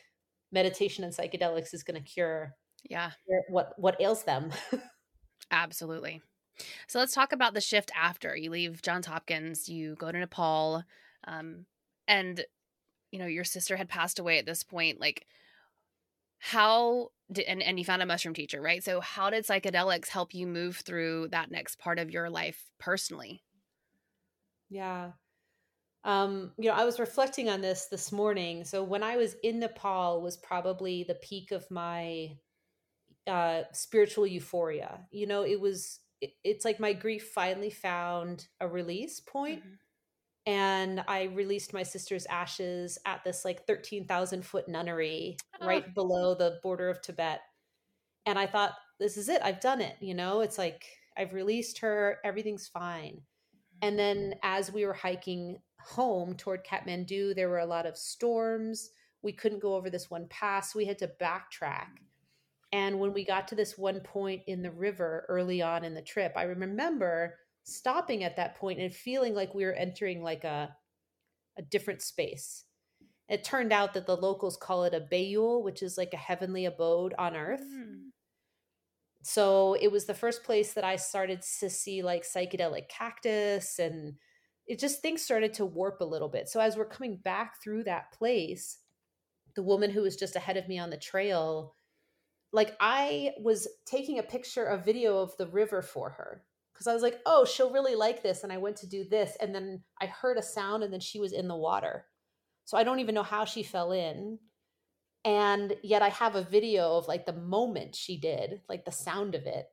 meditation 0.52 1.02
and 1.02 1.12
psychedelics 1.12 1.74
is 1.74 1.82
going 1.82 2.00
to 2.00 2.08
cure 2.08 2.54
yeah. 2.88 3.12
what 3.48 3.72
what 3.76 4.00
ails 4.00 4.24
them. 4.24 4.50
Absolutely. 5.50 6.20
So 6.86 6.98
let's 6.98 7.14
talk 7.14 7.32
about 7.32 7.54
the 7.54 7.60
shift 7.60 7.90
after. 7.96 8.36
You 8.36 8.50
leave 8.50 8.82
johns 8.82 9.06
hopkins 9.06 9.68
you 9.68 9.94
go 9.96 10.12
to 10.12 10.18
nepal 10.18 10.84
um, 11.26 11.66
and 12.06 12.44
you 13.10 13.18
know 13.18 13.26
your 13.26 13.44
sister 13.44 13.76
had 13.76 13.88
passed 13.88 14.18
away 14.18 14.38
at 14.38 14.46
this 14.46 14.62
point 14.62 15.00
like 15.00 15.26
how 16.38 17.08
did 17.30 17.44
and, 17.46 17.62
and 17.62 17.78
you 17.78 17.84
found 17.84 18.02
a 18.02 18.06
mushroom 18.06 18.34
teacher 18.34 18.60
right? 18.60 18.82
So 18.82 19.00
how 19.00 19.30
did 19.30 19.46
psychedelics 19.46 20.08
help 20.08 20.34
you 20.34 20.46
move 20.46 20.76
through 20.76 21.28
that 21.28 21.50
next 21.50 21.78
part 21.78 21.98
of 21.98 22.10
your 22.10 22.28
life 22.28 22.70
personally? 22.78 23.42
Yeah 24.68 25.12
Um, 26.04 26.52
you 26.58 26.68
know, 26.68 26.74
I 26.76 26.84
was 26.84 26.98
reflecting 26.98 27.48
on 27.48 27.60
this 27.60 27.86
this 27.86 28.10
morning. 28.10 28.64
So 28.64 28.82
when 28.82 29.02
I 29.02 29.16
was 29.16 29.36
in 29.42 29.60
Nepal 29.60 30.20
was 30.20 30.36
probably 30.36 31.04
the 31.04 31.14
peak 31.16 31.52
of 31.52 31.70
my 31.70 32.36
uh 33.26 33.62
spiritual 33.72 34.26
euphoria. 34.26 35.06
You 35.12 35.26
know, 35.26 35.44
it 35.44 35.60
was 35.60 36.00
it, 36.20 36.32
it's 36.44 36.64
like 36.64 36.80
my 36.80 36.92
grief 36.92 37.30
finally 37.34 37.70
found 37.70 38.48
a 38.60 38.68
release 38.68 39.20
point. 39.20 39.62
Mhm. 39.64 39.78
And 40.46 41.04
I 41.06 41.24
released 41.24 41.72
my 41.72 41.84
sister's 41.84 42.26
ashes 42.26 42.98
at 43.06 43.22
this 43.24 43.44
like 43.44 43.66
13,000 43.66 44.44
foot 44.44 44.68
nunnery 44.68 45.36
right 45.60 45.84
Oh. 45.88 45.92
below 45.94 46.34
the 46.34 46.58
border 46.62 46.88
of 46.88 47.00
Tibet. 47.00 47.40
And 48.26 48.38
I 48.38 48.46
thought, 48.46 48.74
this 48.98 49.16
is 49.16 49.28
it. 49.28 49.42
I've 49.42 49.60
done 49.60 49.80
it. 49.80 49.96
You 50.00 50.14
know, 50.14 50.40
it's 50.40 50.58
like 50.58 50.84
I've 51.16 51.32
released 51.34 51.78
her. 51.78 52.18
Everything's 52.24 52.68
fine. 52.68 53.22
And 53.82 53.98
then 53.98 54.34
as 54.42 54.72
we 54.72 54.84
were 54.86 54.92
hiking 54.94 55.58
home 55.84 56.34
toward 56.36 56.64
Kathmandu, 56.64 57.34
there 57.34 57.48
were 57.48 57.58
a 57.60 57.66
lot 57.66 57.86
of 57.86 57.96
storms. 57.96 58.90
We 59.22 59.32
couldn't 59.32 59.60
go 59.62 59.74
over 59.74 59.90
this 59.90 60.10
one 60.10 60.26
pass. 60.28 60.74
We 60.74 60.84
had 60.86 60.98
to 60.98 61.10
backtrack. 61.20 61.88
And 62.72 62.98
when 63.00 63.12
we 63.12 63.24
got 63.24 63.48
to 63.48 63.54
this 63.54 63.76
one 63.78 64.00
point 64.00 64.42
in 64.46 64.62
the 64.62 64.70
river 64.70 65.26
early 65.28 65.62
on 65.62 65.84
in 65.84 65.94
the 65.94 66.02
trip, 66.02 66.32
I 66.36 66.44
remember 66.44 67.38
stopping 67.64 68.24
at 68.24 68.36
that 68.36 68.56
point 68.56 68.80
and 68.80 68.92
feeling 68.94 69.34
like 69.34 69.54
we 69.54 69.64
were 69.64 69.74
entering 69.74 70.22
like 70.22 70.44
a 70.44 70.74
a 71.58 71.62
different 71.62 72.02
space. 72.02 72.64
It 73.28 73.44
turned 73.44 73.72
out 73.72 73.94
that 73.94 74.06
the 74.06 74.16
locals 74.16 74.56
call 74.56 74.84
it 74.84 74.94
a 74.94 75.00
bayul, 75.00 75.62
which 75.62 75.82
is 75.82 75.98
like 75.98 76.14
a 76.14 76.18
heavenly 76.18 76.66
abode 76.66 77.14
on 77.18 77.36
earth 77.36 77.62
Mm. 77.62 78.10
so 79.22 79.74
it 79.74 79.90
was 79.92 80.06
the 80.06 80.14
first 80.14 80.42
place 80.42 80.72
that 80.74 80.84
I 80.84 80.96
started 80.96 81.42
to 81.60 81.70
see 81.70 82.02
like 82.02 82.24
psychedelic 82.24 82.88
cactus 82.88 83.78
and 83.78 84.16
it 84.66 84.78
just 84.78 85.02
things 85.02 85.22
started 85.22 85.54
to 85.54 85.66
warp 85.66 86.00
a 86.00 86.04
little 86.04 86.28
bit. 86.28 86.48
So 86.48 86.60
as 86.60 86.76
we're 86.76 86.84
coming 86.84 87.16
back 87.16 87.62
through 87.62 87.84
that 87.84 88.12
place, 88.12 88.78
the 89.54 89.62
woman 89.62 89.90
who 89.90 90.02
was 90.02 90.16
just 90.16 90.36
ahead 90.36 90.56
of 90.56 90.68
me 90.68 90.78
on 90.78 90.90
the 90.90 90.96
trail, 90.96 91.74
like 92.52 92.76
I 92.80 93.32
was 93.40 93.68
taking 93.86 94.18
a 94.18 94.22
picture, 94.22 94.66
a 94.66 94.78
video 94.78 95.18
of 95.18 95.36
the 95.36 95.46
river 95.46 95.82
for 95.82 96.10
her 96.10 96.44
because 96.72 96.86
I 96.86 96.94
was 96.94 97.02
like, 97.02 97.20
"Oh, 97.26 97.44
she'll 97.44 97.72
really 97.72 97.94
like 97.94 98.22
this." 98.22 98.44
And 98.44 98.52
I 98.52 98.58
went 98.58 98.76
to 98.78 98.88
do 98.88 99.04
this 99.04 99.36
and 99.40 99.54
then 99.54 99.82
I 100.00 100.06
heard 100.06 100.38
a 100.38 100.42
sound 100.42 100.82
and 100.82 100.92
then 100.92 101.00
she 101.00 101.20
was 101.20 101.32
in 101.32 101.48
the 101.48 101.56
water. 101.56 102.06
So 102.64 102.76
I 102.76 102.84
don't 102.84 103.00
even 103.00 103.14
know 103.14 103.22
how 103.22 103.44
she 103.44 103.62
fell 103.62 103.92
in 103.92 104.38
and 105.24 105.76
yet 105.82 106.02
I 106.02 106.08
have 106.08 106.34
a 106.34 106.42
video 106.42 106.96
of 106.96 107.08
like 107.08 107.26
the 107.26 107.32
moment 107.32 107.94
she 107.94 108.18
did, 108.18 108.60
like 108.68 108.84
the 108.84 108.92
sound 108.92 109.34
of 109.34 109.46
it. 109.46 109.66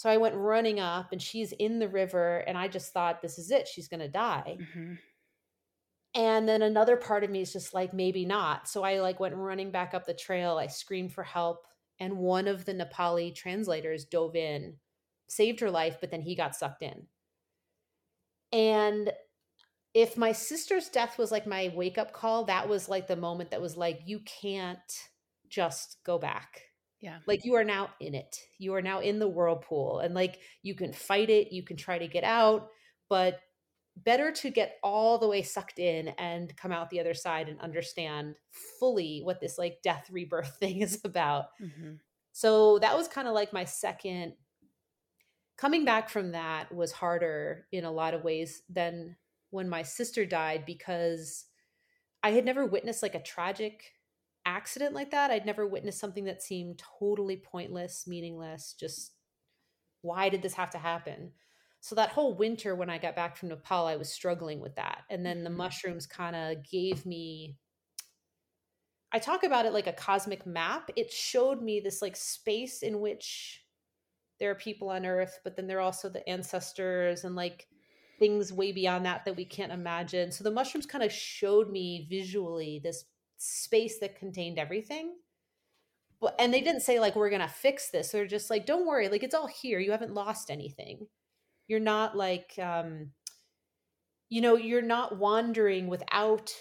So 0.00 0.08
I 0.08 0.16
went 0.16 0.34
running 0.34 0.80
up 0.80 1.12
and 1.12 1.20
she's 1.20 1.52
in 1.52 1.78
the 1.78 1.86
river 1.86 2.38
and 2.38 2.56
I 2.56 2.68
just 2.68 2.90
thought 2.90 3.20
this 3.20 3.38
is 3.38 3.50
it, 3.50 3.68
she's 3.68 3.86
going 3.86 4.00
to 4.00 4.08
die. 4.08 4.56
Mhm. 4.58 4.98
And 6.14 6.48
then 6.48 6.62
another 6.62 6.96
part 6.96 7.22
of 7.22 7.28
me 7.28 7.42
is 7.42 7.52
just 7.52 7.74
like 7.74 7.92
maybe 7.92 8.24
not. 8.24 8.66
So 8.66 8.82
I 8.82 9.00
like 9.00 9.20
went 9.20 9.34
running 9.34 9.70
back 9.70 9.92
up 9.92 10.06
the 10.06 10.14
trail, 10.14 10.56
I 10.56 10.68
screamed 10.68 11.12
for 11.12 11.22
help 11.22 11.66
and 11.98 12.16
one 12.16 12.48
of 12.48 12.64
the 12.64 12.72
Nepali 12.72 13.34
translators 13.34 14.06
dove 14.06 14.34
in, 14.36 14.78
saved 15.28 15.60
her 15.60 15.70
life, 15.70 15.98
but 16.00 16.10
then 16.10 16.22
he 16.22 16.34
got 16.34 16.56
sucked 16.56 16.82
in. 16.82 17.06
And 18.52 19.12
if 19.94 20.16
my 20.16 20.32
sister's 20.32 20.88
death 20.88 21.18
was 21.18 21.30
like 21.30 21.46
my 21.46 21.72
wake 21.74 21.98
up 21.98 22.14
call, 22.14 22.44
that 22.46 22.70
was 22.70 22.88
like 22.88 23.06
the 23.06 23.16
moment 23.16 23.50
that 23.50 23.60
was 23.60 23.76
like, 23.76 24.00
you 24.06 24.20
can't 24.20 25.10
just 25.48 25.98
go 26.04 26.18
back. 26.18 26.69
Yeah. 27.00 27.18
Like 27.26 27.44
you 27.44 27.54
are 27.54 27.64
now 27.64 27.90
in 28.00 28.14
it. 28.14 28.38
You 28.58 28.74
are 28.74 28.82
now 28.82 29.00
in 29.00 29.18
the 29.18 29.28
whirlpool 29.28 30.00
and 30.00 30.14
like 30.14 30.40
you 30.62 30.74
can 30.74 30.92
fight 30.92 31.30
it, 31.30 31.52
you 31.52 31.62
can 31.62 31.76
try 31.76 31.98
to 31.98 32.06
get 32.08 32.24
out, 32.24 32.68
but 33.08 33.40
better 33.96 34.30
to 34.32 34.50
get 34.50 34.78
all 34.82 35.18
the 35.18 35.28
way 35.28 35.42
sucked 35.42 35.78
in 35.78 36.08
and 36.08 36.56
come 36.56 36.72
out 36.72 36.90
the 36.90 37.00
other 37.00 37.14
side 37.14 37.48
and 37.48 37.60
understand 37.60 38.36
fully 38.78 39.20
what 39.24 39.40
this 39.40 39.58
like 39.58 39.80
death 39.82 40.08
rebirth 40.10 40.56
thing 40.60 40.80
is 40.80 41.00
about. 41.04 41.46
Mhm. 41.60 42.00
So 42.32 42.78
that 42.78 42.96
was 42.96 43.08
kind 43.08 43.28
of 43.28 43.34
like 43.34 43.52
my 43.52 43.64
second 43.64 44.34
coming 45.56 45.84
back 45.84 46.08
from 46.08 46.32
that 46.32 46.72
was 46.74 46.92
harder 46.92 47.66
in 47.72 47.84
a 47.84 47.90
lot 47.90 48.14
of 48.14 48.24
ways 48.24 48.62
than 48.68 49.16
when 49.50 49.68
my 49.68 49.82
sister 49.82 50.24
died 50.24 50.64
because 50.64 51.46
I 52.22 52.32
had 52.32 52.44
never 52.44 52.66
witnessed 52.66 53.02
like 53.02 53.14
a 53.14 53.22
tragic 53.22 53.94
accident 54.44 54.94
like 54.94 55.10
that. 55.10 55.30
I'd 55.30 55.46
never 55.46 55.66
witnessed 55.66 55.98
something 55.98 56.24
that 56.24 56.42
seemed 56.42 56.78
totally 56.78 57.36
pointless, 57.36 58.06
meaningless, 58.06 58.74
just 58.74 59.14
why 60.02 60.28
did 60.28 60.42
this 60.42 60.54
have 60.54 60.70
to 60.70 60.78
happen? 60.78 61.34
So 61.80 61.94
that 61.94 62.10
whole 62.10 62.36
winter 62.36 62.74
when 62.74 62.90
I 62.90 62.98
got 62.98 63.16
back 63.16 63.36
from 63.36 63.50
Nepal, 63.50 63.86
I 63.86 63.96
was 63.96 64.12
struggling 64.12 64.60
with 64.60 64.76
that. 64.76 65.04
And 65.10 65.24
then 65.26 65.44
the 65.44 65.50
Mhm. 65.50 65.50
mushrooms 65.50 66.06
kind 66.06 66.36
of 66.36 66.64
gave 66.64 67.06
me 67.06 67.58
I 69.12 69.18
talk 69.18 69.42
about 69.42 69.66
it 69.66 69.72
like 69.72 69.86
a 69.86 69.92
cosmic 69.92 70.46
map. 70.46 70.90
It 70.96 71.10
showed 71.10 71.62
me 71.62 71.80
this 71.80 72.00
like 72.00 72.16
space 72.16 72.82
in 72.82 73.00
which 73.00 73.66
there 74.40 74.50
are 74.50 74.56
people 74.56 74.90
on 74.90 75.06
earth, 75.06 75.40
but 75.44 75.56
then 75.56 75.66
there 75.68 75.78
are 75.78 75.82
also 75.82 76.08
the 76.08 76.28
ancestors 76.28 77.24
and 77.24 77.36
like 77.36 77.68
things 78.18 78.52
way 78.52 78.72
beyond 78.72 79.06
that 79.06 79.24
that 79.24 79.36
we 79.36 79.44
can't 79.46 79.72
imagine. 79.72 80.32
So 80.32 80.44
the 80.44 80.50
mushrooms 80.52 80.86
kind 80.86 81.04
of 81.04 81.12
showed 81.12 81.70
me 81.70 82.06
visually 82.10 82.80
this 82.82 83.06
space 83.40 83.98
that 84.00 84.18
contained 84.18 84.58
everything. 84.58 85.14
But 86.20 86.34
and 86.38 86.52
they 86.52 86.60
didn't 86.60 86.82
say 86.82 87.00
like 87.00 87.16
we're 87.16 87.30
going 87.30 87.40
to 87.40 87.48
fix 87.48 87.90
this. 87.90 88.10
They're 88.10 88.26
just 88.26 88.50
like 88.50 88.66
don't 88.66 88.86
worry, 88.86 89.08
like 89.08 89.22
it's 89.22 89.34
all 89.34 89.46
here. 89.46 89.78
You 89.78 89.90
haven't 89.92 90.14
lost 90.14 90.50
anything. 90.50 91.06
You're 91.66 91.80
not 91.80 92.16
like 92.16 92.52
um 92.60 93.12
you 94.28 94.40
know, 94.40 94.56
you're 94.56 94.82
not 94.82 95.18
wandering 95.18 95.88
without 95.88 96.54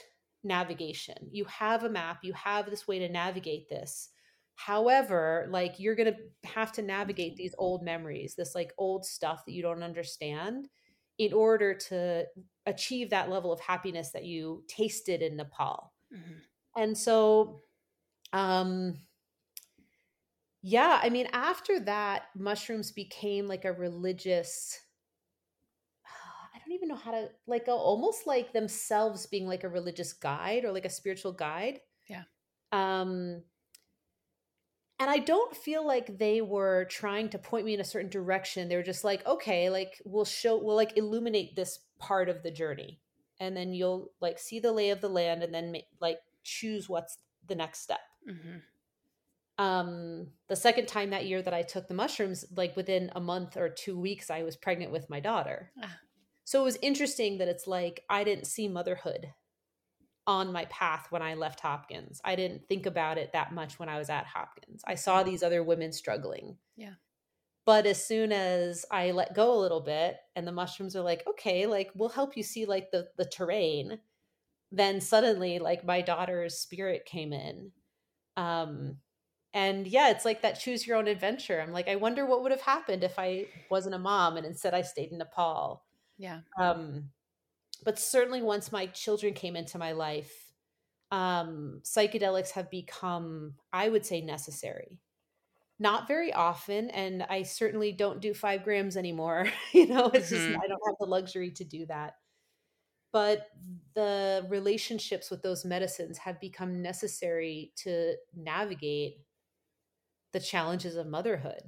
navigation. 0.43 1.15
You 1.31 1.45
have 1.45 1.83
a 1.83 1.89
map, 1.89 2.19
you 2.23 2.33
have 2.33 2.69
this 2.69 2.87
way 2.87 2.99
to 2.99 3.09
navigate 3.09 3.69
this. 3.69 4.09
However, 4.55 5.47
like 5.51 5.79
you're 5.79 5.95
going 5.95 6.13
to 6.13 6.49
have 6.49 6.71
to 6.73 6.81
navigate 6.81 7.35
these 7.35 7.55
old 7.57 7.83
memories, 7.83 8.35
this 8.35 8.55
like 8.55 8.73
old 8.77 9.05
stuff 9.05 9.45
that 9.45 9.53
you 9.53 9.61
don't 9.61 9.83
understand 9.83 10.67
in 11.17 11.31
order 11.31 11.73
to 11.73 12.25
achieve 12.65 13.09
that 13.11 13.29
level 13.29 13.53
of 13.53 13.59
happiness 13.59 14.11
that 14.11 14.25
you 14.25 14.63
tasted 14.67 15.21
in 15.21 15.37
Nepal. 15.37 15.93
Mhm. 16.13 16.41
And 16.79 16.97
so 16.97 17.61
um 18.31 18.99
yeah, 20.61 20.99
I 21.03 21.09
mean 21.09 21.27
after 21.33 21.79
that 21.81 22.23
mushrooms 22.35 22.91
became 22.91 23.47
like 23.47 23.65
a 23.65 23.73
religious 23.73 24.79
I 26.55 26.59
don't 26.59 26.73
even 26.73 26.87
know 26.87 26.95
how 26.95 27.11
to 27.11 27.29
like 27.47 27.67
a, 27.67 27.71
almost 27.71 28.25
like 28.25 28.53
themselves 28.53 29.25
being 29.25 29.45
like 29.45 29.65
a 29.65 29.69
religious 29.69 30.13
guide 30.13 30.63
or 30.63 30.71
like 30.71 30.85
a 30.85 30.89
spiritual 30.89 31.33
guide. 31.33 31.81
Yeah. 32.07 32.23
Um 32.71 33.43
and 35.01 35.09
I 35.09 35.19
don't 35.19 35.55
feel 35.55 35.85
like 35.85 36.17
they 36.17 36.39
were 36.39 36.85
trying 36.85 37.29
to 37.29 37.39
point 37.39 37.65
me 37.65 37.73
in 37.73 37.81
a 37.81 37.85
certain 37.85 38.09
direction. 38.09 38.69
They 38.69 38.75
were 38.77 38.83
just 38.83 39.03
like, 39.03 39.25
okay, 39.25 39.69
like 39.69 40.01
we'll 40.05 40.23
show 40.23 40.57
we'll 40.63 40.77
like 40.77 40.97
illuminate 40.97 41.57
this 41.57 41.79
part 41.99 42.29
of 42.29 42.41
the 42.41 42.51
journey. 42.51 43.01
And 43.41 43.55
then 43.55 43.73
you'll 43.73 44.11
like 44.21 44.39
see 44.39 44.59
the 44.61 44.71
lay 44.71 44.91
of 44.91 45.01
the 45.01 45.09
land 45.09 45.43
and 45.43 45.53
then 45.53 45.75
like 45.99 46.19
choose 46.43 46.87
what's 46.89 47.17
the 47.47 47.55
next 47.55 47.79
step 47.81 47.99
Mhm. 48.27 48.61
um 49.57 50.27
the 50.47 50.55
second 50.55 50.87
time 50.87 51.09
that 51.09 51.25
year 51.25 51.41
that 51.41 51.53
i 51.53 51.61
took 51.61 51.87
the 51.87 51.93
mushrooms 51.93 52.45
like 52.55 52.75
within 52.75 53.11
a 53.15 53.19
month 53.19 53.57
or 53.57 53.69
two 53.69 53.99
weeks 53.99 54.29
i 54.29 54.43
was 54.43 54.55
pregnant 54.55 54.91
with 54.91 55.09
my 55.09 55.19
daughter 55.19 55.71
Ah. 55.81 55.97
so 56.45 56.61
it 56.61 56.63
was 56.65 56.77
interesting 56.81 57.37
that 57.39 57.47
it's 57.47 57.67
like 57.67 58.03
i 58.09 58.23
didn't 58.23 58.45
see 58.47 58.67
motherhood 58.67 59.33
on 60.27 60.51
my 60.53 60.65
path 60.65 61.07
when 61.09 61.21
i 61.21 61.33
left 61.33 61.59
hopkins 61.59 62.21
i 62.23 62.35
didn't 62.35 62.67
think 62.67 62.85
about 62.85 63.17
it 63.17 63.31
that 63.33 63.51
much 63.53 63.79
when 63.79 63.89
i 63.89 63.97
was 63.97 64.09
at 64.09 64.25
hopkins 64.25 64.81
i 64.85 64.95
saw 64.95 65.23
these 65.23 65.43
other 65.43 65.63
women 65.63 65.91
struggling 65.91 66.57
Yeah. 66.77 66.93
but 67.65 67.85
as 67.85 68.05
soon 68.05 68.31
as 68.31 68.85
i 68.91 69.11
let 69.11 69.33
go 69.33 69.53
a 69.53 69.59
little 69.59 69.81
bit 69.81 70.17
and 70.35 70.47
the 70.47 70.51
mushrooms 70.51 70.95
are 70.95 71.01
like 71.01 71.25
okay 71.27 71.65
like 71.65 71.91
we'll 71.95 72.09
help 72.09 72.37
you 72.37 72.43
see 72.43 72.65
like 72.65 72.91
the 72.91 73.09
the 73.17 73.25
terrain 73.25 73.99
then 74.71 75.01
suddenly 75.01 75.59
like 75.59 75.83
my 75.85 76.01
daughter's 76.01 76.57
spirit 76.59 77.05
came 77.05 77.33
in 77.33 77.71
um 78.37 78.97
and 79.53 79.87
yeah 79.87 80.09
it's 80.11 80.25
like 80.25 80.41
that 80.43 80.59
choose 80.59 80.87
your 80.87 80.97
own 80.97 81.07
adventure. 81.07 81.61
I'm 81.61 81.73
like 81.73 81.87
i 81.89 81.95
wonder 81.97 82.25
what 82.25 82.43
would 82.43 82.51
have 82.51 82.61
happened 82.61 83.03
if 83.03 83.19
i 83.19 83.47
wasn't 83.71 83.95
a 83.95 83.99
mom 83.99 84.37
and 84.37 84.45
instead 84.45 84.73
i 84.75 84.81
stayed 84.83 85.11
in 85.11 85.19
nepal. 85.19 85.85
Yeah. 86.17 86.41
um 86.59 87.11
but 87.85 87.99
certainly 87.99 88.41
once 88.41 88.71
my 88.71 88.87
children 88.87 89.33
came 89.33 89.55
into 89.55 89.77
my 89.77 89.93
life 89.93 90.53
um 91.11 91.81
psychedelics 91.83 92.51
have 92.51 92.69
become 92.71 93.55
i 93.73 93.89
would 93.89 94.05
say 94.05 94.21
necessary. 94.21 94.99
Not 95.79 96.07
very 96.09 96.33
often 96.33 96.89
and 96.91 97.23
i 97.29 97.43
certainly 97.43 97.91
don't 97.93 98.21
do 98.21 98.33
five 98.33 98.63
grams 98.65 98.97
anymore 98.97 99.47
you 99.73 99.87
know 99.87 100.07
it's 100.13 100.29
just 100.29 100.49
Mhm. 100.49 100.55
i 100.55 100.67
don't 100.67 100.81
have 100.87 100.95
the 100.99 101.07
luxury 101.07 101.51
to 101.51 101.63
do 101.65 101.85
that 101.87 102.15
but 103.11 103.47
the 103.95 104.45
relationships 104.49 105.31
with 105.31 105.41
those 105.41 105.65
medicines 105.65 106.17
have 106.19 106.39
become 106.39 106.81
necessary 106.81 107.71
to 107.75 108.15
navigate 108.35 109.17
the 110.31 110.39
challenges 110.39 110.95
of 110.95 111.07
motherhood 111.07 111.61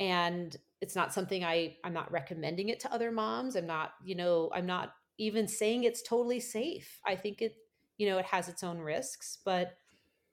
and 0.00 0.56
it's 0.80 0.96
not 0.96 1.12
something 1.14 1.44
i 1.44 1.76
i'm 1.84 1.92
not 1.92 2.10
recommending 2.10 2.68
it 2.68 2.80
to 2.80 2.92
other 2.92 3.12
moms 3.12 3.54
i'm 3.54 3.66
not 3.66 3.92
you 4.04 4.16
know 4.16 4.50
i'm 4.54 4.66
not 4.66 4.92
even 5.20 5.46
saying 5.46 5.84
it's 5.84 6.02
totally 6.02 6.40
safe. 6.40 6.98
I 7.06 7.14
think 7.14 7.42
it, 7.42 7.54
you 7.98 8.08
know, 8.08 8.16
it 8.16 8.24
has 8.24 8.48
its 8.48 8.64
own 8.64 8.78
risks, 8.78 9.38
but 9.44 9.76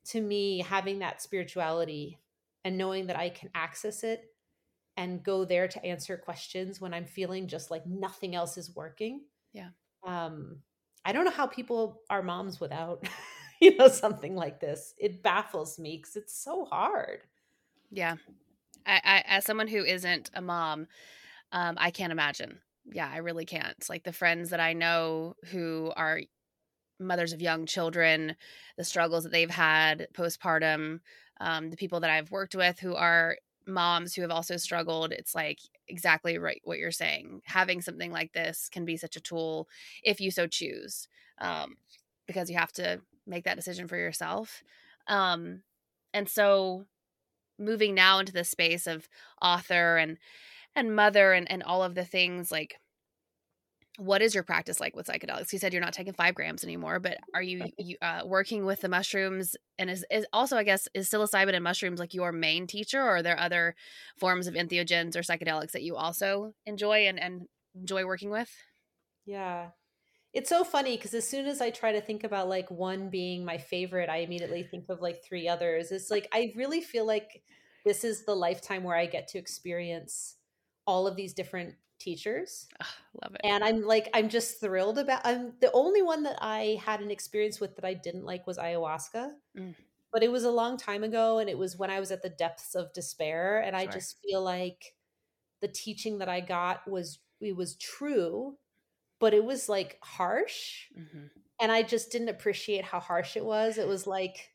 to 0.06 0.22
me, 0.22 0.60
having 0.60 1.00
that 1.00 1.22
spirituality 1.22 2.20
and 2.64 2.78
knowing 2.78 3.08
that 3.08 3.18
I 3.18 3.30
can 3.30 3.50
access 3.54 4.06
it 4.06 4.22
and 4.96 5.22
go 5.22 5.44
there 5.44 5.68
to 5.68 5.86
answer 5.86 6.18
questions 6.18 6.80
when 6.80 6.94
I'm 6.94 7.06
feeling 7.06 7.50
just 7.50 7.70
like 7.70 7.86
nothing 7.86 8.34
else 8.34 8.58
is 8.58 8.74
working. 8.74 9.26
Yeah. 9.52 9.70
Um, 10.08 10.58
I 11.06 11.12
don't 11.12 11.26
know 11.26 11.32
how 11.32 11.46
people 11.46 12.02
are 12.10 12.24
moms 12.24 12.60
without, 12.60 13.08
you 13.62 13.78
know, 13.78 13.90
something 13.90 14.36
like 14.36 14.60
this. 14.60 14.94
It 14.98 15.22
baffles 15.22 15.78
me 15.78 15.98
because 15.98 16.16
it's 16.16 16.34
so 16.34 16.66
hard. 16.66 17.20
Yeah. 17.92 18.16
I, 18.86 19.02
I, 19.04 19.24
as 19.28 19.46
someone 19.46 19.68
who 19.68 19.84
isn't 19.84 20.32
a 20.34 20.42
mom, 20.42 20.88
um, 21.52 21.76
I 21.78 21.92
can't 21.92 22.12
imagine. 22.12 22.60
Yeah, 22.86 23.10
I 23.14 23.18
really 23.18 23.46
can't. 23.46 23.78
Like 23.90 24.04
the 24.04 24.14
friends 24.14 24.50
that 24.50 24.60
I 24.62 24.74
know 24.74 25.36
who 25.52 25.92
are 25.96 26.22
mothers 27.00 27.34
of 27.34 27.42
young 27.42 27.66
children, 27.66 28.36
the 28.78 28.84
struggles 28.84 29.24
that 29.24 29.32
they've 29.32 29.50
had 29.50 30.08
postpartum, 30.14 31.00
um, 31.40 31.70
the 31.70 31.78
people 31.78 32.00
that 32.00 32.10
I've 32.10 32.32
worked 32.32 32.56
with 32.56 32.80
who 32.80 32.96
are 32.96 33.38
moms 33.68 34.14
who 34.16 34.22
have 34.22 34.32
also 34.32 34.58
struggled, 34.58 35.12
it's 35.12 35.36
like 35.36 35.60
exactly 35.88 36.38
right 36.38 36.62
what 36.64 36.80
you're 36.80 36.92
saying. 36.92 37.42
Having 37.46 37.82
something 37.82 38.12
like 38.12 38.34
this 38.34 38.70
can 38.70 38.86
be 38.86 38.98
such 38.98 39.16
a 39.16 39.22
tool 39.22 39.68
if 40.04 40.20
you 40.22 40.32
so 40.32 40.48
choose, 40.48 41.08
um, 41.40 41.76
because 42.28 42.50
you 42.50 42.58
have 42.58 42.72
to 42.74 43.02
make 43.26 43.46
that 43.46 43.58
decision 43.58 43.88
for 43.88 43.98
yourself. 43.98 44.64
Um, 45.08 45.64
and 46.14 46.30
so, 46.30 46.86
moving 47.60 47.96
now 47.96 48.20
into 48.20 48.34
the 48.34 48.44
space 48.44 48.88
of 48.88 49.08
author 49.42 49.98
and 49.98 50.18
and 50.76 50.96
mother 50.96 51.34
and 51.34 51.50
and 51.52 51.64
all 51.64 51.84
of 51.84 51.96
the 51.96 52.06
things 52.06 52.52
like 52.52 52.80
what 53.98 54.22
is 54.22 54.36
your 54.36 54.44
practice 54.44 54.80
like 54.80 54.96
with 54.96 55.08
psychedelics? 55.08 55.52
You 55.52 55.58
said 55.60 55.74
you're 55.74 55.82
not 55.82 55.94
taking 55.94 56.14
five 56.14 56.36
grams 56.36 56.64
anymore, 56.64 57.00
but 57.00 57.18
are 57.34 57.42
you, 57.42 57.66
you 57.80 57.98
uh, 58.02 58.22
working 58.26 58.64
with 58.64 58.82
the 58.82 58.90
mushrooms? 58.90 59.56
And 59.80 59.90
is, 59.90 60.06
is 60.12 60.26
also, 60.32 60.56
I 60.56 60.64
guess, 60.64 60.88
is 60.94 61.10
psilocybin 61.10 61.56
and 61.56 61.64
mushrooms 61.64 62.00
like 62.00 62.14
your 62.14 62.32
main 62.32 62.68
teacher, 62.68 63.02
or 63.02 63.18
are 63.18 63.24
there 63.24 63.40
other 63.40 63.76
forms 64.16 64.46
of 64.46 64.54
entheogens 64.54 65.16
or 65.16 65.22
psychedelics 65.22 65.72
that 65.72 65.82
you 65.82 65.96
also 65.96 66.54
enjoy 66.68 67.08
and, 67.08 67.20
and 67.20 67.48
enjoy 67.76 68.06
working 68.06 68.30
with? 68.30 68.52
Yeah. 69.26 69.70
It's 70.32 70.50
so 70.50 70.64
funny 70.64 70.96
because 70.96 71.16
as 71.16 71.28
soon 71.28 71.48
as 71.48 71.60
I 71.60 71.72
try 71.72 71.92
to 71.94 72.02
think 72.02 72.24
about 72.24 72.48
like 72.48 72.70
one 72.70 73.10
being 73.10 73.44
my 73.44 73.58
favorite, 73.58 74.10
I 74.10 74.18
immediately 74.18 74.62
think 74.62 74.86
of 74.90 75.02
like 75.02 75.24
three 75.24 75.48
others. 75.48 75.92
It's 75.92 76.12
like 76.12 76.28
I 76.32 76.54
really 76.56 76.82
feel 76.82 77.08
like 77.08 77.42
this 77.84 78.04
is 78.04 78.26
the 78.26 78.36
lifetime 78.36 78.84
where 78.84 78.96
I 78.96 79.08
get 79.08 79.28
to 79.30 79.40
experience 79.40 80.36
all 80.86 81.08
of 81.08 81.16
these 81.16 81.34
different 81.34 81.74
teachers. 82.00 82.68
Oh, 82.82 82.86
love 83.24 83.36
it. 83.36 83.42
And 83.44 83.64
I'm 83.64 83.82
like, 83.82 84.10
I'm 84.14 84.30
just 84.30 84.60
thrilled 84.60 84.98
about. 84.98 85.22
I'm 85.24 85.54
the 85.60 85.72
only 85.74 86.02
one 86.02 86.24
that 86.24 86.38
I 86.42 86.80
had 86.84 87.02
an 87.02 87.12
experience 87.12 87.60
with 87.60 87.76
that 87.76 87.86
I 87.86 87.94
didn't 87.94 88.26
like 88.26 88.48
was 88.48 88.58
ayahuasca, 88.58 89.32
mm. 89.58 89.76
but 90.12 90.24
it 90.24 90.32
was 90.32 90.44
a 90.44 90.52
long 90.52 90.78
time 90.78 91.04
ago, 91.04 91.40
and 91.40 91.50
it 91.50 91.58
was 91.58 91.78
when 91.78 91.90
I 91.90 92.00
was 92.00 92.12
at 92.12 92.22
the 92.22 92.30
depths 92.30 92.76
of 92.76 92.94
despair, 92.94 93.60
and 93.60 93.76
sure. 93.76 93.90
I 93.90 93.92
just 93.92 94.18
feel 94.22 94.44
like 94.44 94.94
the 95.62 95.68
teaching 95.68 96.20
that 96.20 96.30
I 96.30 96.40
got 96.40 96.88
was 96.88 97.20
it 97.42 97.56
was 97.56 97.76
true, 97.76 98.58
but 99.20 99.34
it 99.34 99.44
was 99.44 99.70
like 99.70 100.00
harsh, 100.04 100.86
mm-hmm. 100.98 101.28
and 101.60 101.72
I 101.72 101.84
just 101.84 102.12
didn't 102.12 102.30
appreciate 102.30 102.86
how 102.86 103.00
harsh 103.00 103.36
it 103.38 103.46
was. 103.46 103.78
It 103.78 103.88
was 103.88 104.08
like 104.08 104.52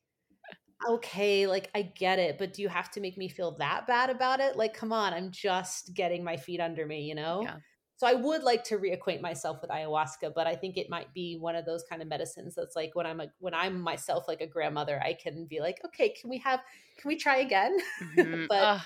okay, 0.89 1.47
like 1.47 1.71
I 1.75 1.83
get 1.83 2.19
it, 2.19 2.39
but 2.39 2.53
do 2.53 2.63
you 2.63 2.69
have 2.69 2.91
to 2.93 3.01
make 3.01 3.17
me 3.17 3.29
feel 3.29 3.57
that 3.59 3.87
bad 3.87 4.11
about 4.11 4.41
it? 4.41 4.57
Like, 4.57 4.75
come 4.75 4.93
on, 4.93 5.13
I'm 5.13 5.31
just 5.31 5.95
getting 5.95 6.25
my 6.25 6.37
feet 6.37 6.61
under 6.61 6.87
me, 6.87 7.03
you 7.03 7.15
know? 7.15 7.43
Yeah. 7.43 7.57
So 8.03 8.09
I 8.09 8.15
would 8.15 8.43
like 8.43 8.65
to 8.65 8.79
reacquaint 8.79 9.21
myself 9.21 9.59
with 9.61 9.71
ayahuasca, 9.71 10.33
but 10.35 10.49
I 10.49 10.57
think 10.57 10.77
it 10.77 10.91
might 10.91 11.15
be 11.15 11.37
one 11.39 11.55
of 11.55 11.65
those 11.65 11.85
kind 11.89 12.03
of 12.03 12.09
medicines 12.09 12.53
that's 12.57 12.75
like 12.75 12.97
when 12.97 13.07
I'm 13.07 13.21
a 13.21 13.29
when 13.39 13.55
I'm 13.55 13.81
myself 13.81 14.25
like 14.27 14.41
a 14.41 14.47
grandmother, 14.49 15.01
I 15.01 15.13
can 15.13 15.47
be 15.47 15.61
like, 15.61 15.79
okay, 15.85 16.09
can 16.09 16.29
we 16.29 16.39
have 16.39 16.59
can 16.99 17.09
we 17.09 17.17
try 17.17 17.37
again? 17.37 17.77
Mm-hmm. 18.17 18.47
but 18.49 18.81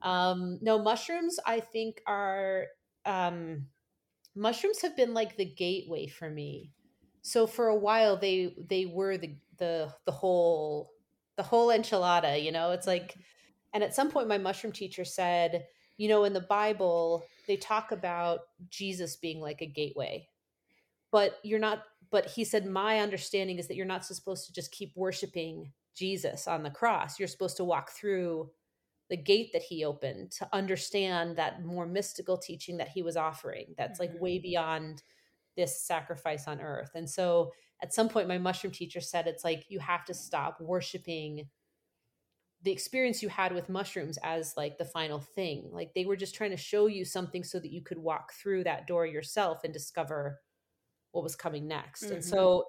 um 0.00 0.58
no, 0.62 0.82
mushrooms 0.82 1.38
I 1.46 1.60
think 1.60 2.00
are 2.06 2.68
um 3.04 3.66
mushrooms 4.34 4.80
have 4.80 4.96
been 4.96 5.12
like 5.12 5.36
the 5.36 5.44
gateway 5.44 6.06
for 6.06 6.30
me. 6.30 6.72
So 7.20 7.46
for 7.46 7.68
a 7.68 7.76
while 7.76 8.16
they 8.16 8.54
they 8.70 8.86
were 8.86 9.18
the 9.18 9.36
the 9.58 9.92
the 10.06 10.12
whole 10.12 10.93
the 11.36 11.42
whole 11.42 11.68
enchilada, 11.68 12.42
you 12.42 12.52
know? 12.52 12.70
It's 12.72 12.86
like 12.86 13.16
and 13.72 13.82
at 13.82 13.94
some 13.94 14.10
point 14.10 14.28
my 14.28 14.38
mushroom 14.38 14.72
teacher 14.72 15.04
said, 15.04 15.66
you 15.96 16.08
know, 16.08 16.24
in 16.24 16.32
the 16.32 16.40
Bible, 16.40 17.24
they 17.46 17.56
talk 17.56 17.92
about 17.92 18.40
Jesus 18.68 19.16
being 19.16 19.40
like 19.40 19.60
a 19.62 19.66
gateway. 19.66 20.28
But 21.10 21.38
you're 21.42 21.58
not 21.58 21.82
but 22.10 22.26
he 22.26 22.44
said 22.44 22.66
my 22.66 23.00
understanding 23.00 23.58
is 23.58 23.66
that 23.66 23.76
you're 23.76 23.86
not 23.86 24.04
supposed 24.04 24.46
to 24.46 24.52
just 24.52 24.70
keep 24.70 24.92
worshiping 24.94 25.72
Jesus 25.94 26.46
on 26.46 26.62
the 26.62 26.70
cross. 26.70 27.18
You're 27.18 27.28
supposed 27.28 27.56
to 27.56 27.64
walk 27.64 27.90
through 27.90 28.50
the 29.10 29.16
gate 29.16 29.50
that 29.52 29.62
he 29.62 29.84
opened 29.84 30.30
to 30.32 30.48
understand 30.52 31.36
that 31.36 31.64
more 31.64 31.86
mystical 31.86 32.38
teaching 32.38 32.78
that 32.78 32.88
he 32.88 33.02
was 33.02 33.16
offering 33.16 33.74
that's 33.76 34.00
like 34.00 34.12
way 34.20 34.36
mm-hmm. 34.36 34.42
beyond 34.42 35.02
this 35.56 35.80
sacrifice 35.82 36.48
on 36.48 36.60
earth. 36.60 36.90
And 36.94 37.08
so 37.08 37.52
at 37.84 37.92
some 37.92 38.08
point 38.08 38.26
my 38.26 38.38
mushroom 38.38 38.72
teacher 38.72 38.98
said 38.98 39.26
it's 39.26 39.44
like 39.44 39.66
you 39.68 39.78
have 39.78 40.06
to 40.06 40.14
stop 40.14 40.58
worshiping 40.58 41.46
the 42.62 42.72
experience 42.72 43.22
you 43.22 43.28
had 43.28 43.52
with 43.52 43.68
mushrooms 43.68 44.18
as 44.22 44.54
like 44.56 44.78
the 44.78 44.86
final 44.86 45.20
thing 45.20 45.68
like 45.70 45.92
they 45.92 46.06
were 46.06 46.16
just 46.16 46.34
trying 46.34 46.50
to 46.50 46.56
show 46.56 46.86
you 46.86 47.04
something 47.04 47.44
so 47.44 47.60
that 47.60 47.70
you 47.70 47.82
could 47.82 47.98
walk 47.98 48.32
through 48.32 48.64
that 48.64 48.86
door 48.86 49.04
yourself 49.04 49.64
and 49.64 49.74
discover 49.74 50.40
what 51.12 51.22
was 51.22 51.36
coming 51.36 51.68
next 51.68 52.04
mm-hmm. 52.04 52.14
and 52.14 52.24
so 52.24 52.64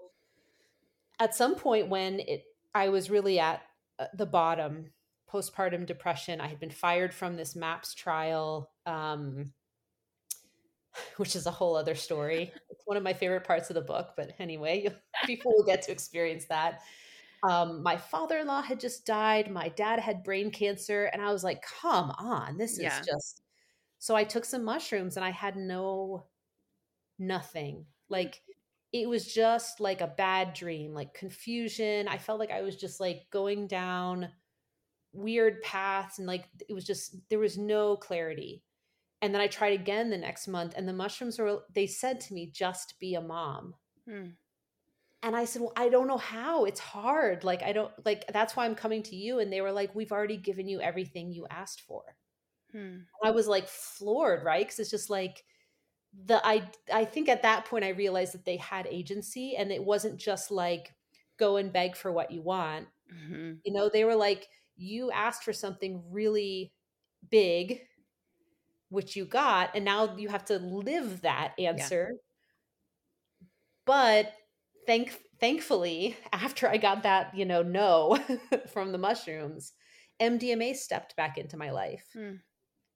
at 1.22 1.34
some 1.34 1.56
point 1.56 1.88
when 1.88 2.20
it 2.20 2.44
i 2.74 2.90
was 2.90 3.10
really 3.10 3.40
at 3.40 3.62
uh, 4.00 4.08
the 4.16 4.26
bottom 4.26 4.92
postpartum 5.32 5.86
depression 5.86 6.42
i 6.42 6.48
had 6.48 6.60
been 6.60 6.70
fired 6.70 7.14
from 7.14 7.38
this 7.38 7.56
maps 7.56 7.94
trial 7.94 8.70
um, 8.86 9.54
which 11.18 11.36
is 11.36 11.46
a 11.46 11.52
whole 11.52 11.76
other 11.76 11.96
story. 11.96 12.52
It's 12.70 12.84
one 12.86 12.98
of 12.98 13.04
my 13.04 13.14
favorite 13.14 13.44
parts 13.44 13.70
of 13.70 13.76
the 13.76 13.82
book, 13.82 14.14
but 14.16 14.32
anyway, 14.40 14.88
people 15.26 15.54
will 15.56 15.66
get 15.66 15.82
to 15.84 15.92
experience 15.92 16.46
that. 16.46 16.82
Um, 17.48 17.84
my 17.84 17.98
father 17.98 18.40
in 18.40 18.48
law 18.48 18.62
had 18.62 18.80
just 18.80 19.06
died. 19.06 19.52
My 19.52 19.70
dad 19.70 20.00
had 20.00 20.24
brain 20.24 20.52
cancer. 20.52 21.06
And 21.06 21.22
I 21.22 21.32
was 21.32 21.44
like, 21.44 21.64
come 21.82 22.12
on, 22.12 22.58
this 22.58 22.80
yeah. 22.80 23.00
is 23.00 23.06
just. 23.06 23.42
So 24.00 24.16
I 24.16 24.24
took 24.24 24.46
some 24.46 24.64
mushrooms 24.64 25.16
and 25.16 25.26
I 25.26 25.32
had 25.32 25.56
no, 25.56 26.26
nothing. 27.20 27.86
Like 28.10 28.42
it 28.94 29.08
was 29.08 29.32
just 29.32 29.80
like 29.80 30.02
a 30.02 30.14
bad 30.18 30.54
dream, 30.54 30.94
like 30.94 31.14
confusion. 31.14 32.08
I 32.08 32.18
felt 32.18 32.40
like 32.40 32.52
I 32.52 32.62
was 32.62 32.76
just 32.76 33.00
like 33.00 33.28
going 33.32 33.68
down 33.68 34.30
weird 35.12 35.62
paths 35.62 36.20
and 36.20 36.28
like 36.28 36.46
it 36.68 36.74
was 36.74 36.86
just, 36.86 37.16
there 37.30 37.40
was 37.40 37.58
no 37.58 37.96
clarity 37.96 38.64
and 39.22 39.34
then 39.34 39.42
I 39.42 39.48
tried 39.48 39.80
again 39.80 40.10
the 40.10 40.18
next 40.18 40.48
month, 40.48 40.74
and 40.76 40.88
the 40.88 40.94
mushrooms 40.94 41.40
were, 41.40 41.64
they 41.74 41.88
said 41.88 42.20
to 42.22 42.34
me, 42.34 42.52
just 42.52 43.00
be 43.00 43.16
a 43.16 43.22
mom. 43.22 43.76
Hmm. 44.08 44.28
And 45.24 45.36
I 45.36 45.46
said, 45.46 45.64
Well, 45.64 45.74
I 45.76 45.90
don't 45.90 46.08
know 46.08 46.18
how. 46.18 46.66
It's 46.66 46.80
hard. 46.80 47.44
Like, 47.44 47.64
I 47.64 47.74
don't, 47.74 47.92
like, 48.06 48.26
that's 48.32 48.56
why 48.56 48.66
I'm 48.66 48.76
coming 48.76 49.02
to 49.04 49.16
you. 49.16 49.40
And 49.40 49.52
they 49.52 49.62
were 49.62 49.72
like, 49.72 49.96
We've 49.96 50.12
already 50.12 50.38
given 50.38 50.68
you 50.68 50.82
everything 50.82 51.32
you 51.32 51.48
asked 51.50 51.82
for. 51.82 52.04
Hmm. 52.72 52.98
I 53.24 53.32
was 53.32 53.48
like 53.48 53.68
floored, 53.68 54.44
right? 54.44 54.66
Because 54.66 54.80
it's 54.80 54.92
just 54.92 55.10
like, 55.10 55.44
the 56.28 56.46
I 56.46 56.70
I 56.94 57.06
think 57.06 57.28
at 57.30 57.42
that 57.42 57.66
point 57.66 57.84
I 57.84 57.90
realized 57.90 58.34
that 58.34 58.46
they 58.46 58.58
had 58.58 58.88
agency 58.88 59.56
and 59.58 59.72
it 59.72 59.84
wasn't 59.84 60.18
just 60.18 60.50
like 60.52 60.94
go 61.38 61.58
and 61.58 61.74
beg 61.74 61.96
for 61.96 62.12
what 62.12 62.32
you 62.32 62.42
want. 62.42 62.88
Mm-hmm. 63.14 63.54
You 63.64 63.74
know, 63.74 63.90
they 63.92 64.06
were 64.06 64.16
like 64.16 64.48
you 64.78 65.12
asked 65.12 65.44
for 65.44 65.54
something 65.54 66.04
really 66.10 66.72
big 67.30 67.82
which 68.90 69.16
you 69.16 69.26
got 69.26 69.72
and 69.76 69.86
now 69.86 70.16
you 70.18 70.30
have 70.30 70.46
to 70.46 70.58
live 70.60 71.22
that 71.22 71.54
answer 71.58 72.12
yeah. 72.12 73.48
but 73.86 74.34
thank 74.86 75.20
thankfully 75.40 76.16
after 76.34 76.68
i 76.68 76.78
got 76.78 77.04
that 77.04 77.36
you 77.36 77.46
know 77.46 77.62
no 77.62 78.18
from 78.74 78.92
the 78.92 78.98
mushrooms 78.98 79.74
mdma 80.22 80.76
stepped 80.76 81.16
back 81.16 81.38
into 81.38 81.58
my 81.58 81.72
life 81.72 82.06
hmm. 82.14 82.36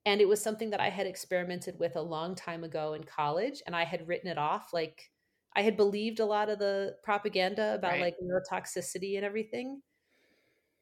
and 0.06 0.22
it 0.22 0.28
was 0.28 0.42
something 0.42 0.70
that 0.70 0.80
i 0.80 0.90
had 0.90 1.08
experimented 1.08 1.78
with 1.80 1.96
a 1.96 2.02
long 2.02 2.36
time 2.36 2.64
ago 2.64 2.94
in 2.94 3.04
college 3.04 3.62
and 3.66 3.76
i 3.76 3.84
had 3.84 4.08
written 4.08 4.30
it 4.30 4.38
off 4.38 4.72
like 4.74 5.12
i 5.56 5.62
had 5.62 5.76
believed 5.76 6.20
a 6.20 6.26
lot 6.26 6.50
of 6.50 6.60
the 6.60 6.96
propaganda 7.04 7.76
about 7.76 7.94
right. 7.94 8.02
like 8.02 8.16
neurotoxicity 8.24 9.18
and 9.18 9.26
everything 9.26 9.82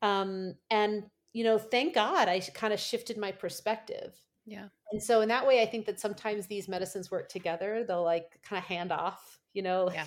um 0.03 0.53
and 0.69 1.03
you 1.33 1.43
know 1.43 1.57
thank 1.57 1.95
god 1.95 2.27
i 2.27 2.39
kind 2.53 2.73
of 2.73 2.79
shifted 2.79 3.17
my 3.17 3.31
perspective 3.31 4.21
yeah. 4.47 4.69
And 4.91 5.01
so 5.01 5.21
in 5.21 5.29
that 5.29 5.45
way, 5.45 5.61
I 5.61 5.65
think 5.65 5.85
that 5.85 5.99
sometimes 5.99 6.47
these 6.47 6.67
medicines 6.67 7.11
work 7.11 7.29
together. 7.29 7.83
They'll 7.85 8.03
like 8.03 8.39
kind 8.43 8.57
of 8.57 8.65
hand 8.65 8.91
off, 8.91 9.39
you 9.53 9.61
know, 9.61 9.85
like, 9.85 9.95
yeah. 9.95 10.05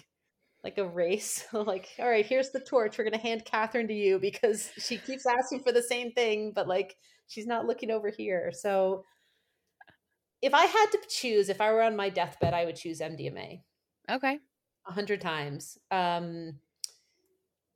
like 0.65 0.79
a 0.79 0.87
race. 0.87 1.45
like, 1.53 1.89
all 1.99 2.09
right, 2.09 2.25
here's 2.25 2.51
the 2.51 2.61
torch. 2.61 2.97
We're 2.97 3.05
going 3.05 3.13
to 3.13 3.21
hand 3.21 3.45
Katherine 3.45 3.89
to 3.89 3.95
you 3.95 4.19
because 4.19 4.71
she 4.79 4.97
keeps 4.97 5.27
asking 5.27 5.61
for 5.63 5.73
the 5.73 5.83
same 5.83 6.13
thing, 6.13 6.53
but 6.55 6.67
like 6.67 6.97
she's 7.27 7.47
not 7.47 7.67
looking 7.67 7.91
over 7.91 8.09
here. 8.09 8.53
So 8.55 9.05
if 10.43 10.55
I 10.55 10.65
had 10.65 10.87
to 10.93 10.99
choose, 11.09 11.49
if 11.49 11.61
I 11.61 11.73
were 11.73 11.83
on 11.83 11.97
my 11.97 12.09
deathbed, 12.09 12.55
I 12.55 12.65
would 12.65 12.77
choose 12.77 13.01
MDMA. 13.01 13.61
Okay. 14.11 14.39
A 14.89 14.93
hundred 14.93 15.21
times. 15.21 15.77
Um, 15.91 16.55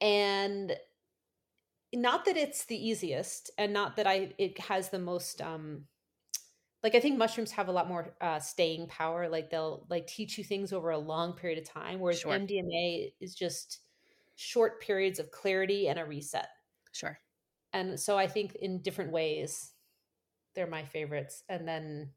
and 0.01 0.75
not 1.95 2.25
that 2.25 2.37
it's 2.37 2.65
the 2.65 2.89
easiest 2.89 3.51
and 3.57 3.73
not 3.73 3.97
that 3.97 4.07
I 4.07 4.33
it 4.39 4.59
has 4.59 4.89
the 4.89 4.99
most 4.99 5.41
um 5.41 5.85
like 6.85 6.95
I 6.95 7.01
think 7.01 7.19
mushrooms 7.19 7.51
have 7.53 7.69
a 7.69 7.73
lot 7.73 7.89
more 7.89 8.15
uh, 8.21 8.39
staying 8.39 8.89
power. 8.89 9.29
Like 9.29 9.51
they'll 9.51 9.87
like 9.89 10.07
teach 10.07 10.37
you 10.39 10.45
things 10.45 10.73
over 10.73 10.91
a 10.91 10.99
long 10.99 11.33
period 11.33 11.59
of 11.59 11.65
time, 11.69 11.99
whereas 11.99 12.21
Sure. 12.21 12.33
MDMA 12.33 13.15
is 13.21 13.35
just 13.35 13.81
short 14.37 14.83
periods 14.83 15.19
of 15.19 15.31
clarity 15.31 15.89
and 15.89 15.99
a 15.99 16.05
reset. 16.05 16.49
Sure. 16.93 17.19
And 17.73 17.99
so 17.99 18.19
I 18.19 18.27
think 18.27 18.55
in 18.57 18.83
different 18.83 19.13
ways, 19.13 19.73
they're 20.55 20.67
my 20.67 20.85
favorites. 20.85 21.43
And 21.49 21.67
then 21.67 22.11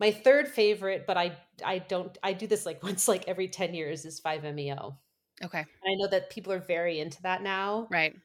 my 0.00 0.10
third 0.10 0.48
favorite, 0.48 1.06
but 1.06 1.18
I 1.18 1.36
I 1.64 1.78
don't 1.78 2.16
I 2.22 2.32
do 2.32 2.46
this 2.46 2.64
like 2.64 2.82
once 2.82 3.08
like 3.08 3.28
every 3.28 3.48
ten 3.48 3.74
years 3.74 4.06
is 4.06 4.20
five 4.20 4.42
meo. 4.54 4.98
Okay. 5.44 5.58
And 5.58 5.66
I 5.84 5.94
know 5.96 6.08
that 6.08 6.30
people 6.30 6.52
are 6.52 6.60
very 6.60 6.98
into 6.98 7.20
that 7.22 7.42
now. 7.42 7.88
Right. 7.90 8.16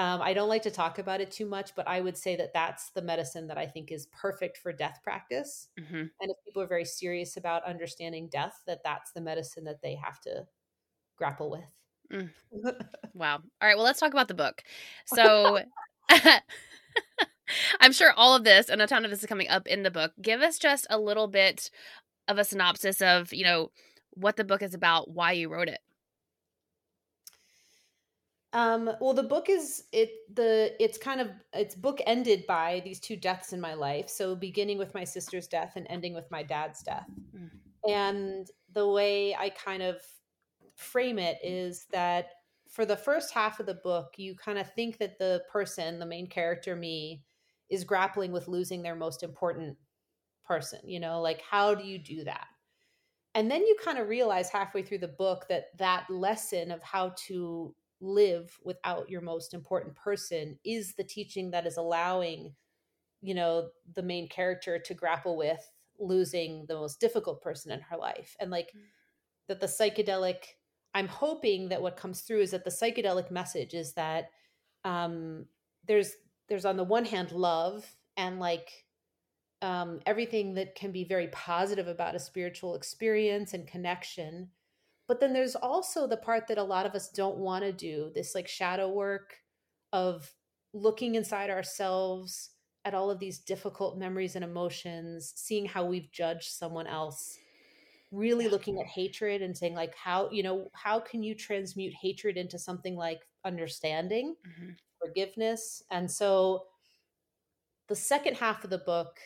Um, 0.00 0.22
I 0.22 0.32
don't 0.32 0.48
like 0.48 0.62
to 0.62 0.70
talk 0.70 0.98
about 0.98 1.20
it 1.20 1.30
too 1.30 1.44
much, 1.44 1.74
but 1.76 1.86
I 1.86 2.00
would 2.00 2.16
say 2.16 2.34
that 2.36 2.54
that's 2.54 2.88
the 2.92 3.02
medicine 3.02 3.48
that 3.48 3.58
I 3.58 3.66
think 3.66 3.92
is 3.92 4.06
perfect 4.06 4.56
for 4.56 4.72
death 4.72 5.00
practice. 5.04 5.68
hmm 5.78 6.04
And 6.22 6.30
if 6.30 6.36
people 6.42 6.62
are 6.62 6.66
very 6.66 6.86
serious 6.86 7.36
about 7.36 7.64
understanding 7.64 8.30
death, 8.32 8.62
that 8.66 8.80
that's 8.82 9.12
the 9.12 9.20
medicine 9.20 9.64
that 9.64 9.82
they 9.82 9.96
have 9.96 10.18
to 10.22 10.46
grapple 11.18 11.50
with. 11.50 11.70
Mm. 12.10 12.30
Wow. 13.12 13.42
All 13.60 13.68
right. 13.68 13.74
Well, 13.76 13.84
let's 13.84 13.98
talk 13.98 14.12
about 14.12 14.28
the 14.28 14.34
book. 14.34 14.62
So, 15.04 15.58
I'm 17.80 17.92
sure 17.92 18.12
all 18.16 18.34
of 18.36 18.44
this 18.44 18.68
and 18.68 18.80
a 18.80 18.86
ton 18.86 19.04
of 19.04 19.10
this 19.10 19.20
is 19.20 19.26
coming 19.26 19.48
up 19.48 19.66
in 19.66 19.82
the 19.82 19.90
book. 19.90 20.12
Give 20.22 20.40
us 20.40 20.58
just 20.58 20.86
a 20.88 20.98
little 20.98 21.26
bit 21.26 21.70
of 22.28 22.38
a 22.38 22.44
synopsis 22.44 23.02
of, 23.02 23.32
you 23.32 23.44
know, 23.44 23.70
what 24.10 24.36
the 24.36 24.44
book 24.44 24.62
is 24.62 24.74
about, 24.74 25.10
why 25.10 25.32
you 25.32 25.48
wrote 25.48 25.68
it. 25.68 25.80
Um, 28.52 28.90
well, 29.00 29.14
the 29.14 29.22
book 29.22 29.48
is 29.48 29.84
it 29.92 30.10
the 30.34 30.74
it's 30.80 30.98
kind 30.98 31.20
of 31.20 31.28
it's 31.52 31.76
book 31.76 32.00
ended 32.04 32.46
by 32.48 32.82
these 32.84 32.98
two 32.98 33.16
deaths 33.16 33.52
in 33.52 33.60
my 33.60 33.74
life. 33.74 34.08
So 34.08 34.34
beginning 34.34 34.76
with 34.76 34.92
my 34.92 35.04
sister's 35.04 35.46
death 35.46 35.74
and 35.76 35.86
ending 35.88 36.14
with 36.14 36.28
my 36.30 36.42
dad's 36.42 36.82
death. 36.82 37.06
Mm. 37.36 37.50
And 37.88 38.50
the 38.74 38.88
way 38.88 39.34
I 39.36 39.50
kind 39.50 39.82
of 39.82 40.00
frame 40.74 41.18
it 41.18 41.38
is 41.44 41.86
that 41.92 42.30
for 42.68 42.84
the 42.84 42.96
first 42.96 43.32
half 43.32 43.60
of 43.60 43.66
the 43.66 43.74
book, 43.74 44.14
you 44.16 44.34
kind 44.34 44.58
of 44.58 44.72
think 44.72 44.98
that 44.98 45.18
the 45.18 45.42
person, 45.50 45.98
the 45.98 46.06
main 46.06 46.26
character, 46.26 46.74
me, 46.74 47.22
is 47.68 47.84
grappling 47.84 48.32
with 48.32 48.48
losing 48.48 48.82
their 48.82 48.96
most 48.96 49.22
important 49.22 49.76
person. 50.44 50.80
You 50.84 50.98
know, 50.98 51.20
like 51.20 51.40
how 51.48 51.74
do 51.74 51.84
you 51.84 51.98
do 51.98 52.24
that? 52.24 52.46
And 53.36 53.48
then 53.48 53.64
you 53.64 53.76
kind 53.82 53.98
of 53.98 54.08
realize 54.08 54.50
halfway 54.50 54.82
through 54.82 54.98
the 54.98 55.08
book 55.08 55.46
that 55.48 55.66
that 55.78 56.10
lesson 56.10 56.72
of 56.72 56.82
how 56.82 57.14
to 57.28 57.74
live 58.00 58.58
without 58.64 59.10
your 59.10 59.20
most 59.20 59.54
important 59.54 59.94
person 59.94 60.58
is 60.64 60.94
the 60.94 61.04
teaching 61.04 61.50
that 61.50 61.66
is 61.66 61.76
allowing 61.76 62.54
you 63.20 63.34
know 63.34 63.68
the 63.94 64.02
main 64.02 64.28
character 64.28 64.78
to 64.78 64.94
grapple 64.94 65.36
with 65.36 65.70
losing 65.98 66.64
the 66.66 66.74
most 66.74 66.98
difficult 67.00 67.42
person 67.42 67.70
in 67.72 67.80
her 67.80 67.96
life 67.96 68.36
and 68.40 68.50
like 68.50 68.70
Mm. 68.74 68.80
that 69.48 69.60
the 69.60 69.66
psychedelic 69.66 70.44
i'm 70.94 71.08
hoping 71.08 71.68
that 71.68 71.82
what 71.82 71.96
comes 71.96 72.22
through 72.22 72.40
is 72.40 72.52
that 72.52 72.64
the 72.64 72.70
psychedelic 72.70 73.30
message 73.30 73.74
is 73.74 73.92
that 73.94 74.30
um 74.84 75.46
there's 75.86 76.12
there's 76.48 76.64
on 76.64 76.76
the 76.76 76.84
one 76.84 77.04
hand 77.04 77.32
love 77.32 77.96
and 78.16 78.40
like 78.40 78.86
um 79.62 80.00
everything 80.06 80.54
that 80.54 80.74
can 80.74 80.92
be 80.92 81.04
very 81.04 81.28
positive 81.28 81.88
about 81.88 82.14
a 82.14 82.18
spiritual 82.18 82.74
experience 82.74 83.52
and 83.52 83.66
connection 83.66 84.50
but 85.10 85.18
then 85.18 85.32
there's 85.32 85.56
also 85.56 86.06
the 86.06 86.16
part 86.16 86.46
that 86.46 86.56
a 86.56 86.62
lot 86.62 86.86
of 86.86 86.94
us 86.94 87.10
don't 87.10 87.36
want 87.38 87.64
to 87.64 87.72
do 87.72 88.12
this 88.14 88.32
like 88.32 88.46
shadow 88.46 88.88
work 88.88 89.38
of 89.92 90.32
looking 90.72 91.16
inside 91.16 91.50
ourselves 91.50 92.50
at 92.84 92.94
all 92.94 93.10
of 93.10 93.18
these 93.18 93.40
difficult 93.40 93.98
memories 93.98 94.36
and 94.36 94.44
emotions 94.44 95.32
seeing 95.34 95.66
how 95.66 95.84
we've 95.84 96.12
judged 96.12 96.52
someone 96.52 96.86
else 96.86 97.38
really 98.12 98.46
looking 98.46 98.80
at 98.80 98.86
hatred 98.86 99.42
and 99.42 99.58
saying 99.58 99.74
like 99.74 99.96
how 99.96 100.30
you 100.30 100.44
know 100.44 100.68
how 100.74 101.00
can 101.00 101.24
you 101.24 101.34
transmute 101.34 101.92
hatred 102.00 102.36
into 102.36 102.56
something 102.56 102.94
like 102.94 103.20
understanding 103.44 104.36
hmm 104.44 104.70
forgiveness? 105.04 105.82
And 105.90 106.08
so 106.08 106.66
the 107.88 107.96
second 107.96 108.36
half 108.36 108.62
of 108.62 108.70
the 108.70 108.78
book 108.78 109.18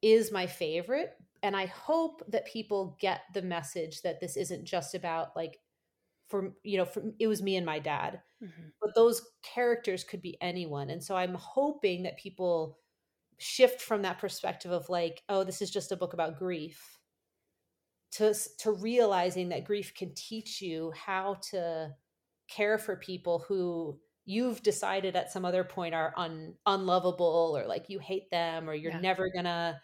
is 0.00 0.32
my 0.32 0.46
favorite 0.46 1.14
and 1.42 1.56
i 1.56 1.66
hope 1.66 2.22
that 2.28 2.46
people 2.46 2.96
get 3.00 3.22
the 3.34 3.42
message 3.42 4.02
that 4.02 4.20
this 4.20 4.36
isn't 4.36 4.64
just 4.64 4.94
about 4.94 5.34
like 5.36 5.60
for 6.28 6.54
you 6.62 6.78
know 6.78 6.84
for, 6.84 7.02
it 7.18 7.26
was 7.26 7.42
me 7.42 7.56
and 7.56 7.66
my 7.66 7.78
dad. 7.78 8.22
Hmm 8.40 8.70
but 8.80 8.94
those 8.96 9.22
characters 9.42 10.04
could 10.04 10.22
be 10.22 10.36
anyone. 10.42 10.90
And 10.90 11.02
so 11.04 11.16
i'm 11.16 11.34
hoping 11.34 12.02
that 12.04 12.18
people 12.18 12.78
shift 13.38 13.80
from 13.82 14.02
that 14.02 14.18
perspective 14.18 14.72
of 14.72 14.88
like 14.88 15.22
oh 15.28 15.44
this 15.44 15.62
is 15.62 15.70
just 15.70 15.92
a 15.92 15.96
book 15.96 16.14
about 16.14 16.38
grief 16.38 16.98
to 18.12 18.34
to 18.58 18.72
realizing 18.72 19.48
that 19.48 19.64
grief 19.64 19.94
can 19.94 20.14
teach 20.14 20.60
you 20.60 20.92
how 20.94 21.34
to 21.50 21.94
care 22.48 22.76
for 22.78 22.96
people 22.96 23.38
who 23.48 23.98
you've 24.26 24.62
decided 24.62 25.16
at 25.16 25.32
some 25.32 25.44
other 25.44 25.64
point 25.64 25.94
are 25.94 26.12
un, 26.16 26.54
unlovable 26.66 27.54
or 27.56 27.66
like 27.66 27.88
you 27.88 27.98
hate 27.98 28.30
them 28.30 28.68
or 28.68 28.74
you're 28.74 28.92
Yeah. 28.92 29.00
never 29.00 29.30
gonna 29.34 29.80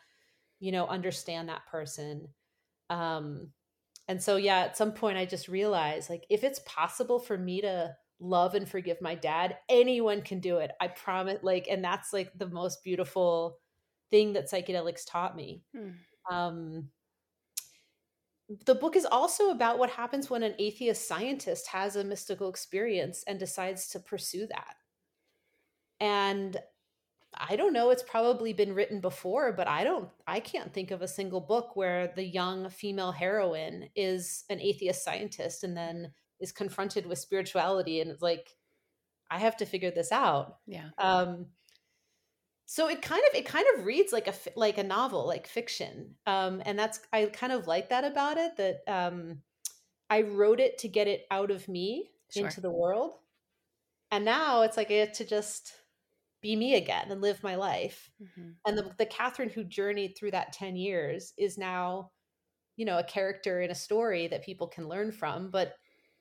you 0.60 0.72
know 0.72 0.86
understand 0.86 1.48
that 1.48 1.66
person 1.66 2.28
um 2.90 3.52
and 4.08 4.22
so 4.22 4.36
yeah 4.36 4.60
at 4.60 4.76
some 4.76 4.92
point 4.92 5.18
i 5.18 5.24
just 5.24 5.48
realized 5.48 6.10
like 6.10 6.24
if 6.30 6.44
it's 6.44 6.60
possible 6.66 7.18
for 7.18 7.36
me 7.36 7.60
to 7.60 7.94
love 8.20 8.54
and 8.54 8.68
forgive 8.68 9.00
my 9.00 9.14
dad 9.14 9.56
anyone 9.68 10.22
can 10.22 10.40
do 10.40 10.58
it 10.58 10.72
i 10.80 10.88
promise 10.88 11.38
like 11.42 11.68
and 11.70 11.84
that's 11.84 12.12
like 12.12 12.32
the 12.36 12.48
most 12.48 12.82
beautiful 12.82 13.58
thing 14.10 14.32
that 14.32 14.50
psychedelics 14.50 15.02
taught 15.06 15.36
me 15.36 15.62
Mm. 15.74 15.94
um 16.30 16.90
the 18.64 18.74
book 18.74 18.96
is 18.96 19.04
also 19.04 19.50
about 19.50 19.78
what 19.78 19.90
happens 19.90 20.30
when 20.30 20.42
an 20.42 20.54
atheist 20.58 21.06
scientist 21.06 21.66
has 21.68 21.96
a 21.96 22.04
mystical 22.04 22.48
experience 22.48 23.22
and 23.26 23.38
decides 23.38 23.88
to 23.90 24.00
pursue 24.00 24.46
that. 24.46 24.76
And 26.00 26.56
I 27.38 27.56
don't 27.56 27.72
know, 27.72 27.90
it's 27.90 28.02
probably 28.02 28.52
been 28.52 28.74
written 28.74 29.00
before, 29.00 29.52
but 29.52 29.68
I 29.68 29.84
don't, 29.84 30.08
I 30.26 30.40
can't 30.40 30.72
think 30.74 30.90
of 30.90 31.02
a 31.02 31.08
single 31.08 31.40
book 31.40 31.76
where 31.76 32.12
the 32.14 32.24
young 32.24 32.68
female 32.70 33.12
heroine 33.12 33.88
is 33.94 34.44
an 34.50 34.60
atheist 34.60 35.04
scientist 35.04 35.62
and 35.64 35.76
then 35.76 36.12
is 36.40 36.52
confronted 36.52 37.06
with 37.06 37.18
spirituality 37.18 38.00
and 38.00 38.10
it's 38.10 38.22
like, 38.22 38.48
I 39.30 39.38
have 39.38 39.56
to 39.58 39.66
figure 39.66 39.90
this 39.90 40.10
out 40.10 40.56
Yeah. 40.66 40.88
um 40.96 41.46
so 42.64 42.88
it 42.88 43.00
kind 43.02 43.22
of 43.30 43.34
it 43.38 43.46
kind 43.46 43.66
of 43.76 43.84
reads 43.86 44.12
like 44.12 44.26
a 44.28 44.34
like 44.56 44.78
a 44.78 44.82
novel 44.82 45.26
like 45.26 45.46
fiction 45.46 46.14
um 46.26 46.62
and 46.66 46.78
that's 46.78 47.00
i 47.12 47.24
kind 47.26 47.52
of 47.52 47.66
like 47.66 47.88
that 47.90 48.04
about 48.04 48.36
it 48.36 48.56
that 48.56 48.80
um 48.86 49.38
i 50.10 50.22
wrote 50.22 50.60
it 50.60 50.78
to 50.78 50.88
get 50.88 51.08
it 51.08 51.26
out 51.30 51.50
of 51.50 51.68
me 51.68 52.10
Sure. 52.30 52.44
into 52.44 52.60
the 52.60 52.70
world 52.70 53.12
and 54.10 54.24
now 54.24 54.62
it's 54.62 54.76
like 54.76 54.88
i 54.88 54.94
get 54.94 55.14
to 55.14 55.24
just 55.24 55.72
be 56.40 56.56
me 56.56 56.76
again 56.76 57.10
and 57.10 57.20
live 57.20 57.42
my 57.42 57.54
life 57.54 58.10
hmm 58.18 58.50
and 58.66 58.76
the, 58.76 58.92
the 58.98 59.06
katherine 59.06 59.48
who 59.48 59.64
journeyed 59.64 60.16
through 60.16 60.30
that 60.30 60.52
10 60.52 60.76
years 60.76 61.32
is 61.38 61.58
now 61.58 62.10
you 62.76 62.84
know 62.84 62.98
a 62.98 63.04
character 63.04 63.60
in 63.62 63.70
a 63.70 63.74
story 63.74 64.28
that 64.28 64.44
people 64.44 64.68
can 64.68 64.88
learn 64.88 65.12
from 65.12 65.50
but 65.50 65.74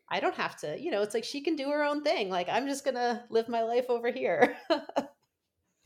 i 0.10 0.20
don't 0.20 0.36
have 0.36 0.58
to 0.58 0.80
you 0.80 0.92
know 0.92 1.02
it's 1.02 1.14
like 1.14 1.24
she 1.24 1.42
can 1.42 1.56
do 1.56 1.70
her 1.70 1.84
own 1.84 2.04
thing 2.04 2.30
like 2.30 2.50
i'm 2.50 2.68
just 2.68 2.86
gonna 2.86 3.26
live 3.30 3.50
my 3.50 3.64
life 3.64 3.86
over 3.90 4.12
here 4.12 4.58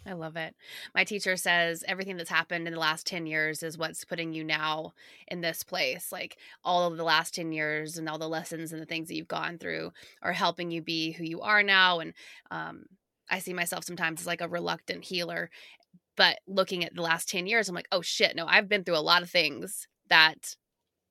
I 0.05 0.13
love 0.13 0.35
it. 0.35 0.55
My 0.95 1.03
teacher 1.03 1.37
says 1.37 1.83
everything 1.87 2.17
that's 2.17 2.29
happened 2.29 2.67
in 2.67 2.73
the 2.73 2.79
last 2.79 3.05
10 3.05 3.27
years 3.27 3.61
is 3.61 3.77
what's 3.77 4.03
putting 4.03 4.33
you 4.33 4.43
now 4.43 4.93
in 5.27 5.41
this 5.41 5.63
place. 5.63 6.11
Like 6.11 6.37
all 6.63 6.87
of 6.87 6.97
the 6.97 7.03
last 7.03 7.35
10 7.35 7.51
years 7.51 7.97
and 7.97 8.09
all 8.09 8.17
the 8.17 8.27
lessons 8.27 8.73
and 8.73 8.81
the 8.81 8.85
things 8.87 9.07
that 9.07 9.15
you've 9.15 9.27
gone 9.27 9.59
through 9.59 9.91
are 10.23 10.33
helping 10.33 10.71
you 10.71 10.81
be 10.81 11.11
who 11.11 11.23
you 11.23 11.41
are 11.41 11.61
now. 11.61 11.99
And 11.99 12.13
um, 12.49 12.85
I 13.31 13.39
see 13.39 13.53
myself 13.53 13.85
sometimes 13.85 14.21
as 14.21 14.27
like 14.27 14.41
a 14.41 14.49
reluctant 14.49 15.05
healer. 15.05 15.49
But 16.17 16.39
looking 16.47 16.83
at 16.83 16.95
the 16.95 17.01
last 17.01 17.29
10 17.29 17.47
years, 17.47 17.69
I'm 17.69 17.75
like, 17.75 17.87
oh 17.91 18.01
shit, 18.01 18.35
no, 18.35 18.45
I've 18.47 18.69
been 18.69 18.83
through 18.83 18.97
a 18.97 18.99
lot 18.99 19.23
of 19.23 19.29
things 19.29 19.87
that 20.09 20.55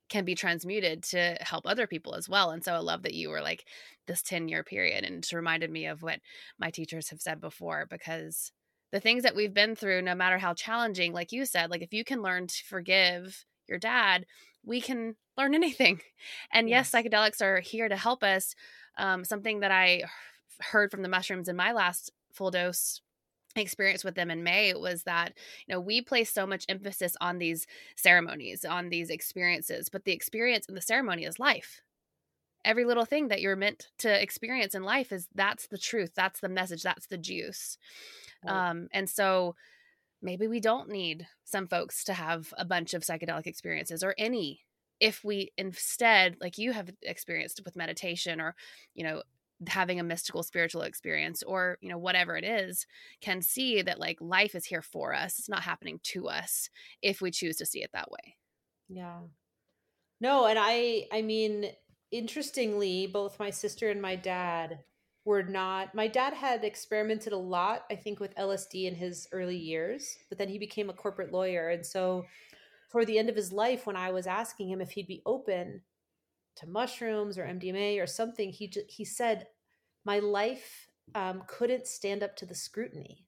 can 0.09 0.25
be 0.25 0.35
transmuted 0.35 1.03
to 1.05 1.37
help 1.41 1.67
other 1.67 1.87
people 1.87 2.15
as 2.15 2.29
well. 2.29 2.51
And 2.51 2.65
so 2.65 2.75
I 2.75 2.79
love 2.79 3.03
that 3.05 3.15
you 3.15 3.31
were 3.31 3.41
like 3.41 3.65
this 4.07 4.23
10 4.23 4.49
year 4.49 4.65
period 4.65 5.05
and 5.05 5.25
it 5.25 5.33
reminded 5.33 5.71
me 5.71 5.87
of 5.87 6.03
what 6.03 6.21
my 6.59 6.71
teachers 6.71 7.11
have 7.11 7.21
said 7.21 7.41
before 7.41 7.87
because 7.89 8.53
the 8.93 9.01
things 9.01 9.23
that 9.23 9.37
we've 9.37 9.55
been 9.55 9.77
through, 9.77 10.03
no 10.03 10.17
matter 10.17 10.39
how 10.39 10.53
challenging, 10.53 11.13
like 11.13 11.31
you 11.31 11.45
said, 11.45 11.71
like 11.71 11.83
if 11.83 11.93
you 11.93 12.05
can 12.05 12.23
learn 12.23 12.49
to 12.49 12.65
forgive 12.69 13.45
your 13.69 13.79
dad, 13.79 14.27
we 14.65 14.81
can 14.81 15.15
learn 15.37 15.55
anything. 15.57 16.01
And 16.53 16.69
yes, 16.69 16.91
Yes. 16.91 16.93
psychedelics 16.93 17.41
are 17.41 17.61
here 17.61 17.89
to 17.89 17.97
help 17.97 18.23
us. 18.25 18.55
Um, 18.99 19.25
something 19.25 19.61
that 19.61 19.71
I 19.71 20.03
heard 20.61 20.91
from 20.91 21.03
the 21.03 21.09
mushrooms 21.09 21.49
in 21.49 21.57
my 21.57 21.73
last 21.73 22.13
full 22.33 22.51
dose 22.51 23.01
experience 23.57 24.05
with 24.05 24.15
them 24.15 24.31
in 24.31 24.45
May 24.45 24.73
was 24.75 25.03
that 25.05 25.33
you 25.67 25.75
know 25.75 25.81
we 25.81 26.01
place 26.01 26.33
so 26.33 26.47
much 26.47 26.65
emphasis 26.69 27.17
on 27.21 27.39
these 27.39 27.67
ceremonies 27.97 28.65
on 28.65 28.91
these 28.91 29.11
experiences 29.11 29.89
but 29.89 30.05
the 30.05 30.13
experience 30.13 30.67
in 30.67 30.75
the 30.75 30.81
ceremony 30.81 31.25
is 31.25 31.41
life 31.41 31.83
every 32.65 32.85
little 32.85 33.05
thing 33.05 33.29
that 33.29 33.41
you're 33.41 33.57
meant 33.57 33.89
to 33.99 34.23
experience 34.23 34.75
in 34.75 34.85
life 34.85 35.11
is 35.11 35.27
that's 35.35 35.67
the 35.67 35.79
truth 35.79 36.13
that's 36.15 36.41
the 36.41 36.49
message 36.49 36.83
that's 36.83 37.07
the 37.07 37.19
juice 37.19 37.77
right. 38.45 38.71
um 38.71 38.89
and 38.93 39.11
so 39.11 39.57
maybe 40.23 40.47
we 40.47 40.61
don't 40.61 40.89
need 40.89 41.27
some 41.45 41.67
folks 41.67 42.05
to 42.05 42.13
have 42.13 42.53
a 42.57 42.65
bunch 42.65 42.95
of 42.95 43.03
psychedelic 43.03 43.47
experiences 43.47 44.05
or 44.05 44.15
any 44.17 44.61
if 45.01 45.25
we 45.25 45.51
instead 45.57 46.37
like 46.41 46.59
you 46.59 46.73
have 46.73 46.91
experienced 47.03 47.63
with 47.65 47.75
meditation 47.75 48.41
or 48.41 48.55
you 48.95 49.03
know 49.03 49.23
having 49.69 50.01
a 50.01 50.05
mystical 50.05 50.43
spiritual 50.43 50.83
experience 50.83 51.43
or 51.43 51.77
you 51.81 51.89
know 51.89 51.99
whatever 51.99 52.37
it 52.37 52.45
is 52.45 52.87
can 53.21 53.43
see 53.43 53.83
that 53.83 54.01
like 54.01 54.17
life 54.21 54.55
is 54.55 54.65
here 54.65 54.83
for 54.83 55.15
us 55.15 55.39
it's 55.39 55.49
not 55.49 55.63
happening 55.63 56.01
to 56.03 56.29
us 56.29 56.71
if 57.03 57.21
we 57.21 57.31
choose 57.31 57.57
to 57.57 57.67
see 57.67 57.83
it 57.83 57.91
that 57.93 58.11
way. 58.11 58.37
Yeah. 58.89 59.19
No 60.21 60.47
and 60.47 60.59
i 60.61 61.07
i 61.13 61.23
mean 61.23 61.71
interestingly 62.11 63.07
both 63.07 63.39
my 63.39 63.51
sister 63.51 63.91
and 63.91 64.03
my 64.03 64.17
dad 64.17 64.81
were 65.25 65.43
not 65.43 65.95
my 65.95 66.09
dad 66.09 66.33
had 66.33 66.65
experimented 66.65 67.33
a 67.33 67.39
lot 67.39 67.85
i 67.91 67.95
think 67.95 68.21
with 68.21 68.35
lsd 68.35 68.87
in 68.87 68.95
his 68.95 69.29
early 69.33 69.57
years 69.57 70.17
but 70.29 70.39
then 70.39 70.49
he 70.49 70.59
became 70.59 70.91
a 70.91 70.95
corporate 70.95 71.33
lawyer 71.33 71.69
and 71.69 71.85
so 71.85 72.25
toward 72.91 73.07
the 73.07 73.19
end 73.19 73.29
of 73.29 73.37
his 73.37 73.53
life 73.53 73.87
when 73.87 73.97
i 73.97 74.11
was 74.11 74.27
asking 74.27 74.69
him 74.69 74.81
if 74.81 74.91
he'd 74.91 75.07
be 75.07 75.23
open 75.25 75.81
to 76.61 76.69
mushrooms 76.69 77.37
or 77.37 77.45
MDMA 77.45 78.03
or 78.03 78.07
something, 78.07 78.51
he 78.51 78.69
just, 78.69 78.91
he 78.91 79.05
said, 79.05 79.47
my 80.05 80.19
life 80.19 80.89
um, 81.15 81.43
couldn't 81.47 81.87
stand 81.87 82.23
up 82.23 82.37
to 82.37 82.47
the 82.47 82.55
scrutiny, 82.55 83.27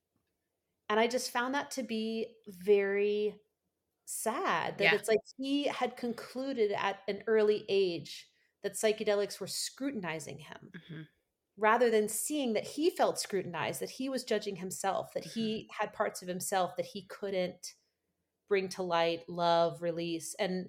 and 0.89 0.99
I 1.01 1.07
just 1.07 1.31
found 1.31 1.55
that 1.55 1.71
to 1.73 1.83
be 1.83 2.29
very 2.47 3.35
sad. 4.05 4.79
That 4.79 4.85
yeah. 4.85 4.95
it's 4.95 5.09
like 5.09 5.21
he 5.37 5.65
had 5.65 5.97
concluded 5.97 6.73
at 6.73 7.01
an 7.09 7.23
early 7.27 7.65
age 7.69 8.29
that 8.63 8.75
psychedelics 8.75 9.41
were 9.41 9.47
scrutinizing 9.47 10.39
him. 10.39 10.71
Mm-hmm. 10.77 11.03
Rather 11.59 11.91
than 11.91 12.09
seeing 12.09 12.55
that 12.55 12.65
he 12.65 12.89
felt 12.89 13.19
scrutinized, 13.19 13.81
that 13.81 13.91
he 13.91 14.09
was 14.09 14.25
judging 14.25 14.57
himself, 14.57 15.13
that 15.13 15.25
mm-hmm. 15.25 15.41
he 15.41 15.71
had 15.79 15.93
parts 15.93 16.23
of 16.23 16.29
himself 16.29 16.77
that 16.77 16.87
he 16.87 17.03
couldn't 17.09 17.75
bring 18.49 18.69
to 18.69 18.83
light, 18.83 19.29
love, 19.29 19.83
release. 19.83 20.35
And 20.39 20.69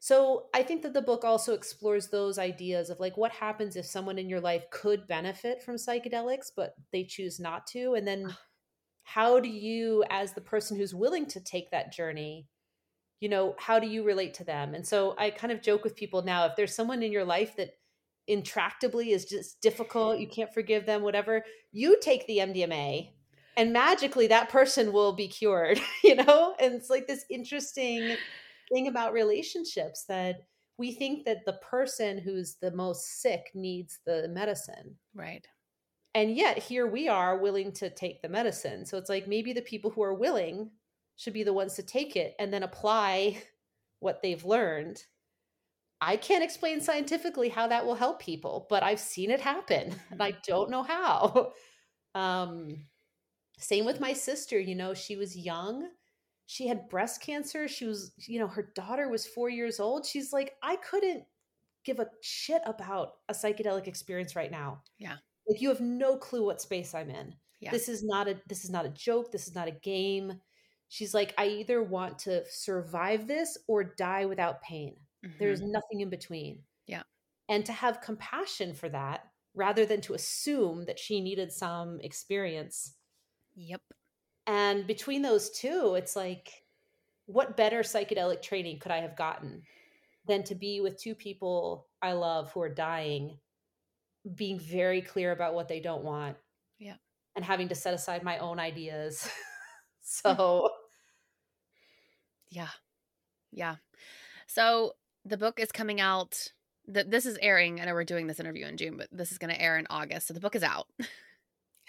so 0.00 0.46
I 0.54 0.62
think 0.62 0.82
that 0.82 0.94
the 0.94 1.02
book 1.02 1.24
also 1.24 1.54
explores 1.54 2.08
those 2.08 2.38
ideas 2.38 2.88
of 2.88 3.00
like 3.00 3.16
what 3.16 3.32
happens 3.32 3.74
if 3.74 3.84
someone 3.84 4.18
in 4.18 4.28
your 4.28 4.40
life 4.40 4.64
could 4.70 5.08
benefit 5.08 5.62
from 5.62 5.74
psychedelics, 5.74 6.52
but 6.54 6.74
they 6.92 7.02
choose 7.02 7.40
not 7.40 7.66
to. 7.68 7.94
And 7.94 8.06
then 8.06 8.34
how 9.02 9.40
do 9.40 9.48
you, 9.48 10.04
as 10.08 10.32
the 10.32 10.40
person 10.40 10.76
who's 10.76 10.94
willing 10.94 11.26
to 11.26 11.40
take 11.40 11.70
that 11.72 11.92
journey, 11.92 12.46
you 13.20 13.28
know, 13.28 13.56
how 13.58 13.80
do 13.80 13.88
you 13.88 14.04
relate 14.04 14.34
to 14.34 14.44
them? 14.44 14.74
And 14.74 14.86
so 14.86 15.16
I 15.18 15.30
kind 15.30 15.52
of 15.52 15.62
joke 15.62 15.82
with 15.82 15.96
people 15.96 16.22
now 16.22 16.46
if 16.46 16.54
there's 16.54 16.74
someone 16.74 17.02
in 17.02 17.10
your 17.10 17.24
life 17.24 17.56
that 17.56 17.70
intractably 18.30 19.08
is 19.08 19.24
just 19.24 19.60
difficult, 19.60 20.20
you 20.20 20.28
can't 20.28 20.54
forgive 20.54 20.86
them, 20.86 21.02
whatever, 21.02 21.44
you 21.72 21.98
take 22.00 22.24
the 22.26 22.38
MDMA 22.38 23.08
and 23.56 23.72
magically 23.72 24.28
that 24.28 24.48
person 24.48 24.92
will 24.92 25.14
be 25.14 25.26
cured, 25.26 25.80
you 26.04 26.14
know? 26.14 26.54
And 26.60 26.74
it's 26.74 26.88
like 26.88 27.08
this 27.08 27.24
interesting 27.28 28.16
thing 28.72 28.88
about 28.88 29.12
relationships 29.12 30.04
that 30.08 30.46
we 30.78 30.92
think 30.92 31.24
that 31.24 31.44
the 31.44 31.54
person 31.54 32.18
who's 32.18 32.56
the 32.60 32.70
most 32.70 33.20
sick 33.20 33.50
needs 33.54 33.98
the 34.06 34.28
medicine. 34.28 34.96
Right. 35.14 35.46
And 36.14 36.36
yet 36.36 36.58
here 36.58 36.86
we 36.86 37.08
are 37.08 37.38
willing 37.38 37.72
to 37.72 37.90
take 37.90 38.22
the 38.22 38.28
medicine. 38.28 38.86
So 38.86 38.96
it's 38.96 39.10
like 39.10 39.28
maybe 39.28 39.52
the 39.52 39.62
people 39.62 39.90
who 39.90 40.02
are 40.02 40.14
willing 40.14 40.70
should 41.16 41.32
be 41.32 41.42
the 41.42 41.52
ones 41.52 41.74
to 41.74 41.82
take 41.82 42.16
it 42.16 42.34
and 42.38 42.52
then 42.52 42.62
apply 42.62 43.42
what 44.00 44.22
they've 44.22 44.44
learned. 44.44 45.02
I 46.00 46.16
can't 46.16 46.44
explain 46.44 46.80
scientifically 46.80 47.48
how 47.48 47.66
that 47.66 47.84
will 47.84 47.96
help 47.96 48.20
people, 48.20 48.68
but 48.70 48.84
I've 48.84 49.00
seen 49.00 49.32
it 49.32 49.40
happen 49.40 49.96
and 50.12 50.22
I 50.22 50.36
don't 50.46 50.70
know 50.70 50.82
how. 50.82 51.52
Um, 52.14 52.86
same 53.58 53.84
with 53.84 54.00
my 54.00 54.12
sister, 54.12 54.58
you 54.58 54.74
know, 54.74 54.94
she 54.94 55.14
was 55.14 55.36
young 55.36 55.88
she 56.50 56.66
had 56.66 56.88
breast 56.88 57.20
cancer. 57.20 57.68
She 57.68 57.84
was, 57.84 58.10
you 58.26 58.40
know, 58.40 58.46
her 58.46 58.72
daughter 58.74 59.10
was 59.10 59.26
four 59.26 59.50
years 59.50 59.78
old. 59.78 60.06
She's 60.06 60.32
like, 60.32 60.54
I 60.62 60.76
couldn't 60.76 61.24
give 61.84 61.98
a 61.98 62.08
shit 62.22 62.62
about 62.64 63.16
a 63.28 63.34
psychedelic 63.34 63.86
experience 63.86 64.34
right 64.34 64.50
now. 64.50 64.80
Yeah. 64.98 65.16
Like 65.46 65.60
you 65.60 65.68
have 65.68 65.82
no 65.82 66.16
clue 66.16 66.46
what 66.46 66.62
space 66.62 66.94
I'm 66.94 67.10
in. 67.10 67.34
Yeah. 67.60 67.70
This 67.70 67.90
is 67.90 68.02
not 68.02 68.28
a 68.28 68.40
this 68.48 68.64
is 68.64 68.70
not 68.70 68.86
a 68.86 68.90
joke. 68.90 69.30
This 69.30 69.46
is 69.46 69.54
not 69.54 69.68
a 69.68 69.72
game. 69.72 70.40
She's 70.88 71.12
like, 71.12 71.34
I 71.36 71.48
either 71.48 71.82
want 71.82 72.18
to 72.20 72.42
survive 72.48 73.28
this 73.28 73.58
or 73.66 73.84
die 73.84 74.24
without 74.24 74.62
pain. 74.62 74.96
Mm-hmm. 75.26 75.36
There's 75.38 75.60
nothing 75.60 76.00
in 76.00 76.08
between. 76.08 76.60
Yeah. 76.86 77.02
And 77.50 77.66
to 77.66 77.72
have 77.72 78.00
compassion 78.00 78.72
for 78.72 78.88
that 78.88 79.24
rather 79.54 79.84
than 79.84 80.00
to 80.00 80.14
assume 80.14 80.86
that 80.86 80.98
she 80.98 81.20
needed 81.20 81.52
some 81.52 82.00
experience. 82.00 82.94
Yep. 83.54 83.82
And 84.48 84.86
between 84.86 85.20
those 85.20 85.50
two, 85.50 85.94
it's 85.96 86.16
like, 86.16 86.50
what 87.26 87.58
better 87.58 87.80
psychedelic 87.80 88.40
training 88.40 88.78
could 88.78 88.90
I 88.90 89.02
have 89.02 89.14
gotten 89.14 89.62
than 90.26 90.42
to 90.44 90.54
be 90.54 90.80
with 90.80 90.98
two 90.98 91.14
people 91.14 91.86
I 92.00 92.12
love 92.12 92.50
who 92.52 92.62
are 92.62 92.74
dying, 92.74 93.38
being 94.34 94.58
very 94.58 95.02
clear 95.02 95.32
about 95.32 95.52
what 95.52 95.68
they 95.68 95.80
don't 95.80 96.02
want. 96.02 96.38
Yeah. 96.78 96.94
And 97.36 97.44
having 97.44 97.68
to 97.68 97.74
set 97.74 97.92
aside 97.92 98.22
my 98.22 98.38
own 98.38 98.58
ideas. 98.58 99.28
so, 100.00 100.70
yeah. 102.50 102.68
Yeah. 103.52 103.76
So 104.46 104.94
the 105.26 105.36
book 105.36 105.60
is 105.60 105.70
coming 105.70 106.00
out. 106.00 106.52
That 106.90 107.10
this 107.10 107.26
is 107.26 107.36
airing. 107.42 107.82
I 107.82 107.84
know 107.84 107.92
we're 107.92 108.04
doing 108.04 108.28
this 108.28 108.40
interview 108.40 108.64
in 108.64 108.78
June, 108.78 108.96
but 108.96 109.08
this 109.12 109.30
is 109.30 109.36
going 109.36 109.52
to 109.52 109.60
air 109.60 109.76
in 109.76 109.86
August. 109.90 110.28
So 110.28 110.32
the 110.32 110.40
book 110.40 110.56
is 110.56 110.62
out. 110.62 110.86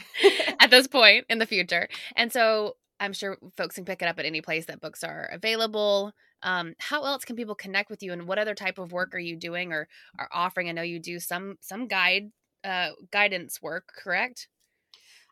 at 0.59 0.69
this 0.69 0.87
point 0.87 1.25
in 1.29 1.39
the 1.39 1.45
future. 1.45 1.87
And 2.15 2.31
so 2.31 2.75
I'm 2.99 3.13
sure 3.13 3.37
folks 3.55 3.75
can 3.75 3.85
pick 3.85 4.01
it 4.01 4.07
up 4.07 4.19
at 4.19 4.25
any 4.25 4.41
place 4.41 4.65
that 4.65 4.81
books 4.81 5.03
are 5.03 5.29
available. 5.31 6.11
Um, 6.43 6.73
how 6.79 7.03
else 7.03 7.25
can 7.25 7.35
people 7.35 7.55
connect 7.55 7.89
with 7.89 8.01
you, 8.01 8.13
and 8.13 8.27
what 8.27 8.39
other 8.39 8.55
type 8.55 8.77
of 8.77 8.91
work 8.91 9.13
are 9.13 9.19
you 9.19 9.35
doing 9.35 9.73
or 9.73 9.87
are 10.17 10.29
offering? 10.31 10.69
I 10.69 10.71
know 10.71 10.81
you 10.81 10.99
do 10.99 11.19
some 11.19 11.57
some 11.59 11.87
guide 11.87 12.31
uh, 12.63 12.89
guidance 13.11 13.61
work, 13.61 13.91
correct? 13.97 14.47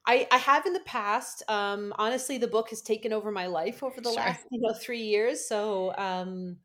I, 0.05 0.25
I 0.31 0.37
have 0.37 0.65
in 0.65 0.73
the 0.73 0.81
past. 0.81 1.43
Um, 1.49 1.93
honestly, 1.97 2.37
the 2.37 2.47
book 2.47 2.69
has 2.69 2.81
taken 2.81 3.11
over 3.11 3.29
my 3.29 3.47
life 3.47 3.83
over 3.83 3.99
the 3.99 4.09
sure. 4.09 4.21
last 4.21 4.45
you 4.51 4.61
know 4.61 4.73
three 4.73 5.03
years. 5.03 5.47
So 5.47 5.93
um, 5.97 6.57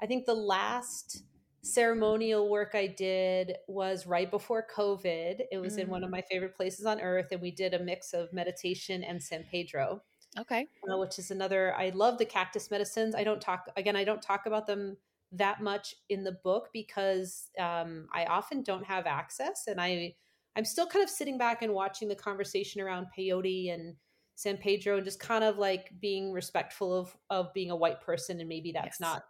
I 0.00 0.06
think 0.06 0.26
the 0.26 0.34
last 0.34 1.24
ceremonial 1.62 2.48
work 2.48 2.70
I 2.74 2.86
did 2.86 3.56
was 3.68 4.06
right 4.06 4.30
before 4.30 4.66
COVID. 4.74 5.40
It 5.52 5.58
was 5.58 5.76
mm. 5.76 5.80
in 5.80 5.88
one 5.88 6.02
of 6.02 6.08
mm. 6.08 6.12
my 6.12 6.22
favorite 6.22 6.56
places 6.56 6.86
on 6.86 7.00
earth, 7.00 7.28
and 7.32 7.40
we 7.40 7.50
did 7.50 7.74
a 7.74 7.78
mix 7.78 8.12
of 8.12 8.32
meditation 8.32 9.04
and 9.04 9.22
San 9.22 9.44
Pedro. 9.50 10.02
Okay. 10.38 10.66
Uh, 10.88 10.96
which 10.98 11.18
is 11.18 11.30
another, 11.30 11.74
I 11.76 11.90
love 11.90 12.18
the 12.18 12.24
cactus 12.24 12.70
medicines. 12.70 13.14
I 13.14 13.24
don't 13.24 13.40
talk, 13.40 13.68
again, 13.76 13.96
I 13.96 14.04
don't 14.04 14.22
talk 14.22 14.46
about 14.46 14.66
them 14.66 14.96
that 15.32 15.60
much 15.60 15.94
in 16.08 16.22
the 16.22 16.38
book 16.44 16.68
because 16.72 17.48
um, 17.58 18.06
I 18.12 18.26
often 18.26 18.62
don't 18.62 18.84
have 18.84 19.06
access. 19.06 19.64
And 19.66 19.80
I, 19.80 20.14
I'm 20.54 20.64
still 20.64 20.86
kind 20.86 21.02
of 21.02 21.10
sitting 21.10 21.36
back 21.36 21.62
and 21.62 21.72
watching 21.72 22.08
the 22.08 22.14
conversation 22.14 22.80
around 22.80 23.08
peyote 23.16 23.74
and 23.74 23.96
San 24.36 24.56
Pedro 24.56 24.96
and 24.96 25.04
just 25.04 25.20
kind 25.20 25.42
of 25.42 25.58
like 25.58 25.90
being 26.00 26.32
respectful 26.32 26.96
of, 26.96 27.16
of 27.28 27.52
being 27.52 27.70
a 27.72 27.76
white 27.76 28.00
person. 28.00 28.38
And 28.38 28.48
maybe 28.48 28.72
that's 28.72 28.98
yes. 28.98 29.00
not 29.00 29.24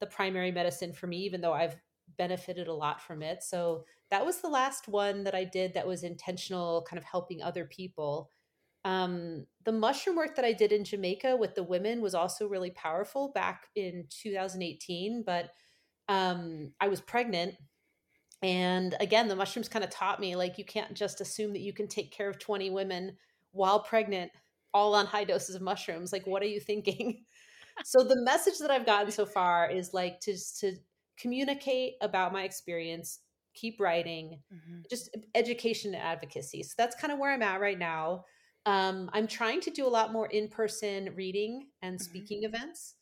the 0.00 0.06
primary 0.06 0.52
medicine 0.52 0.92
for 0.92 1.06
me, 1.06 1.18
even 1.18 1.40
though 1.40 1.52
I've 1.52 1.76
benefited 2.18 2.68
a 2.68 2.74
lot 2.74 3.00
from 3.00 3.22
it. 3.22 3.42
So 3.42 3.84
that 4.10 4.24
was 4.24 4.40
the 4.40 4.48
last 4.48 4.88
one 4.88 5.24
that 5.24 5.34
I 5.34 5.44
did 5.44 5.74
that 5.74 5.86
was 5.86 6.04
intentional, 6.04 6.86
kind 6.88 6.98
of 6.98 7.04
helping 7.04 7.42
other 7.42 7.64
people. 7.64 8.30
Um, 8.84 9.46
the 9.64 9.72
mushroom 9.72 10.16
work 10.16 10.36
that 10.36 10.44
I 10.44 10.52
did 10.52 10.72
in 10.72 10.84
Jamaica 10.84 11.36
with 11.36 11.54
the 11.54 11.62
women 11.62 12.02
was 12.02 12.14
also 12.14 12.46
really 12.46 12.70
powerful 12.70 13.32
back 13.34 13.68
in 13.74 14.04
2018. 14.10 15.22
But 15.24 15.50
um, 16.08 16.72
I 16.80 16.88
was 16.88 17.00
pregnant. 17.00 17.54
And 18.42 18.94
again, 19.00 19.28
the 19.28 19.36
mushrooms 19.36 19.70
kind 19.70 19.84
of 19.84 19.90
taught 19.90 20.20
me 20.20 20.36
like 20.36 20.58
you 20.58 20.66
can't 20.66 20.92
just 20.92 21.22
assume 21.22 21.52
that 21.54 21.62
you 21.62 21.72
can 21.72 21.88
take 21.88 22.12
care 22.12 22.28
of 22.28 22.38
20 22.38 22.70
women 22.70 23.16
while 23.52 23.80
pregnant, 23.80 24.30
all 24.74 24.94
on 24.94 25.06
high 25.06 25.24
doses 25.24 25.54
of 25.54 25.62
mushrooms. 25.62 26.12
Like, 26.12 26.26
what 26.26 26.42
are 26.42 26.46
you 26.46 26.60
thinking? 26.60 27.24
so 27.84 28.04
the 28.04 28.20
message 28.22 28.58
that 28.60 28.70
I've 28.70 28.86
gotten 28.86 29.10
so 29.10 29.26
far 29.26 29.70
is 29.70 29.92
like 29.92 30.20
to 30.20 30.36
to 30.60 30.76
communicate 31.18 31.94
about 32.00 32.32
my 32.32 32.44
experience, 32.44 33.20
keep 33.54 33.80
writing, 33.80 34.40
mm-hmm. 34.52 34.80
just 34.90 35.10
education 35.34 35.94
and 35.94 36.02
advocacy. 36.02 36.62
So 36.62 36.74
that's 36.76 36.96
kind 36.96 37.12
of 37.12 37.18
where 37.18 37.32
I'm 37.32 37.42
at 37.42 37.60
right 37.60 37.78
now. 37.78 38.24
Um, 38.66 39.10
I'm 39.12 39.26
trying 39.26 39.60
to 39.62 39.70
do 39.70 39.86
a 39.86 39.88
lot 39.88 40.12
more 40.12 40.26
in 40.26 40.48
person 40.48 41.10
reading 41.14 41.68
and 41.82 41.96
mm-hmm. 41.96 42.04
speaking 42.04 42.42
mm-hmm. 42.42 42.54
events. 42.54 42.94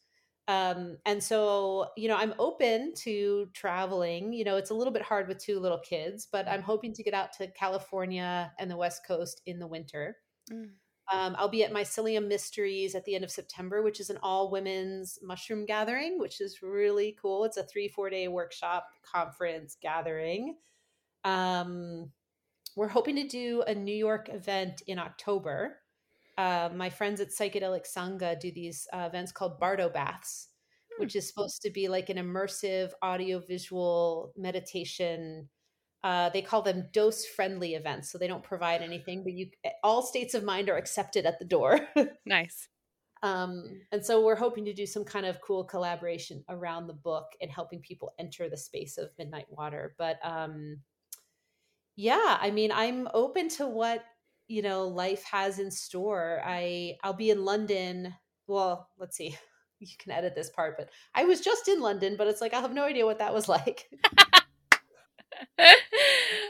Um, 0.49 0.99
and 1.07 1.23
so, 1.23 1.87
you 1.97 2.09
know, 2.09 2.17
I'm 2.17 2.35
open 2.39 2.95
to 3.05 3.47
traveling. 3.55 4.33
You 4.33 4.45
know, 4.45 4.57
it's 4.57 4.71
a 4.71 4.75
little 4.75 4.93
bit 4.93 5.03
hard 5.03 5.29
with 5.29 5.39
two 5.39 5.61
little 5.61 5.79
kids, 5.79 6.27
but 6.31 6.49
I'm 6.49 6.63
hoping 6.63 6.93
to 6.95 7.03
get 7.03 7.15
out 7.15 7.33
to 7.35 7.47
California 7.53 8.53
and 8.59 8.71
the 8.71 8.77
West 8.77 9.07
Coast 9.07 9.41
in 9.47 9.61
the 9.61 9.69
winter. 9.69 10.17
Mm. 10.53 10.71
Um, 11.13 11.37
I'll 11.39 11.49
be 11.49 11.65
at 11.65 11.73
Mycelium 11.73 12.27
Mysteries 12.27 12.95
at 12.95 13.05
the 13.05 13.15
end 13.15 13.25
of 13.25 13.31
September, 13.31 13.83
which 13.83 14.01
is 14.01 14.09
an 14.09 14.19
all 14.23 14.51
women's 14.51 15.19
mushroom 15.23 15.67
gathering, 15.67 16.19
which 16.19 16.41
is 16.41 16.63
really 16.63 17.17
cool. 17.21 17.45
It's 17.45 17.57
a 17.59 17.65
three, 17.65 17.89
four 17.89 18.09
day 18.09 18.29
workshop 18.29 18.87
conference 19.03 19.77
gathering. 19.81 20.57
Um, 21.25 22.11
we're 22.77 22.89
hoping 22.89 23.17
to 23.17 23.29
do 23.29 23.63
a 23.67 23.75
New 23.75 23.95
York 23.95 24.29
event 24.31 24.83
in 24.87 24.99
October. 24.99 25.79
Uh, 26.39 26.71
my 26.75 26.89
friends 26.89 27.21
at 27.21 27.29
Psychedelic 27.29 27.85
Sangha 27.87 28.41
do 28.41 28.51
these 28.51 28.89
uh, 28.93 29.05
events 29.09 29.33
called 29.33 29.61
Bardo 29.61 29.91
Baths, 29.91 30.49
hmm. 30.97 31.03
which 31.03 31.15
is 31.15 31.29
supposed 31.29 31.61
to 31.63 31.71
be 31.71 31.89
like 31.89 32.09
an 32.09 32.17
immersive 32.17 32.93
audio-visual 33.03 34.33
meditation. 34.37 35.49
Uh, 36.05 36.31
they 36.31 36.43
call 36.43 36.63
them 36.63 36.89
dose-friendly 36.93 37.75
events, 37.75 38.11
so 38.11 38.19
they 38.19 38.27
don't 38.27 38.43
provide 38.43 38.83
anything, 38.83 39.23
but 39.23 39.33
you 39.33 39.51
all 39.85 40.03
states 40.03 40.35
of 40.35 40.43
mind 40.43 40.69
are 40.69 40.77
accepted 40.77 41.27
at 41.27 41.39
the 41.39 41.45
door. 41.45 41.79
nice. 42.27 42.69
Um, 43.23 43.83
and 43.93 44.05
so 44.05 44.25
we're 44.25 44.35
hoping 44.35 44.65
to 44.65 44.75
do 44.75 44.85
some 44.85 45.05
kind 45.05 45.27
of 45.27 45.41
cool 45.41 45.63
collaboration 45.65 46.45
around 46.49 46.89
the 46.89 46.93
book 46.93 47.27
and 47.41 47.51
helping 47.51 47.81
people 47.81 48.13
enter 48.19 48.49
the 48.49 48.57
space 48.57 48.99
of 48.99 49.11
Midnight 49.17 49.47
Water. 49.49 49.95
But 49.97 50.19
um, 50.25 50.81
yeah, 51.95 52.37
I 52.41 52.51
mean, 52.51 52.73
I'm 52.73 53.09
open 53.15 53.49
to 53.51 53.67
what 53.69 54.05
you 54.49 54.63
know 54.63 54.89
life 54.89 55.23
has 55.31 55.61
in 55.61 55.71
store. 55.71 56.43
I 56.45 56.97
I'll 57.05 57.13
be 57.13 57.31
in 57.31 57.45
London. 57.45 58.15
Well, 58.47 58.89
let's 58.99 59.17
see. 59.17 59.37
You 59.85 59.97
can 59.99 60.13
edit 60.13 60.37
this 60.37 60.49
part, 60.49 60.77
but 60.79 60.91
I 61.13 61.25
was 61.25 61.41
just 61.41 61.67
in 61.67 61.81
London, 61.81 62.15
but 62.17 62.29
it's 62.29 62.41
like 62.41 62.55
I 62.55 62.61
have 62.61 62.73
no 62.73 62.85
idea 62.85 63.05
what 63.05 63.19
that 63.19 63.35
was 63.35 63.49
like. 63.49 63.91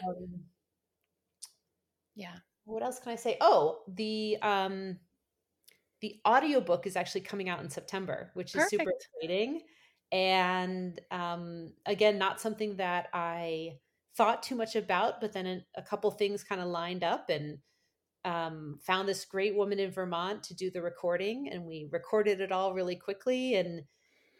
um, 0.09 0.41
yeah. 2.15 2.35
What 2.65 2.83
else 2.83 3.01
can 3.01 3.13
I 3.13 3.17
say? 3.17 3.37
Oh, 3.41 3.81
the 3.89 4.39
um 4.43 4.99
the 6.01 6.21
audiobook 6.27 6.87
is 6.87 6.97
actually 6.97 7.23
coming 7.23 7.49
out 7.49 7.61
in 7.61 7.71
September, 7.71 8.31
which 8.35 8.55
is 8.55 8.69
super 8.69 8.91
exciting. 8.91 9.63
And 10.11 11.01
um 11.11 11.73
again, 11.87 12.19
not 12.19 12.41
something 12.41 12.77
that 12.77 13.09
I 13.13 13.79
thought 14.17 14.43
too 14.43 14.55
much 14.57 14.77
about, 14.77 15.21
but 15.21 15.33
then 15.33 15.47
a, 15.47 15.65
a 15.77 15.83
couple 15.83 16.11
things 16.11 16.45
kind 16.45 16.61
of 16.61 16.69
lined 16.69 17.03
up 17.03 17.31
and 17.31 17.59
um, 18.25 18.79
found 18.83 19.09
this 19.09 19.25
great 19.25 19.57
woman 19.57 19.79
in 19.79 19.91
Vermont 19.91 20.45
to 20.45 20.55
do 20.55 20.71
the 20.71 20.83
recording, 20.83 21.49
and 21.51 21.65
we 21.65 21.89
recorded 21.91 22.41
it 22.41 22.53
all 22.53 22.73
really 22.73 22.97
quickly. 22.97 23.57
And 23.57 23.83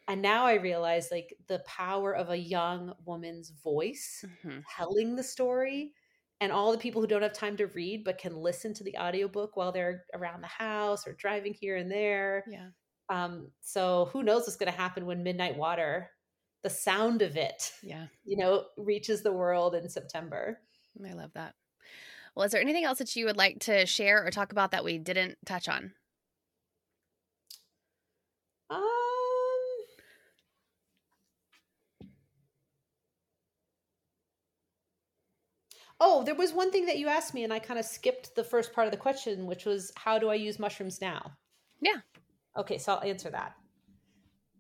and 0.09 0.21
now 0.21 0.45
I 0.45 0.55
realize 0.55 1.09
like 1.11 1.35
the 1.47 1.61
power 1.67 2.15
of 2.15 2.31
a 2.31 2.37
young 2.37 2.93
woman's 3.05 3.51
voice 3.63 4.25
mm-hmm. 4.27 4.61
telling 4.77 5.15
the 5.15 5.23
story 5.23 5.93
and 6.41 6.51
all 6.51 6.73
the 6.73 6.79
people 6.79 7.01
who 7.01 7.07
don't 7.07 7.23
have 7.23 7.33
time 7.33 7.57
to 7.59 7.69
read 7.69 8.05
but 8.05 8.19
can 8.19 8.37
listen 8.37 8.75
to 8.75 8.85
the 8.85 8.97
audiobook 8.99 9.57
while 9.57 9.73
they're 9.73 10.05
around 10.15 10.41
the 10.41 10.49
house 10.49 11.07
or 11.07 11.13
driving 11.13 11.55
here 11.55 11.77
and 11.77 11.91
there. 11.91 12.45
Yeah. 12.51 12.69
Um, 13.09 13.51
so 13.61 14.09
who 14.13 14.23
knows 14.23 14.43
what's 14.43 14.57
going 14.57 14.73
to 14.73 14.79
happen 14.79 15.07
when 15.07 15.23
Midnight 15.23 15.57
Water 15.57 16.11
the 16.63 16.71
sound 16.71 17.23
of 17.23 17.37
it 17.37 17.73
yeah 17.83 18.07
you 18.25 18.37
know 18.37 18.65
reaches 18.77 19.23
the 19.23 19.33
world 19.33 19.75
in 19.75 19.89
september 19.89 20.59
i 21.07 21.13
love 21.13 21.33
that 21.35 21.55
well 22.35 22.47
is 22.47 22.53
there 22.53 22.61
anything 22.61 22.85
else 22.85 22.99
that 22.99 23.15
you 23.17 23.27
would 23.27 23.37
like 23.37 23.59
to 23.59 23.85
share 23.85 24.25
or 24.25 24.31
talk 24.31 24.53
about 24.53 24.71
that 24.71 24.85
we 24.85 24.99
didn't 24.99 25.37
touch 25.45 25.69
on 25.69 25.93
Oh, 36.05 36.25
there 36.25 36.35
was 36.35 36.53
one 36.53 36.73
thing 36.73 36.87
that 36.87 36.99
you 36.99 37.07
asked 37.07 37.33
me, 37.33 37.45
and 37.45 37.53
I 37.53 37.61
kind 37.61 37.79
of 37.79 37.87
skipped 37.87 38.35
the 38.35 38.43
first 38.43 38.73
part 38.73 38.89
of 38.89 38.91
the 38.91 38.97
question, 38.97 39.47
which 39.47 39.65
was 39.65 39.93
how 39.95 40.19
do 40.19 40.31
I 40.31 40.35
use 40.35 40.59
mushrooms 40.59 41.01
now? 41.01 41.31
Yeah. 41.81 42.01
Okay, 42.57 42.77
so 42.77 42.95
I'll 42.95 43.09
answer 43.09 43.31
that. 43.31 43.55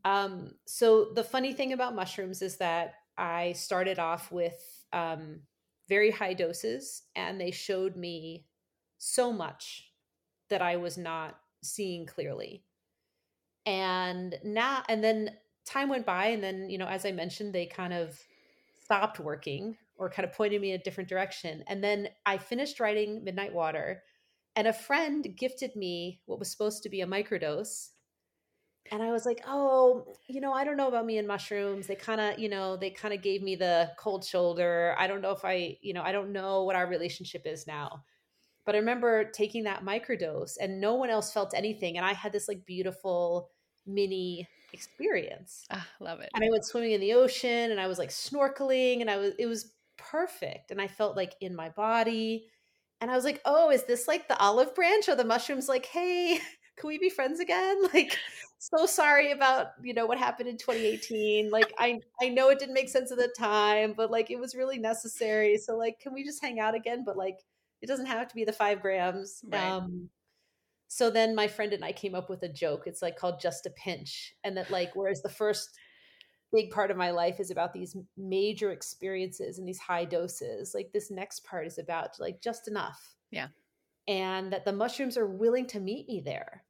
Um, 0.05 0.55
so 0.67 1.09
the 1.17 1.25
funny 1.25 1.53
thing 1.53 1.73
about 1.73 1.97
mushrooms 1.97 2.43
is 2.43 2.59
that 2.59 2.95
I 3.19 3.55
started 3.55 3.99
off 3.99 4.31
with 4.31 4.85
um, 4.93 5.41
very 5.89 6.13
high 6.13 6.35
doses, 6.35 7.03
and 7.17 7.41
they 7.41 7.51
showed 7.51 7.97
me 7.97 8.47
so 8.99 9.33
much 9.33 9.91
that 10.49 10.63
I 10.63 10.77
was 10.77 10.97
not 10.97 11.41
seeing 11.61 12.07
clearly. 12.07 12.63
And 13.67 14.39
now, 14.45 14.85
and 14.89 15.03
then 15.03 15.31
time 15.65 15.89
went 15.89 16.07
by, 16.07 16.27
and 16.27 16.41
then, 16.41 16.71
you 16.71 16.79
know, 16.79 16.87
as 16.87 17.05
I 17.05 17.11
mentioned, 17.11 17.53
they 17.53 17.67
kind 17.67 17.93
of 17.93 18.17
stopped 18.85 19.19
working 19.19 19.77
or 19.97 20.11
kind 20.11 20.29
of 20.29 20.35
pointed 20.35 20.61
me 20.61 20.73
in 20.73 20.81
a 20.81 20.83
different 20.83 21.09
direction. 21.09 21.65
And 21.67 21.83
then 21.83 22.09
I 22.27 22.39
finished 22.39 22.81
writing 22.81 23.25
Midnight 23.25 23.53
Water, 23.53 24.03
and 24.57 24.67
a 24.67 24.73
friend 24.73 25.27
gifted 25.37 25.77
me 25.77 26.21
what 26.27 26.39
was 26.39 26.51
supposed 26.51 26.83
to 26.83 26.89
be 26.89 27.01
a 27.01 27.07
microdose 27.07 27.91
and 28.91 29.03
I 29.03 29.11
was 29.11 29.25
like, 29.25 29.43
oh, 29.47 30.05
you 30.29 30.41
know, 30.41 30.53
I 30.53 30.65
don't 30.65 30.77
know 30.77 30.89
about 30.89 31.07
me 31.07 31.19
and 31.19 31.29
mushrooms. 31.29 31.87
They 31.87 31.95
kind 31.95 32.21
of, 32.21 32.39
you 32.39 32.49
know, 32.49 32.77
they 32.77 32.91
kind 32.91 33.15
of 33.15 33.23
gave 33.23 33.43
me 33.43 33.55
the 33.55 33.91
cold 33.99 34.25
shoulder. 34.25 34.95
I 34.99 35.07
don't 35.07 35.23
know 35.23 35.31
if 35.31 35.45
I, 35.45 35.77
you 35.81 35.95
know, 35.95 36.03
I 36.03 36.13
don't 36.13 36.33
know 36.33 36.65
what 36.65 36.77
our 36.77 36.87
relationship 36.87 37.43
is 37.47 37.67
now. 37.67 38.03
But 38.65 38.75
I 38.75 38.79
remember 38.79 39.25
taking 39.25 39.65
that 39.65 39.85
microdose 39.85 40.57
and 40.61 40.81
no 40.81 40.95
one 40.95 41.11
else 41.11 41.33
felt 41.33 41.55
anything. 41.55 41.97
And 41.97 42.05
I 42.05 42.13
had 42.13 42.33
this 42.33 42.49
like 42.49 42.67
beautiful 42.67 43.51
mini 43.87 44.49
experience. 44.73 45.65
Ah, 45.71 45.87
love 46.01 46.21
it. 46.21 46.31
And 46.35 46.45
I 46.45 46.49
went 46.51 46.65
swimming 46.65 46.93
in 46.93 47.01
the 47.01 47.15
ocean 47.15 47.71
and 47.71 47.81
I 47.81 47.87
was 47.87 47.99
like 47.99 48.11
snorkeling 48.11 49.01
and 49.01 49.11
I 49.11 49.17
was, 49.17 49.33
it 49.39 49.47
was 49.47 49.73
perfect. 50.13 50.71
And 50.71 50.81
I 50.81 50.87
felt 50.87 51.17
like 51.17 51.35
in 51.41 51.57
my 51.57 51.71
body. 51.71 52.45
And 53.01 53.11
I 53.11 53.17
was 53.17 53.25
like, 53.25 53.41
oh, 53.45 53.71
is 53.71 53.85
this 53.85 54.07
like 54.07 54.29
the 54.29 54.39
olive 54.39 54.75
branch 54.75 55.09
or 55.09 55.17
the 55.17 55.25
mushrooms 55.25 55.69
like, 55.69 55.87
hey, 55.87 56.39
can 56.77 56.89
we 56.89 56.99
be 56.99 57.11
friends 57.11 57.41
again? 57.41 57.79
Like, 57.95 58.17
so 58.59 58.87
sorry 58.87 59.33
about, 59.33 59.69
you 59.83 59.93
know, 59.93 60.07
what 60.07 60.19
happened 60.19 60.49
in 60.49 60.57
2018. 60.57 61.51
Like, 61.51 61.73
I, 61.81 61.99
I 62.21 62.29
know 62.29 62.51
it 62.51 62.61
didn't 62.61 62.75
make 62.75 62.89
sense 62.89 63.11
at 63.11 63.19
the 63.19 63.33
time, 63.37 63.93
but 63.97 64.09
like, 64.09 64.31
it 64.31 64.39
was 64.39 64.55
really 64.55 64.79
necessary. 64.79 65.59
So 65.59 65.77
like, 65.77 65.99
can 65.99 66.15
we 66.15 66.23
just 66.23 66.41
hang 66.41 66.61
out 66.61 66.77
again? 66.77 67.03
But 67.05 67.17
like, 67.17 67.39
it 67.81 67.87
doesn't 67.89 68.07
have 68.07 68.29
to 68.29 68.35
be 68.37 68.45
the 68.45 68.53
five 68.53 68.81
grams. 68.81 69.41
Right. 69.49 69.61
Um, 69.61 70.11
so 70.87 71.11
then 71.11 71.35
my 71.35 71.49
friend 71.49 71.73
and 71.73 71.85
I 71.85 71.91
came 71.91 72.15
up 72.15 72.31
with 72.31 72.45
a 72.45 72.49
joke. 72.49 72.85
It's 72.87 73.03
like 73.03 73.17
called 73.17 73.41
just 73.41 73.67
a 73.67 73.71
pinch. 73.71 74.35
And 74.45 74.57
that 74.57 74.71
like, 74.71 74.95
whereas 74.95 75.23
the 75.23 75.29
first 75.29 75.77
big 76.53 76.71
part 76.71 76.91
of 76.91 76.97
my 76.97 77.11
life 77.11 77.41
is 77.41 77.51
about 77.51 77.73
these 77.73 77.97
major 78.17 78.73
experiences 78.73 79.59
and 79.59 79.67
these 79.67 79.79
high 79.79 80.05
doses, 80.05 80.75
like 80.75 80.93
this 80.93 81.11
next 81.11 81.45
part 81.45 81.67
is 81.67 81.79
about 81.79 82.21
like 82.21 82.41
just 82.43 82.69
enough. 82.69 83.15
Yeah. 83.31 83.49
And 84.07 84.53
that 84.53 84.65
the 84.65 84.73
mushrooms 84.73 85.17
are 85.17 85.27
willing 85.27 85.67
to 85.67 85.81
meet 85.81 86.09
me 86.09 86.21
there 86.21 86.65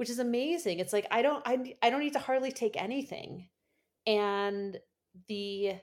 which 0.00 0.08
is 0.08 0.18
amazing. 0.18 0.78
It's 0.78 0.94
like 0.94 1.06
i 1.10 1.20
don't 1.20 1.42
i, 1.44 1.74
I 1.82 1.90
don't 1.90 2.00
need 2.00 2.14
to 2.14 2.18
hardly 2.18 2.50
take 2.50 2.80
anything. 2.80 3.50
And 4.06 4.78
the 5.28 5.74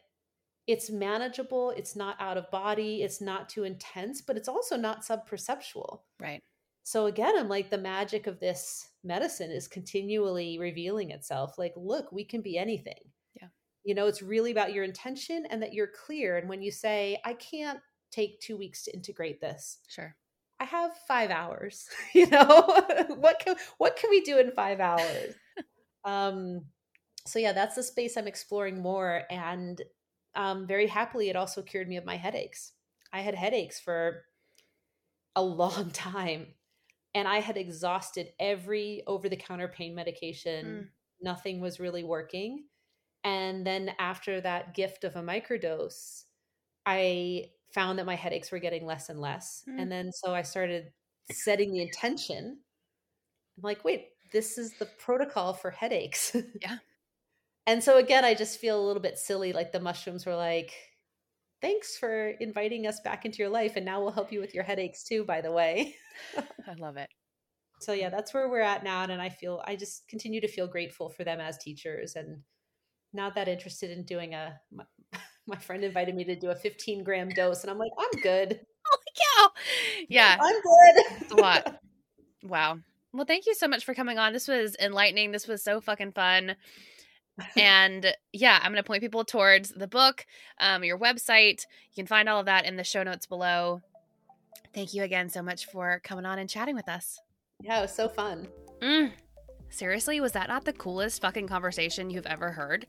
it's 0.66 0.90
manageable 0.90 1.70
it's 1.78 1.96
not 1.96 2.16
out 2.20 2.36
of 2.36 2.50
body 2.50 3.04
it's 3.04 3.22
not 3.22 3.48
too 3.48 3.64
intense 3.64 4.22
but 4.24 4.36
it's 4.36 4.48
also 4.48 4.76
not 4.76 5.04
subperceptual. 5.04 6.00
Right. 6.20 6.42
So 6.82 7.06
again 7.06 7.38
i'm 7.38 7.48
like 7.48 7.70
the 7.70 7.78
magic 7.78 8.26
of 8.26 8.40
this 8.40 8.90
medicine 9.04 9.52
is 9.52 9.68
continually 9.68 10.58
revealing 10.58 11.12
itself. 11.12 11.60
Like 11.60 11.74
look 11.76 12.12
we 12.12 12.26
can 12.26 12.42
be 12.42 12.58
anything 12.58 13.12
you 13.88 13.96
know 13.96 14.06
it's 14.06 14.22
really 14.22 14.52
about 14.52 14.74
your 14.74 14.84
intention 14.84 15.46
and 15.50 15.62
that 15.64 15.74
you're 15.74 15.88
clear 16.06 16.38
and 16.38 16.50
when 16.50 16.62
you 16.62 16.72
say 16.72 17.18
i 17.26 17.34
can't 17.34 17.80
take 18.12 18.40
two 18.40 18.58
weeks 18.58 18.84
to 18.84 18.94
integrate 18.94 19.42
this 19.42 19.80
sure 19.88 20.16
I 20.60 20.66
have 20.66 20.92
five 21.08 21.30
hours. 21.30 21.88
You 22.14 22.28
know, 22.28 22.84
what 23.10 23.40
can 23.40 23.56
what 23.78 23.96
can 23.96 24.10
we 24.10 24.22
do 24.22 24.40
in 24.40 24.52
five 24.52 24.80
hours? 24.80 25.36
um, 26.04 26.62
so 27.28 27.38
yeah, 27.38 27.52
that's 27.54 27.76
the 27.76 27.84
space 27.84 28.18
I'm 28.18 28.28
exploring 28.28 28.82
more, 28.82 29.24
and 29.30 29.80
um, 30.36 30.66
very 30.66 30.88
happily, 30.88 31.30
it 31.30 31.36
also 31.36 31.62
cured 31.62 31.88
me 31.88 31.98
of 31.98 32.06
my 32.06 32.16
headaches. 32.16 32.72
I 33.14 33.22
had 33.22 33.36
headaches 33.36 33.80
for 33.80 34.24
a 35.36 35.44
long 35.44 35.92
time, 35.94 36.48
and 37.14 37.28
I 37.28 37.40
had 37.40 37.58
exhausted 37.58 38.30
every 38.40 39.04
over 39.06 39.30
the 39.30 39.38
counter 39.38 39.68
pain 39.68 39.94
medication. 39.94 40.66
Mm. 40.66 40.88
Nothing 41.22 41.62
was 41.62 41.80
really 41.80 42.04
working. 42.04 42.64
And 43.28 43.68
then 43.68 43.92
after 44.00 44.40
that 44.40 44.74
gift 44.74 45.04
of 45.04 45.18
a 45.18 45.22
microdose, 45.22 46.24
I 46.86 47.48
found 47.74 48.00
that 48.00 48.06
my 48.06 48.16
headaches 48.16 48.54
were 48.54 48.60
getting 48.60 48.86
less 48.86 49.10
and 49.10 49.20
less. 49.20 49.66
Mm. 49.70 49.82
And 49.82 49.92
then 49.92 50.12
so 50.14 50.34
I 50.34 50.44
started 50.44 50.94
setting 51.30 51.74
the 51.74 51.82
intention. 51.82 52.58
I'm 53.58 53.64
like, 53.64 53.84
wait, 53.84 54.06
this 54.32 54.58
is 54.58 54.72
the 54.80 54.86
protocol 54.86 55.54
for 55.54 55.72
headaches. 55.72 56.36
Yeah. 56.62 56.78
and 57.66 57.84
so 57.84 57.98
again, 57.98 58.24
I 58.24 58.34
just 58.34 58.60
feel 58.60 58.80
a 58.80 58.88
little 58.88 59.02
bit 59.02 59.18
silly. 59.18 59.52
Like 59.52 59.74
the 59.74 59.82
mushrooms 59.82 60.26
were 60.26 60.36
like, 60.36 60.72
thanks 61.62 61.98
for 61.98 62.30
inviting 62.40 62.88
us 62.88 63.02
back 63.02 63.26
into 63.26 63.40
your 63.40 63.50
life. 63.50 63.74
And 63.76 63.86
now 63.86 64.00
we'll 64.00 64.12
help 64.12 64.32
you 64.32 64.40
with 64.40 64.56
your 64.56 64.64
headaches 64.64 65.04
too, 65.04 65.26
by 65.26 65.42
the 65.42 65.52
way. 65.52 65.96
I 66.38 66.76
love 66.80 66.96
it. 66.96 67.10
So 67.82 67.92
yeah, 67.92 68.10
that's 68.10 68.34
where 68.34 68.48
we're 68.48 68.62
at 68.62 68.86
now. 68.86 69.04
And 69.04 69.22
I 69.22 69.28
feel, 69.28 69.62
I 69.68 69.76
just 69.76 70.08
continue 70.08 70.40
to 70.40 70.48
feel 70.48 70.68
grateful 70.68 71.10
for 71.10 71.26
them 71.26 71.42
as 71.42 71.58
teachers 71.58 72.16
and 72.16 72.44
not 73.14 73.36
that 73.36 73.48
interested 73.48 73.92
in 73.92 74.04
doing 74.04 74.34
a 74.34 74.60
my 75.48 75.58
friend 75.58 75.84
invited 75.84 76.16
me 76.16 76.24
to 76.26 76.36
do 76.36 76.50
a 76.50 76.56
15 76.56 77.04
gram 77.04 77.30
dose, 77.30 77.64
and 77.64 77.72
I'm 77.72 77.78
like, 77.78 77.92
I'm 77.98 78.22
good. 78.22 78.60
Holy 78.86 79.06
cow! 79.16 79.50
Yeah, 80.10 80.38
I'm 80.40 80.54
good. 80.54 81.22
it's 81.22 81.32
a 81.32 81.36
lot. 81.36 81.80
Wow. 82.44 82.78
Well, 83.14 83.26
thank 83.26 83.48
you 83.48 83.56
so 83.56 83.68
much 83.68 83.84
for 83.84 83.96
coming 83.96 84.20
on. 84.20 84.32
This 84.32 84.48
was 84.48 84.76
enlightening. 84.80 85.32
This 85.32 85.48
was 85.48 85.64
so 85.64 85.82
fucking 85.82 86.12
fun. 86.12 86.56
and 87.58 88.16
yeah, 88.32 88.60
I'm 88.62 88.72
going 88.72 88.82
to 88.82 88.88
point 88.88 89.02
people 89.02 89.26
towards 89.26 89.70
the 89.70 89.88
book, 89.88 90.26
um, 90.62 90.84
your 90.84 91.00
website. 91.00 91.64
You 91.92 91.96
can 91.96 92.06
find 92.06 92.30
all 92.30 92.40
of 92.40 92.46
that 92.46 92.66
in 92.66 92.78
the 92.78 92.84
show 92.84 93.02
notes 93.02 93.26
below. 93.26 93.82
Thank 94.74 94.94
you 94.94 95.02
again 95.02 95.30
so 95.30 95.42
much 95.42 95.66
for 95.66 96.00
coming 96.04 96.26
on 96.26 96.38
and 96.38 96.48
chatting 96.48 96.76
with 96.76 96.88
us. 96.88 97.20
Yeah, 97.60 97.80
it 97.80 97.82
was 97.82 97.96
so 97.96 98.08
fun. 98.08 98.48
Mm. 98.82 99.12
Seriously, 99.70 100.20
was 100.20 100.32
that 100.32 100.48
not 100.48 100.66
the 100.66 100.74
coolest 100.74 101.22
fucking 101.22 101.48
conversation 101.48 102.10
you've 102.10 102.26
ever 102.26 102.52
heard? 102.52 102.86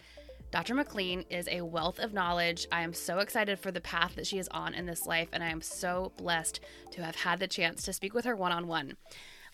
Dr. 0.51 0.74
MacLean 0.74 1.24
is 1.29 1.47
a 1.49 1.61
wealth 1.61 1.99
of 1.99 2.14
knowledge. 2.14 2.66
I 2.72 2.83
am 2.83 2.95
so 2.95 3.18
excited 3.18 3.59
for 3.59 3.70
the 3.70 3.83
path 3.83 4.14
that 4.16 4.26
she 4.26 4.39
is 4.39 4.49
on 4.49 4.72
in 4.72 4.87
this 4.87 5.07
life, 5.07 5.29
and 5.33 5.45
I 5.45 5.51
am 5.51 5.61
so 5.61 6.12
blessed 6.16 6.61
to 6.93 7.05
have 7.05 7.16
had 7.16 7.39
the 7.39 7.47
chance 7.47 7.83
to 7.85 7.93
speak 7.93 8.14
with 8.14 8.24
her 8.24 8.35
one 8.35 8.53
on 8.53 8.66
one. 8.66 8.97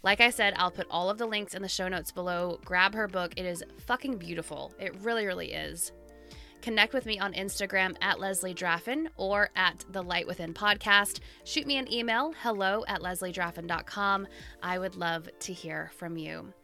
Like 0.05 0.21
I 0.21 0.31
said, 0.31 0.55
I'll 0.57 0.71
put 0.71 0.87
all 0.91 1.11
of 1.11 1.19
the 1.19 1.27
links 1.27 1.55
in 1.55 1.63
the 1.63 1.69
show 1.69 1.89
notes 1.89 2.13
below. 2.13 2.61
Grab 2.65 2.95
her 2.95 3.09
book. 3.09 3.33
It 3.37 3.47
is 3.47 3.65
fucking 3.87 4.19
beautiful. 4.19 4.73
It 4.79 4.95
really, 5.01 5.27
really 5.27 5.53
is. 5.53 5.93
Connect 6.61 6.95
with 6.95 7.07
me 7.07 7.19
on 7.19 7.33
Instagram 7.33 7.97
at 8.01 8.21
Leslie 8.21 8.55
Draffin 8.55 9.09
or 9.17 9.51
at 9.57 9.85
the 9.91 10.03
Light 10.03 10.27
Within 10.27 10.55
podcast. 10.55 11.21
Shoot 11.45 11.67
me 11.67 11.77
an 11.77 11.93
email, 11.93 12.33
hello 12.41 12.85
at 12.87 13.03
lesliedraffin.com. 13.03 14.27
I 14.63 14.79
would 14.79 14.97
love 14.97 15.29
to 15.41 15.53
hear 15.53 15.91
from 15.97 16.17
you. 16.17 16.55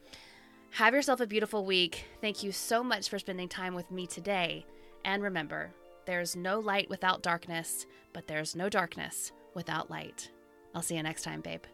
Have 0.72 0.94
yourself 0.94 1.20
a 1.20 1.26
beautiful 1.26 1.66
week. 1.66 2.04
Thank 2.20 2.42
you 2.42 2.52
so 2.52 2.82
much 2.82 3.08
for 3.08 3.18
spending 3.18 3.48
time 3.48 3.74
with 3.74 3.90
me 3.90 4.06
today. 4.06 4.64
And 5.04 5.22
remember, 5.22 5.72
there's 6.06 6.36
no 6.36 6.60
light 6.60 6.88
without 6.88 7.22
darkness, 7.22 7.86
but 8.12 8.26
there's 8.28 8.54
no 8.54 8.68
darkness 8.68 9.32
without 9.52 9.90
light. 9.90 10.30
I'll 10.74 10.80
see 10.82 10.96
you 10.96 11.02
next 11.02 11.22
time, 11.22 11.40
babe. 11.40 11.64